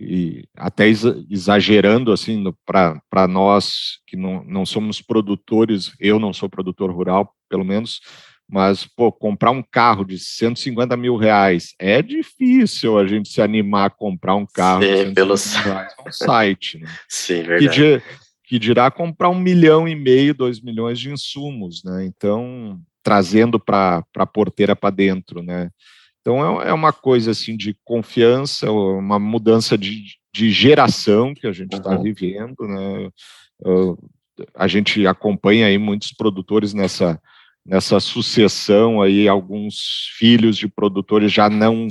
e 0.00 0.44
até 0.56 0.86
exagerando 0.88 2.12
assim 2.12 2.44
para 2.64 3.26
nós 3.26 3.98
que 4.06 4.16
não, 4.16 4.44
não 4.44 4.64
somos 4.64 5.00
produtores, 5.00 5.92
eu 5.98 6.18
não 6.18 6.32
sou 6.32 6.48
produtor 6.48 6.90
rural, 6.90 7.34
pelo 7.48 7.64
menos, 7.64 8.00
mas 8.50 8.86
pô, 8.86 9.12
comprar 9.12 9.50
um 9.50 9.62
carro 9.62 10.04
de 10.04 10.18
150 10.18 10.96
mil 10.96 11.16
reais 11.16 11.74
é 11.78 12.00
difícil 12.00 12.98
a 12.98 13.06
gente 13.06 13.28
se 13.28 13.42
animar 13.42 13.86
a 13.86 13.90
comprar 13.90 14.34
um 14.34 14.46
carro 14.46 14.82
Sim, 14.82 15.08
de 15.08 15.12
pelo... 15.12 15.34
reais 15.34 15.92
um 16.06 16.10
site, 16.10 16.78
né? 16.78 16.88
Sim, 17.08 17.42
verdade. 17.42 18.00
Que, 18.00 18.02
que 18.44 18.58
dirá 18.58 18.90
comprar 18.90 19.28
um 19.28 19.38
milhão 19.38 19.86
e 19.86 19.94
meio, 19.94 20.34
dois 20.34 20.60
milhões 20.60 20.98
de 20.98 21.10
insumos, 21.10 21.82
né? 21.84 22.06
Então, 22.06 22.80
trazendo 23.02 23.60
para 23.60 24.02
a 24.16 24.26
porteira 24.26 24.74
para 24.74 24.90
dentro, 24.90 25.42
né? 25.42 25.70
Então, 26.22 26.62
é, 26.62 26.70
é, 26.70 26.72
uma 26.72 26.92
coisa 26.92 27.32
assim 27.32 27.54
de 27.54 27.76
confiança, 27.84 28.70
uma 28.70 29.18
mudança 29.18 29.76
de, 29.76 30.04
de 30.32 30.50
geração 30.50 31.34
que 31.34 31.46
a 31.46 31.52
gente 31.52 31.76
está 31.76 31.96
uhum. 31.96 32.02
vivendo, 32.02 32.66
né? 32.66 33.10
A 34.54 34.66
gente 34.66 35.06
acompanha 35.06 35.66
aí 35.66 35.76
muitos 35.76 36.12
produtores 36.12 36.72
nessa 36.72 37.20
nessa 37.68 38.00
sucessão 38.00 39.02
aí 39.02 39.28
alguns 39.28 40.08
filhos 40.16 40.56
de 40.56 40.66
produtores 40.66 41.30
já 41.30 41.50
não 41.50 41.86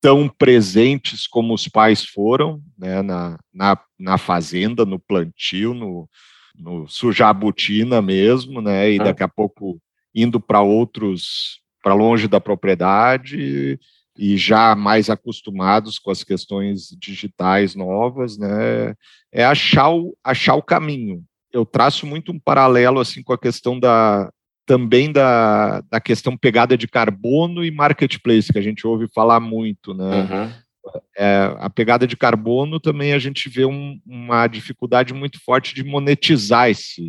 tão 0.00 0.28
presentes 0.28 1.26
como 1.26 1.52
os 1.52 1.66
pais 1.66 2.04
foram, 2.04 2.62
né, 2.78 3.02
na, 3.02 3.36
na, 3.52 3.76
na 3.98 4.16
fazenda, 4.16 4.86
no 4.86 4.96
plantio, 4.96 5.74
no, 5.74 6.08
no 6.56 6.86
sujabutina 6.86 8.00
mesmo, 8.00 8.60
né, 8.60 8.92
e 8.92 9.00
ah. 9.00 9.04
daqui 9.04 9.24
a 9.24 9.28
pouco 9.28 9.80
indo 10.14 10.38
para 10.38 10.62
outros, 10.62 11.60
para 11.82 11.94
longe 11.94 12.28
da 12.28 12.40
propriedade 12.40 13.76
e 14.16 14.36
já 14.36 14.76
mais 14.76 15.10
acostumados 15.10 15.98
com 15.98 16.12
as 16.12 16.22
questões 16.22 16.96
digitais 16.96 17.74
novas, 17.74 18.38
né, 18.38 18.94
é 19.32 19.44
achar 19.44 19.90
o, 19.90 20.16
achar 20.22 20.54
o 20.54 20.62
caminho. 20.62 21.24
Eu 21.52 21.66
traço 21.66 22.06
muito 22.06 22.30
um 22.30 22.38
paralelo 22.38 23.00
assim 23.00 23.20
com 23.20 23.32
a 23.32 23.38
questão 23.38 23.80
da, 23.80 24.30
também 24.68 25.10
da, 25.10 25.80
da 25.90 25.98
questão 25.98 26.36
pegada 26.36 26.76
de 26.76 26.86
carbono 26.86 27.64
e 27.64 27.70
marketplace, 27.70 28.52
que 28.52 28.58
a 28.58 28.62
gente 28.62 28.86
ouve 28.86 29.08
falar 29.14 29.40
muito, 29.40 29.94
né? 29.94 30.04
Uhum. 30.04 30.92
É, 31.16 31.54
a 31.58 31.70
pegada 31.70 32.06
de 32.06 32.16
carbono 32.16 32.78
também 32.78 33.14
a 33.14 33.18
gente 33.18 33.48
vê 33.48 33.64
um, 33.64 33.98
uma 34.06 34.46
dificuldade 34.46 35.14
muito 35.14 35.38
forte 35.42 35.74
de 35.74 35.82
monetizar 35.82 36.68
esse, 36.68 37.08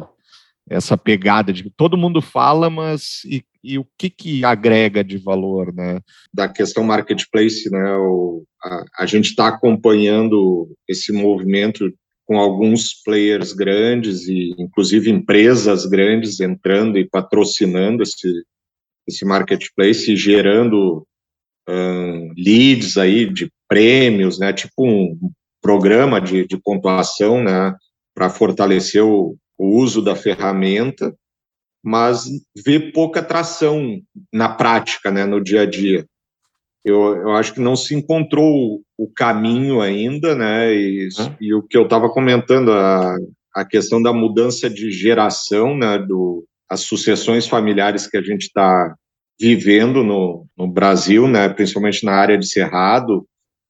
essa 0.70 0.98
pegada 0.98 1.52
de 1.52 1.70
todo 1.70 1.98
mundo 1.98 2.22
fala, 2.22 2.70
mas 2.70 3.26
e, 3.26 3.44
e 3.62 3.78
o 3.78 3.86
que 3.98 4.10
que 4.10 4.46
agrega 4.46 5.04
de 5.04 5.18
valor, 5.18 5.74
né? 5.74 6.00
Da 6.34 6.48
questão 6.48 6.82
marketplace, 6.86 7.70
né? 7.70 7.94
O, 7.98 8.46
a, 8.64 8.86
a 9.00 9.06
gente 9.06 9.32
está 9.32 9.50
acompanhando 9.50 10.70
esse 10.88 11.12
movimento 11.12 11.94
com 12.30 12.38
alguns 12.38 12.94
players 12.94 13.54
grandes 13.54 14.28
e 14.28 14.54
inclusive 14.60 15.10
empresas 15.10 15.88
grandes 15.88 16.40
entrando 16.40 17.00
e 17.00 17.10
patrocinando 17.10 18.04
esse, 18.04 18.44
esse 19.08 19.26
marketplace 19.26 20.14
e 20.14 20.16
gerando 20.16 21.08
um, 21.68 22.32
leads 22.38 22.98
aí 22.98 23.26
de 23.26 23.52
prêmios, 23.68 24.38
né, 24.38 24.54
tipo 24.54 24.86
um 24.86 25.32
programa 25.60 26.22
de, 26.22 26.46
de 26.46 26.56
pontuação, 26.56 27.44
né, 27.44 27.76
para 28.14 28.30
fortalecer 28.30 29.04
o, 29.04 29.36
o 29.58 29.80
uso 29.80 30.00
da 30.00 30.16
ferramenta, 30.16 31.12
mas 31.84 32.26
vê 32.64 32.80
pouca 32.92 33.24
tração 33.24 34.00
na 34.32 34.50
prática, 34.50 35.10
né, 35.10 35.26
no 35.26 35.44
dia 35.44 35.62
a 35.62 35.66
dia 35.66 36.06
eu, 36.84 37.16
eu 37.16 37.32
acho 37.32 37.54
que 37.54 37.60
não 37.60 37.76
se 37.76 37.94
encontrou 37.94 38.82
o 38.98 39.12
caminho 39.14 39.82
ainda, 39.82 40.36
né? 40.36 40.74
E, 40.74 41.10
e 41.42 41.54
o 41.54 41.62
que 41.62 41.78
eu 41.78 41.84
estava 41.84 42.10
comentando, 42.10 42.72
a, 42.72 43.16
a 43.56 43.66
questão 43.66 44.02
da 44.02 44.14
mudança 44.14 44.70
de 44.70 44.92
geração, 44.92 45.78
né? 45.78 45.98
Do, 46.00 46.46
as 46.70 46.82
sucessões 46.82 47.48
familiares 47.48 48.08
que 48.08 48.18
a 48.18 48.22
gente 48.22 48.44
está 48.44 48.96
vivendo 49.40 50.04
no, 50.04 50.46
no 50.58 50.68
Brasil, 50.68 51.28
né? 51.28 51.50
Principalmente 51.50 52.06
na 52.06 52.14
área 52.14 52.38
de 52.38 52.48
cerrado, 52.48 53.26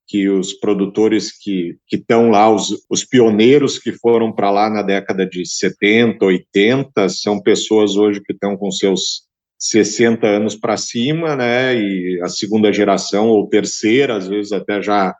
que 0.07 0.27
os 0.27 0.53
produtores 0.53 1.31
que 1.31 1.77
estão 1.91 2.31
lá, 2.31 2.49
os, 2.49 2.83
os 2.89 3.05
pioneiros 3.05 3.77
que 3.77 3.91
foram 3.91 4.31
para 4.31 4.49
lá 4.49 4.69
na 4.69 4.81
década 4.81 5.25
de 5.25 5.45
70, 5.45 6.25
80, 6.25 7.09
são 7.09 7.39
pessoas 7.39 7.95
hoje 7.95 8.19
que 8.19 8.33
estão 8.33 8.57
com 8.57 8.71
seus 8.71 9.28
60 9.59 10.25
anos 10.25 10.55
para 10.55 10.77
cima, 10.77 11.35
né? 11.35 11.75
E 11.75 12.21
a 12.23 12.29
segunda 12.29 12.71
geração 12.71 13.27
ou 13.27 13.49
terceira, 13.49 14.15
às 14.15 14.27
vezes 14.27 14.53
até 14.53 14.81
já 14.81 15.13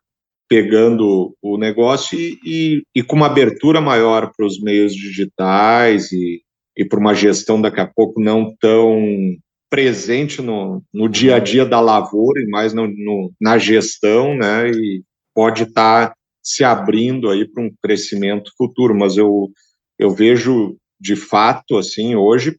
pegando 0.47 1.35
o 1.41 1.57
negócio 1.57 2.17
e, 2.17 2.39
e, 2.43 2.83
e 2.95 3.03
com 3.03 3.17
uma 3.17 3.27
abertura 3.27 3.79
maior 3.79 4.31
para 4.35 4.45
os 4.45 4.59
meios 4.59 4.95
digitais 4.95 6.11
e, 6.11 6.41
e 6.75 6.83
para 6.83 6.99
uma 6.99 7.13
gestão 7.13 7.61
daqui 7.61 7.79
a 7.79 7.85
pouco 7.85 8.19
não 8.19 8.55
tão 8.59 8.99
presente 9.69 10.41
no, 10.41 10.81
no 10.91 11.07
dia 11.07 11.35
a 11.35 11.39
dia 11.39 11.65
da 11.65 11.79
lavoura 11.79 12.41
e 12.41 12.47
mais 12.47 12.73
no, 12.73 12.87
no, 12.87 13.31
na 13.39 13.57
gestão, 13.59 14.35
né? 14.35 14.71
E 14.71 15.03
pode 15.35 15.63
estar 15.63 16.09
tá 16.09 16.15
se 16.41 16.63
abrindo 16.63 17.29
aí 17.29 17.47
para 17.47 17.63
um 17.63 17.71
crescimento 17.83 18.51
futuro, 18.57 18.97
mas 18.97 19.17
eu, 19.17 19.51
eu 19.99 20.09
vejo 20.09 20.77
de 20.99 21.15
fato 21.15 21.77
assim 21.77 22.15
hoje 22.15 22.57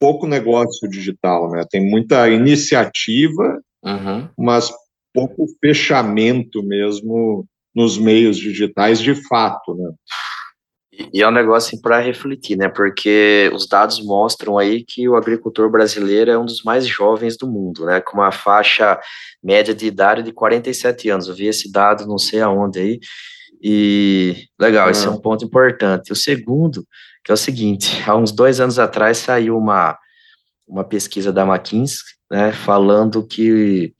pouco 0.00 0.26
negócio 0.26 0.88
digital, 0.88 1.50
né? 1.50 1.64
Tem 1.70 1.88
muita 1.88 2.28
iniciativa, 2.30 3.60
uhum. 3.84 4.28
mas 4.38 4.72
pouco 5.12 5.46
fechamento 5.60 6.62
mesmo 6.62 7.46
nos 7.74 7.98
meios 7.98 8.38
digitais 8.38 9.00
de 9.00 9.14
fato, 9.28 9.74
né? 9.74 9.90
E 11.12 11.22
é 11.22 11.28
um 11.28 11.32
negócio 11.32 11.80
para 11.80 11.98
refletir, 11.98 12.56
né? 12.56 12.68
Porque 12.68 13.50
os 13.54 13.66
dados 13.66 14.04
mostram 14.04 14.58
aí 14.58 14.84
que 14.84 15.08
o 15.08 15.16
agricultor 15.16 15.70
brasileiro 15.70 16.30
é 16.30 16.38
um 16.38 16.44
dos 16.44 16.62
mais 16.62 16.86
jovens 16.86 17.36
do 17.36 17.46
mundo, 17.46 17.86
né? 17.86 18.00
Com 18.00 18.18
uma 18.18 18.32
faixa 18.32 18.98
média 19.42 19.74
de 19.74 19.86
idade 19.86 20.22
de 20.22 20.32
47 20.32 21.08
anos. 21.08 21.28
Eu 21.28 21.34
vi 21.34 21.46
esse 21.46 21.70
dado 21.70 22.06
não 22.06 22.18
sei 22.18 22.40
aonde 22.40 22.80
aí. 22.80 23.00
E 23.62 24.46
legal, 24.58 24.90
esse 24.90 25.06
é 25.06 25.10
um 25.10 25.20
ponto 25.20 25.44
importante. 25.44 26.12
O 26.12 26.16
segundo, 26.16 26.84
que 27.24 27.30
é 27.30 27.34
o 27.34 27.36
seguinte: 27.36 28.02
há 28.06 28.16
uns 28.16 28.32
dois 28.32 28.60
anos 28.60 28.78
atrás 28.78 29.18
saiu 29.18 29.56
uma, 29.56 29.98
uma 30.66 30.84
pesquisa 30.84 31.32
da 31.32 31.44
McKinsey, 31.44 32.04
né, 32.30 32.52
falando 32.52 33.26
que 33.26 33.94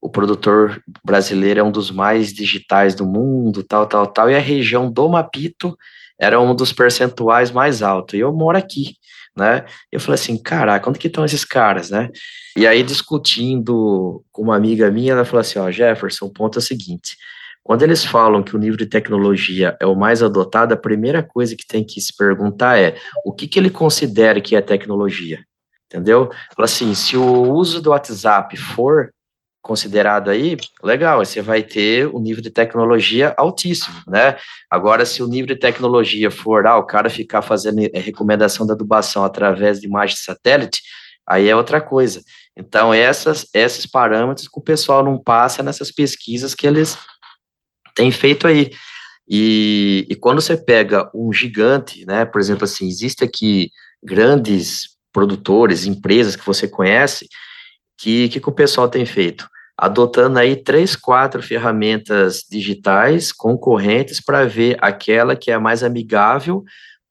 o 0.00 0.08
produtor 0.10 0.82
brasileiro 1.02 1.60
é 1.60 1.62
um 1.62 1.72
dos 1.72 1.90
mais 1.90 2.32
digitais 2.32 2.94
do 2.94 3.06
mundo, 3.06 3.62
tal, 3.62 3.86
tal, 3.86 4.06
tal, 4.06 4.30
e 4.30 4.34
a 4.34 4.38
região 4.38 4.90
do 4.90 5.08
Mapito 5.08 5.74
era 6.20 6.38
um 6.38 6.54
dos 6.54 6.72
percentuais 6.74 7.50
mais 7.50 7.82
altos. 7.82 8.14
E 8.14 8.18
eu 8.18 8.30
moro 8.30 8.58
aqui, 8.58 8.96
né? 9.34 9.64
Eu 9.90 9.98
falei 9.98 10.14
assim, 10.14 10.36
caraca, 10.36 10.88
onde 10.88 10.98
que 10.98 11.06
estão 11.06 11.24
esses 11.24 11.44
caras, 11.44 11.88
né? 11.88 12.10
E 12.56 12.66
aí, 12.66 12.82
discutindo 12.82 14.22
com 14.30 14.42
uma 14.42 14.56
amiga 14.56 14.90
minha, 14.90 15.12
ela 15.12 15.24
falou 15.24 15.40
assim, 15.40 15.58
ó, 15.58 15.70
Jefferson, 15.70 16.26
o 16.26 16.32
ponto 16.32 16.58
é 16.58 16.60
o 16.60 16.62
seguinte, 16.62 17.16
quando 17.64 17.82
eles 17.82 18.04
falam 18.04 18.42
que 18.42 18.54
o 18.54 18.58
nível 18.58 18.76
de 18.76 18.84
tecnologia 18.84 19.74
é 19.80 19.86
o 19.86 19.96
mais 19.96 20.22
adotado, 20.22 20.74
a 20.74 20.76
primeira 20.76 21.22
coisa 21.22 21.56
que 21.56 21.66
tem 21.66 21.82
que 21.82 21.98
se 21.98 22.14
perguntar 22.14 22.78
é 22.78 22.96
o 23.24 23.32
que, 23.32 23.48
que 23.48 23.58
ele 23.58 23.70
considera 23.70 24.38
que 24.38 24.54
é 24.54 24.60
tecnologia, 24.60 25.42
entendeu? 25.86 26.30
Fala 26.54 26.66
assim, 26.66 26.94
se 26.94 27.16
o 27.16 27.50
uso 27.50 27.80
do 27.80 27.90
WhatsApp 27.90 28.54
for 28.54 29.10
considerado 29.62 30.28
aí, 30.28 30.58
legal, 30.82 31.24
você 31.24 31.40
vai 31.40 31.62
ter 31.62 32.06
um 32.08 32.20
nível 32.20 32.42
de 32.42 32.50
tecnologia 32.50 33.34
altíssimo, 33.38 33.96
né? 34.06 34.36
Agora, 34.70 35.06
se 35.06 35.22
o 35.22 35.26
nível 35.26 35.54
de 35.54 35.56
tecnologia 35.56 36.30
for, 36.30 36.66
ah, 36.66 36.76
o 36.76 36.84
cara 36.84 37.08
ficar 37.08 37.40
fazendo 37.40 37.80
eh, 37.80 37.98
recomendação 37.98 38.66
da 38.66 38.74
adubação 38.74 39.24
através 39.24 39.80
de 39.80 39.86
imagem 39.86 40.16
de 40.16 40.20
satélite, 40.20 40.82
aí 41.26 41.48
é 41.48 41.56
outra 41.56 41.80
coisa. 41.80 42.22
Então, 42.54 42.92
essas, 42.92 43.46
esses 43.54 43.86
parâmetros 43.86 44.46
que 44.46 44.58
o 44.58 44.62
pessoal 44.62 45.02
não 45.02 45.18
passa 45.18 45.62
nessas 45.62 45.90
pesquisas 45.90 46.54
que 46.54 46.66
eles 46.66 46.98
têm 47.94 48.10
feito 48.10 48.46
aí. 48.46 48.70
E, 49.28 50.06
e 50.08 50.14
quando 50.16 50.40
você 50.40 50.56
pega 50.56 51.10
um 51.14 51.32
gigante, 51.32 52.04
né, 52.06 52.24
por 52.24 52.40
exemplo, 52.40 52.64
assim, 52.64 52.86
existe 52.86 53.24
aqui 53.24 53.70
grandes 54.02 54.94
produtores, 55.12 55.86
empresas 55.86 56.36
que 56.36 56.44
você 56.44 56.68
conhece, 56.68 57.28
que, 57.96 58.28
que, 58.28 58.40
que 58.40 58.48
o 58.48 58.52
pessoal 58.52 58.88
tem 58.88 59.06
feito? 59.06 59.48
Adotando 59.76 60.38
aí 60.38 60.56
três, 60.56 60.94
quatro 60.94 61.42
ferramentas 61.42 62.44
digitais 62.50 63.32
concorrentes 63.32 64.20
para 64.20 64.44
ver 64.44 64.76
aquela 64.80 65.34
que 65.34 65.50
é 65.50 65.58
mais 65.58 65.82
amigável 65.82 66.62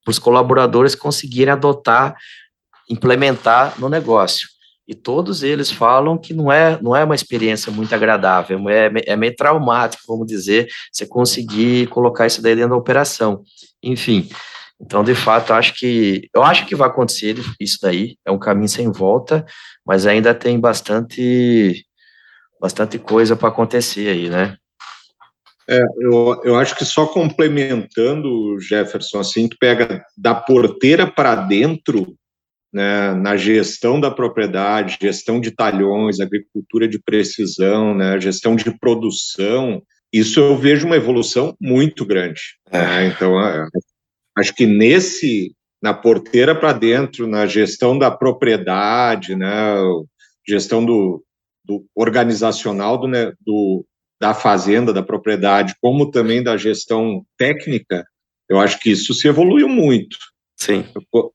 para 0.04 0.12
os 0.12 0.20
colaboradores 0.20 0.96
conseguirem 0.96 1.54
adotar, 1.54 2.16
implementar 2.90 3.80
no 3.80 3.90
negócio. 3.90 4.48
E 4.88 4.94
todos 4.94 5.44
eles 5.44 5.72
falam 5.72 6.18
que 6.18 6.34
não 6.34 6.52
é, 6.52 6.78
não 6.82 6.96
é 6.96 7.04
uma 7.04 7.16
experiência 7.16 7.72
muito 7.72 7.94
agradável, 7.96 8.70
é, 8.70 8.92
é 9.06 9.16
meio 9.16 9.36
traumático, 9.36 10.04
vamos 10.08 10.28
dizer, 10.28 10.68
você 10.92 11.06
conseguir 11.06 11.88
colocar 11.88 12.28
isso 12.28 12.42
daí 12.42 12.56
dentro 12.56 12.72
da 12.72 12.78
operação. 12.78 13.44
Enfim, 13.82 14.30
então, 14.80 15.04
de 15.04 15.16
fato, 15.16 15.54
acho 15.54 15.74
que 15.76 16.30
eu 16.36 16.44
acho 16.44 16.66
que 16.66 16.76
vai 16.76 16.90
acontecer 16.90 17.38
isso 17.60 17.78
daí, 17.82 18.18
é 18.26 18.32
um 18.32 18.40
caminho 18.40 18.68
sem 18.68 18.92
volta, 18.92 19.46
mas 19.86 20.06
ainda 20.06 20.34
tem 20.34 20.60
bastante 20.60 21.86
bastante 22.60 22.98
coisa 22.98 23.36
para 23.36 23.50
acontecer 23.50 24.10
aí, 24.10 24.30
né? 24.30 24.58
É, 25.70 25.82
eu, 26.02 26.42
eu 26.44 26.56
acho 26.58 26.76
que 26.76 26.84
só 26.84 27.06
complementando, 27.06 28.60
Jefferson, 28.60 29.20
assim, 29.20 29.48
tu 29.48 29.56
pega 29.60 30.04
da 30.18 30.36
porteira 30.36 31.10
para 31.10 31.36
dentro, 31.36 32.16
né, 32.74 33.14
na 33.14 33.38
gestão 33.38 34.00
da 34.00 34.10
propriedade, 34.10 34.98
gestão 35.00 35.40
de 35.40 35.52
talhões, 35.52 36.20
agricultura 36.20 36.88
de 36.88 37.00
precisão, 37.00 37.94
né, 37.94 38.20
gestão 38.20 38.56
de 38.56 38.76
produção, 38.80 39.84
isso 40.12 40.40
eu 40.40 40.58
vejo 40.58 40.88
uma 40.88 40.96
evolução 40.96 41.56
muito 41.62 42.04
grande. 42.06 42.42
É. 42.72 42.80
Né? 42.80 43.08
Então, 43.08 43.40
é, 43.40 43.68
acho 44.38 44.56
que 44.56 44.66
nesse, 44.66 45.56
na 45.82 45.94
porteira 45.94 46.56
para 46.56 46.74
dentro, 46.74 47.28
na 47.28 47.46
gestão 47.46 47.98
da 47.98 48.10
propriedade, 48.10 49.36
né, 49.36 49.76
gestão 50.48 50.84
do, 50.84 51.24
do 51.64 51.86
organizacional 51.96 52.98
do, 52.98 53.08
do, 53.40 53.86
da 54.20 54.34
fazenda, 54.34 54.92
da 54.92 55.04
propriedade, 55.04 55.76
como 55.80 56.10
também 56.10 56.42
da 56.42 56.58
gestão 56.58 57.24
técnica, 57.38 58.04
eu 58.50 58.60
acho 58.60 58.80
que 58.80 58.92
isso 58.92 59.14
se 59.14 59.28
evoluiu 59.28 59.70
muito. 59.70 60.18
Sim. 60.64 60.86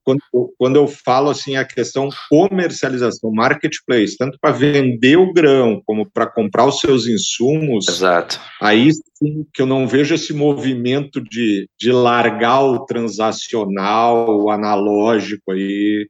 Quando, 0.03 0.23
quando 0.57 0.77
eu 0.77 0.89
falo 0.89 1.29
assim 1.29 1.55
a 1.55 1.65
questão 1.65 2.09
comercialização, 2.31 3.31
marketplace, 3.31 4.17
tanto 4.17 4.39
para 4.41 4.55
vender 4.55 5.19
o 5.19 5.35
grão 5.35 5.83
como 5.85 6.11
para 6.11 6.27
comprar 6.27 6.65
os 6.65 6.81
seus 6.81 7.07
insumos, 7.07 7.87
Exato. 7.87 8.41
aí 8.59 8.91
sim 8.91 9.47
que 9.53 9.61
eu 9.61 9.67
não 9.67 9.87
vejo 9.87 10.15
esse 10.15 10.33
movimento 10.33 11.21
de, 11.21 11.69
de 11.79 11.93
largar 11.93 12.63
o 12.63 12.87
transacional, 12.87 14.41
o 14.41 14.51
analógico 14.51 15.53
aí 15.53 16.09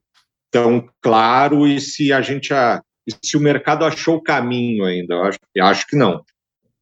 tão 0.49 0.89
claro 1.03 1.67
e 1.67 1.81
se 1.81 2.13
a 2.13 2.21
gente 2.21 2.55
a, 2.55 2.81
se 3.21 3.37
o 3.37 3.41
mercado 3.41 3.85
achou 3.85 4.19
o 4.19 4.23
caminho 4.23 4.85
ainda, 4.85 5.15
eu 5.15 5.25
acho, 5.25 5.39
eu 5.57 5.65
acho 5.65 5.87
que 5.89 5.97
não. 5.97 6.23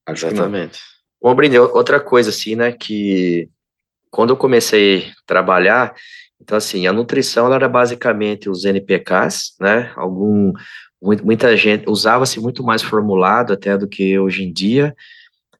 Acho 0.07 0.26
Exatamente. 0.26 0.80
Bom, 1.22 1.34
Brinde, 1.34 1.59
outra 1.59 1.99
coisa 1.99 2.28
assim, 2.28 2.55
né, 2.55 2.72
que 2.72 3.49
quando 4.11 4.30
eu 4.30 4.37
comecei 4.37 5.09
a 5.09 5.12
trabalhar, 5.26 5.95
então, 6.41 6.57
assim, 6.57 6.87
a 6.87 6.93
nutrição 6.93 7.53
era 7.53 7.68
basicamente 7.68 8.49
os 8.49 8.64
NPKs, 8.64 9.55
né? 9.61 9.93
Algum, 9.97 10.53
muita 11.01 11.57
gente 11.57 11.89
usava-se 11.89 12.39
muito 12.41 12.62
mais 12.62 12.82
formulado 12.82 13.53
até 13.53 13.76
do 13.76 13.89
que 13.89 14.18
hoje 14.18 14.45
em 14.45 14.53
dia, 14.53 14.95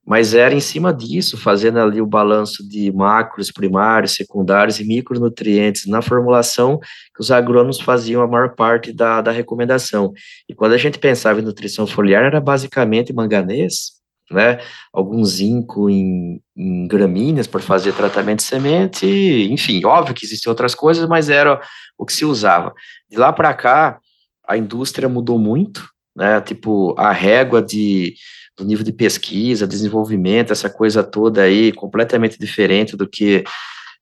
mas 0.07 0.35
era 0.35 0.55
em 0.55 0.61
cima 0.61 0.95
disso, 0.95 1.37
fazendo 1.37 1.81
ali 1.81 2.01
o 2.01 2.07
balanço 2.07 2.67
de 2.69 2.93
macros 2.93 3.51
primários, 3.51 4.15
secundários 4.15 4.79
e 4.79 4.85
micronutrientes 4.85 5.87
na 5.87 6.01
formulação 6.01 6.79
que 6.79 7.21
os 7.21 7.33
agrônomos 7.33 7.81
faziam 7.81 8.23
a 8.23 8.29
maior 8.29 8.55
parte 8.55 8.93
da, 8.93 9.21
da 9.21 9.33
recomendação. 9.33 10.13
E 10.49 10.55
quando 10.55 10.75
a 10.75 10.79
gente 10.79 11.01
pensava 11.01 11.41
em 11.41 11.43
nutrição 11.43 11.89
foliar, 11.89 12.23
era 12.23 12.41
basicamente 12.41 13.13
manganês, 13.13 13.96
né, 14.31 14.59
algum 14.93 15.25
zinco 15.25 15.89
em, 15.89 16.41
em 16.57 16.87
gramíneas 16.89 17.47
para 17.47 17.61
fazer 17.61 17.93
tratamento 17.93 18.39
de 18.39 18.45
semente, 18.45 19.07
enfim, 19.51 19.85
óbvio 19.85 20.15
que 20.15 20.25
existem 20.25 20.51
outras 20.51 20.75
coisas, 20.75 21.09
mas 21.09 21.29
era 21.29 21.61
o 21.97 22.05
que 22.05 22.13
se 22.13 22.25
usava. 22.25 22.75
De 23.09 23.17
lá 23.17 23.33
para 23.33 23.55
cá, 23.55 23.99
a 24.47 24.57
indústria 24.57 25.09
mudou 25.09 25.39
muito, 25.39 25.89
né, 26.15 26.41
tipo, 26.41 26.95
a 26.99 27.13
régua 27.13 27.63
de, 27.63 28.15
do 28.57 28.65
nível 28.65 28.85
de 28.85 28.93
pesquisa, 28.93 29.67
desenvolvimento, 29.67 30.53
essa 30.53 30.71
coisa 30.71 31.05
toda 31.05 31.43
aí, 31.43 31.73
completamente 31.73 32.39
diferente 32.39 32.97
do 32.97 33.09
que 33.09 33.45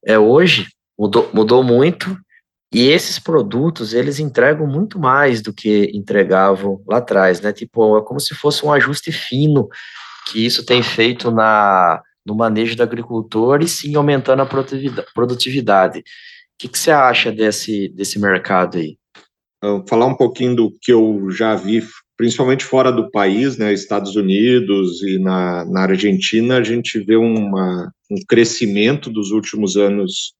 é 0.06 0.18
hoje, 0.18 0.68
mudou, 0.98 1.28
mudou 1.34 1.62
muito, 1.62 2.16
e 2.74 2.88
esses 2.88 3.20
produtos, 3.20 3.94
eles 3.94 4.18
entregam 4.18 4.66
muito 4.66 4.98
mais 4.98 5.40
do 5.40 5.52
que 5.52 5.92
entregavam 5.94 6.82
lá 6.88 6.96
atrás, 6.96 7.40
né? 7.40 7.52
Tipo, 7.52 7.96
é 7.96 8.02
como 8.02 8.18
se 8.18 8.34
fosse 8.34 8.66
um 8.66 8.72
ajuste 8.72 9.12
fino 9.12 9.68
que 10.26 10.44
isso 10.44 10.64
tem 10.64 10.82
feito 10.82 11.30
na, 11.30 12.02
no 12.24 12.34
manejo 12.34 12.76
do 12.76 12.82
agricultor 12.82 13.62
e 13.62 13.68
sim 13.68 13.94
aumentando 13.94 14.42
a 14.42 14.48
produtividade. 15.14 15.98
O 16.00 16.02
que, 16.58 16.68
que 16.68 16.78
você 16.78 16.90
acha 16.90 17.30
desse, 17.30 17.88
desse 17.88 18.18
mercado 18.18 18.78
aí? 18.78 18.96
Falar 19.88 20.06
um 20.06 20.16
pouquinho 20.16 20.54
do 20.54 20.72
que 20.80 20.92
eu 20.92 21.30
já 21.30 21.54
vi, 21.54 21.82
principalmente 22.16 22.64
fora 22.64 22.92
do 22.92 23.10
país, 23.10 23.56
né, 23.56 23.72
Estados 23.72 24.14
Unidos 24.14 25.02
e 25.02 25.18
na, 25.18 25.64
na 25.64 25.82
Argentina, 25.82 26.58
a 26.58 26.62
gente 26.62 27.00
vê 27.00 27.16
uma, 27.16 27.90
um 28.10 28.16
crescimento 28.28 29.10
dos 29.10 29.30
últimos 29.30 29.76
anos 29.76 30.34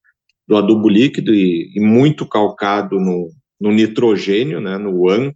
do 0.47 0.57
adubo 0.57 0.89
líquido 0.89 1.35
e, 1.35 1.73
e 1.75 1.81
muito 1.81 2.29
calcado 2.29 3.01
no, 3.01 3.31
no 3.59 3.73
nitrogênio, 3.73 4.61
né, 4.61 4.77
no 4.77 5.07
WAN, 5.07 5.33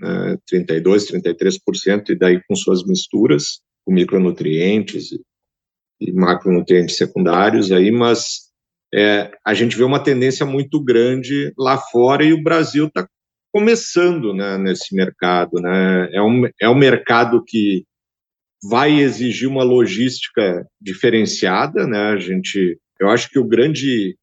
né, 0.00 0.36
32, 0.46 1.08
33%, 1.08 2.10
e 2.10 2.16
daí 2.16 2.40
com 2.48 2.56
suas 2.56 2.84
misturas 2.84 3.60
com 3.88 3.94
micronutrientes 3.94 5.12
e 5.98 6.12
macronutrientes 6.12 6.98
secundários 6.98 7.72
aí, 7.72 7.90
mas 7.90 8.50
é, 8.92 9.32
a 9.42 9.54
gente 9.54 9.78
vê 9.78 9.82
uma 9.82 10.02
tendência 10.02 10.44
muito 10.44 10.78
grande 10.84 11.54
lá 11.56 11.78
fora 11.78 12.22
e 12.22 12.34
o 12.34 12.42
Brasil 12.42 12.86
está 12.86 13.08
começando 13.50 14.34
né, 14.34 14.58
nesse 14.58 14.94
mercado. 14.94 15.58
Né? 15.62 16.10
É, 16.12 16.20
um, 16.20 16.42
é 16.60 16.68
um 16.68 16.74
mercado 16.74 17.42
que 17.42 17.84
vai 18.68 19.00
exigir 19.00 19.48
uma 19.48 19.64
logística 19.64 20.66
diferenciada. 20.78 21.86
Né? 21.86 21.98
A 22.10 22.18
gente, 22.18 22.78
eu 23.00 23.08
acho 23.08 23.30
que 23.30 23.38
o 23.38 23.48
grande 23.48 24.18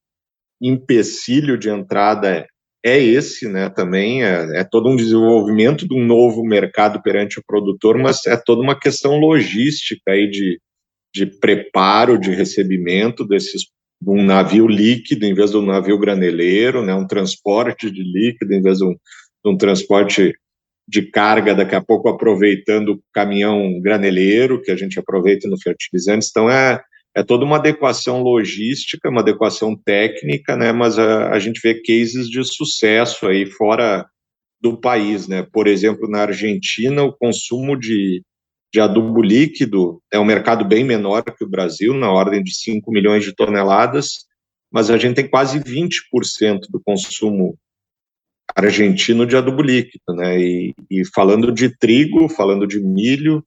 empecilho 0.62 1.58
de 1.58 1.70
entrada 1.70 2.46
é 2.86 3.02
esse, 3.02 3.50
né, 3.50 3.68
também, 3.68 4.24
é, 4.24 4.60
é, 4.60 4.64
todo 4.64 4.88
um 4.88 4.96
desenvolvimento 4.96 5.88
de 5.88 5.96
um 5.96 6.06
novo 6.06 6.44
mercado 6.44 7.02
perante 7.02 7.40
o 7.40 7.44
produtor, 7.44 7.98
mas 7.98 8.24
é 8.28 8.38
toda 8.38 8.62
uma 8.62 8.80
questão 8.80 9.18
logística 9.18 10.12
aí 10.12 10.30
de, 10.30 10.62
de 11.12 11.26
preparo, 11.26 12.16
de 12.20 12.30
recebimento 12.30 13.26
desses, 13.26 13.64
de 14.00 14.12
um 14.12 14.24
navio 14.24 14.68
líquido 14.68 15.26
em 15.26 15.34
vez 15.34 15.50
de 15.50 15.58
um 15.58 15.66
navio 15.66 15.98
graneleiro, 15.98 16.86
né, 16.86 16.94
um 16.94 17.08
transporte 17.08 17.90
de 17.90 18.04
líquido 18.04 18.54
em 18.54 18.62
vez 18.62 18.78
de 18.78 18.86
um, 18.86 18.92
de 18.92 19.52
um 19.52 19.58
transporte 19.58 20.32
de 20.88 21.10
carga, 21.10 21.56
daqui 21.56 21.74
a 21.74 21.82
pouco 21.82 22.08
aproveitando 22.08 22.90
o 22.90 23.02
caminhão 23.12 23.82
graneleiro, 23.82 24.62
que 24.62 24.70
a 24.70 24.76
gente 24.76 25.00
aproveita 25.00 25.50
no 25.50 25.60
fertilizantes, 25.60 26.30
então 26.30 26.48
é, 26.48 26.80
é 27.16 27.24
toda 27.24 27.46
uma 27.46 27.56
adequação 27.56 28.22
logística, 28.22 29.10
uma 29.10 29.22
adequação 29.22 29.74
técnica, 29.76 30.58
né? 30.58 30.74
Mas 30.74 31.00
a, 31.00 31.30
a 31.30 31.40
gente 31.40 31.62
vê 31.62 31.82
cases 31.82 32.30
de 32.30 32.44
sucesso 32.44 33.26
aí 33.26 33.46
fora 33.46 34.06
do 34.62 34.78
país, 34.78 35.26
né? 35.28 35.42
Por 35.42 35.66
exemplo, 35.66 36.10
na 36.10 36.24
Argentina, 36.24 37.04
o 37.04 37.14
consumo 37.14 37.78
de, 37.78 38.22
de 38.74 38.82
adubo 38.82 39.22
líquido 39.22 40.02
é 40.12 40.20
um 40.20 40.26
mercado 40.26 40.66
bem 40.66 40.84
menor 40.84 41.24
que 41.24 41.44
o 41.44 41.50
Brasil, 41.50 41.94
na 41.94 42.12
ordem 42.12 42.44
de 42.44 42.54
5 42.54 42.92
milhões 42.92 43.24
de 43.24 43.34
toneladas, 43.34 44.26
mas 44.70 44.90
a 44.90 44.98
gente 44.98 45.16
tem 45.16 45.30
quase 45.30 45.58
20% 45.60 45.92
do 46.70 46.82
consumo 46.84 47.58
argentino 48.54 49.26
de 49.26 49.38
adubo 49.38 49.62
líquido, 49.62 50.14
né? 50.16 50.38
E, 50.38 50.76
e, 50.92 51.06
falando 51.14 51.50
de 51.50 51.70
trigo, 51.78 52.28
falando 52.28 52.68
de 52.68 52.82
milho, 52.82 53.42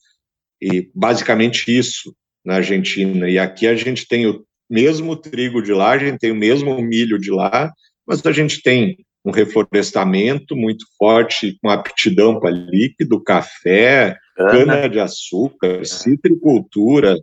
e 0.61 0.91
basicamente 0.95 1.71
isso 1.71 2.15
na 2.45 2.57
Argentina. 2.57 3.29
E 3.29 3.39
aqui 3.39 3.67
a 3.67 3.75
gente 3.75 4.07
tem 4.07 4.27
o 4.27 4.45
mesmo 4.69 5.17
trigo 5.17 5.63
de 5.63 5.73
lá, 5.73 5.93
a 5.93 5.99
gente 5.99 6.19
tem 6.19 6.31
o 6.31 6.37
mesmo 6.37 6.81
milho 6.81 7.19
de 7.19 7.31
lá, 7.31 7.73
mas 8.07 8.25
a 8.25 8.33
gente 8.33 8.63
tem 8.63 8.97
um 9.25 9.31
reflorestamento 9.31 10.57
muito 10.57 10.85
forte, 10.97 11.59
com 11.61 11.69
aptidão 11.69 12.39
para 12.41 12.51
líquido, 12.51 13.23
café, 13.23 14.17
cana-de-açúcar, 14.37 15.85
citricultura. 15.85 17.17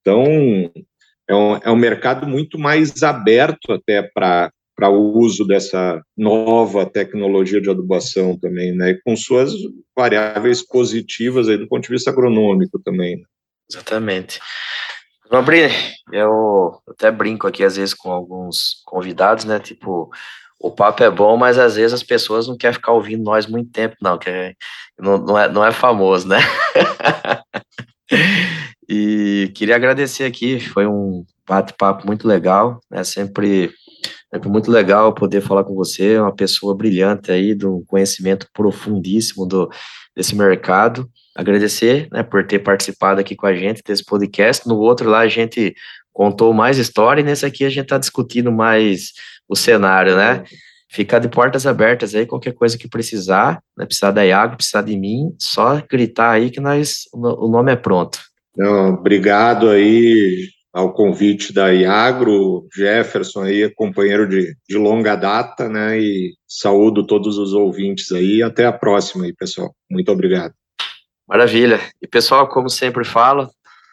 Então, 0.00 0.24
é 1.28 1.34
um, 1.34 1.56
é 1.56 1.70
um 1.70 1.76
mercado 1.76 2.26
muito 2.26 2.58
mais 2.58 3.02
aberto 3.02 3.72
até 3.72 4.02
para 4.02 4.50
para 4.78 4.90
o 4.90 5.18
uso 5.18 5.44
dessa 5.44 6.00
nova 6.16 6.86
tecnologia 6.86 7.60
de 7.60 7.68
adubação 7.68 8.38
também, 8.38 8.72
né, 8.72 8.96
com 9.04 9.16
suas 9.16 9.52
variáveis 9.96 10.64
positivas 10.64 11.48
aí 11.48 11.58
do 11.58 11.66
ponto 11.66 11.82
de 11.82 11.88
vista 11.88 12.10
agronômico 12.10 12.78
também. 12.78 13.20
Exatamente. 13.70 14.40
Lambrini, 15.30 15.72
eu 16.12 16.80
até 16.88 17.10
brinco 17.10 17.46
aqui 17.46 17.62
às 17.62 17.76
vezes 17.76 17.94
com 17.94 18.10
alguns 18.10 18.82
convidados, 18.86 19.44
né, 19.44 19.58
tipo, 19.58 20.10
o 20.58 20.70
papo 20.70 21.02
é 21.02 21.10
bom, 21.10 21.36
mas 21.36 21.58
às 21.58 21.76
vezes 21.76 21.92
as 21.92 22.02
pessoas 22.02 22.48
não 22.48 22.56
querem 22.56 22.74
ficar 22.74 22.92
ouvindo 22.92 23.22
nós 23.22 23.46
muito 23.46 23.70
tempo, 23.70 23.96
não, 24.00 24.18
que 24.18 24.30
é, 24.30 24.54
não, 24.98 25.18
não, 25.18 25.38
é, 25.38 25.48
não 25.48 25.64
é 25.64 25.70
famoso, 25.70 26.26
né? 26.26 26.38
e 28.88 29.52
queria 29.54 29.76
agradecer 29.76 30.24
aqui, 30.24 30.58
foi 30.58 30.86
um 30.86 31.24
bate-papo 31.46 32.06
muito 32.06 32.26
legal, 32.26 32.80
né, 32.90 33.04
sempre 33.04 33.70
é 34.32 34.38
muito 34.46 34.70
legal 34.70 35.14
poder 35.14 35.40
falar 35.40 35.64
com 35.64 35.74
você, 35.74 36.18
uma 36.18 36.34
pessoa 36.34 36.76
brilhante 36.76 37.32
aí, 37.32 37.54
de 37.54 37.66
um 37.66 37.82
conhecimento 37.86 38.46
profundíssimo 38.52 39.46
do, 39.46 39.70
desse 40.14 40.36
mercado. 40.36 41.08
Agradecer 41.38 42.08
né, 42.10 42.24
por 42.24 42.44
ter 42.44 42.58
participado 42.58 43.20
aqui 43.20 43.36
com 43.36 43.46
a 43.46 43.54
gente 43.54 43.80
desse 43.86 44.04
podcast. 44.04 44.66
No 44.66 44.76
outro 44.76 45.08
lá 45.08 45.20
a 45.20 45.28
gente 45.28 45.72
contou 46.12 46.52
mais 46.52 46.78
história 46.78 47.20
e 47.20 47.24
nesse 47.24 47.46
aqui 47.46 47.64
a 47.64 47.68
gente 47.68 47.84
está 47.84 47.96
discutindo 47.96 48.50
mais 48.50 49.12
o 49.48 49.54
cenário, 49.54 50.16
né? 50.16 50.42
Ficar 50.90 51.20
de 51.20 51.28
portas 51.28 51.64
abertas 51.64 52.12
aí, 52.12 52.26
qualquer 52.26 52.54
coisa 52.54 52.76
que 52.76 52.88
precisar, 52.88 53.62
né, 53.76 53.86
precisar 53.86 54.10
da 54.10 54.26
Iago, 54.26 54.56
precisar 54.56 54.82
de 54.82 54.98
mim, 54.98 55.32
só 55.38 55.80
gritar 55.88 56.32
aí 56.32 56.50
que 56.50 56.58
nós, 56.58 57.04
o 57.12 57.46
nome 57.46 57.70
é 57.70 57.76
pronto. 57.76 58.18
Não, 58.56 58.94
obrigado 58.94 59.68
aí, 59.68 60.48
ao 60.72 60.92
convite 60.92 61.52
da 61.52 61.68
Iagro, 61.68 62.66
Jefferson 62.74 63.42
aí, 63.42 63.72
companheiro 63.76 64.28
de, 64.28 64.56
de 64.68 64.76
longa 64.76 65.14
data, 65.14 65.68
né, 65.68 66.00
e 66.00 66.32
saúdo 66.48 67.06
todos 67.06 67.38
os 67.38 67.52
ouvintes 67.52 68.10
aí, 68.10 68.42
até 68.42 68.66
a 68.66 68.72
próxima 68.72 69.24
aí, 69.24 69.32
pessoal. 69.32 69.72
Muito 69.88 70.10
obrigado. 70.10 70.52
Maravilha. 71.28 71.80
E 72.00 72.06
pessoal, 72.06 72.48
como 72.48 72.70
sempre 72.70 73.04
falo, 73.04 73.50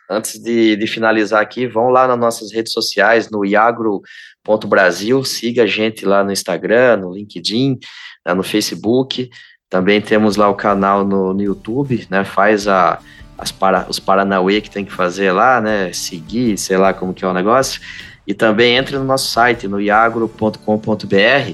antes 0.10 0.40
de, 0.40 0.76
de 0.76 0.88
finalizar 0.88 1.42
aqui, 1.42 1.68
vão 1.68 1.90
lá 1.90 2.08
nas 2.08 2.18
nossas 2.18 2.54
redes 2.54 2.72
sociais, 2.72 3.30
no 3.30 3.44
iagro.brasil, 3.44 5.24
siga 5.24 5.64
a 5.64 5.68
gente 5.68 6.06
lá 6.06 6.24
no 6.24 6.32
Instagram, 6.32 6.98
no 6.98 7.14
LinkedIn, 7.14 7.78
né, 8.26 8.34
no 8.34 8.44
Facebook, 8.44 9.30
também 9.70 10.00
temos 10.00 10.38
lá 10.38 10.48
o 10.48 10.56
canal 10.56 11.04
no, 11.04 11.34
no 11.34 11.42
YouTube, 11.42 12.08
né, 12.10 12.24
faz 12.24 12.68
a 12.68 13.00
as 13.38 13.52
para, 13.52 13.86
os 13.90 14.00
Paranauê 14.00 14.62
que 14.62 14.70
tem 14.70 14.86
que 14.86 14.92
fazer 14.92 15.32
lá, 15.32 15.60
né? 15.60 15.92
Seguir, 15.94 16.58
sei 16.58 16.78
lá 16.78 16.94
como 16.94 17.14
que 17.14 17.26
é 17.26 17.28
o 17.28 17.34
negócio. 17.34 17.82
E 18.26 18.34
também 18.34 18.76
entre 18.76 18.98
no 18.98 19.04
nosso 19.04 19.30
site, 19.30 19.68
no 19.68 19.80
iagro.com.br 19.80 21.54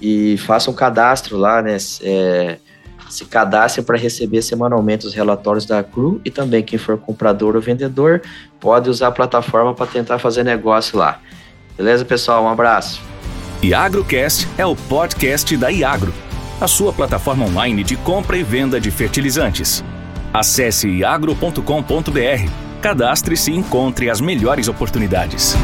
e 0.00 0.38
faça 0.38 0.70
um 0.70 0.74
cadastro 0.74 1.36
lá, 1.36 1.62
né? 1.62 1.76
É, 2.02 2.58
se 3.08 3.24
cadastre 3.24 3.82
para 3.82 3.96
receber 3.96 4.42
semanalmente 4.42 5.06
os 5.06 5.14
relatórios 5.14 5.64
da 5.64 5.82
CRU 5.82 6.20
e 6.24 6.30
também 6.30 6.62
quem 6.62 6.78
for 6.78 6.98
comprador 6.98 7.56
ou 7.56 7.62
vendedor 7.62 8.22
pode 8.60 8.90
usar 8.90 9.08
a 9.08 9.12
plataforma 9.12 9.74
para 9.74 9.86
tentar 9.86 10.18
fazer 10.18 10.44
negócio 10.44 10.98
lá. 10.98 11.20
Beleza, 11.76 12.04
pessoal? 12.04 12.44
Um 12.44 12.48
abraço. 12.48 13.00
IagroCast 13.62 14.48
é 14.56 14.64
o 14.64 14.76
podcast 14.76 15.56
da 15.56 15.68
Iagro, 15.68 16.12
a 16.60 16.68
sua 16.68 16.92
plataforma 16.92 17.44
online 17.44 17.82
de 17.82 17.96
compra 17.96 18.36
e 18.36 18.42
venda 18.42 18.80
de 18.80 18.90
fertilizantes. 18.90 19.84
Acesse 20.32 21.04
agro.com.br, 21.04 22.50
cadastre-se 22.80 23.50
e 23.50 23.56
encontre 23.56 24.10
as 24.10 24.20
melhores 24.20 24.68
oportunidades. 24.68 25.56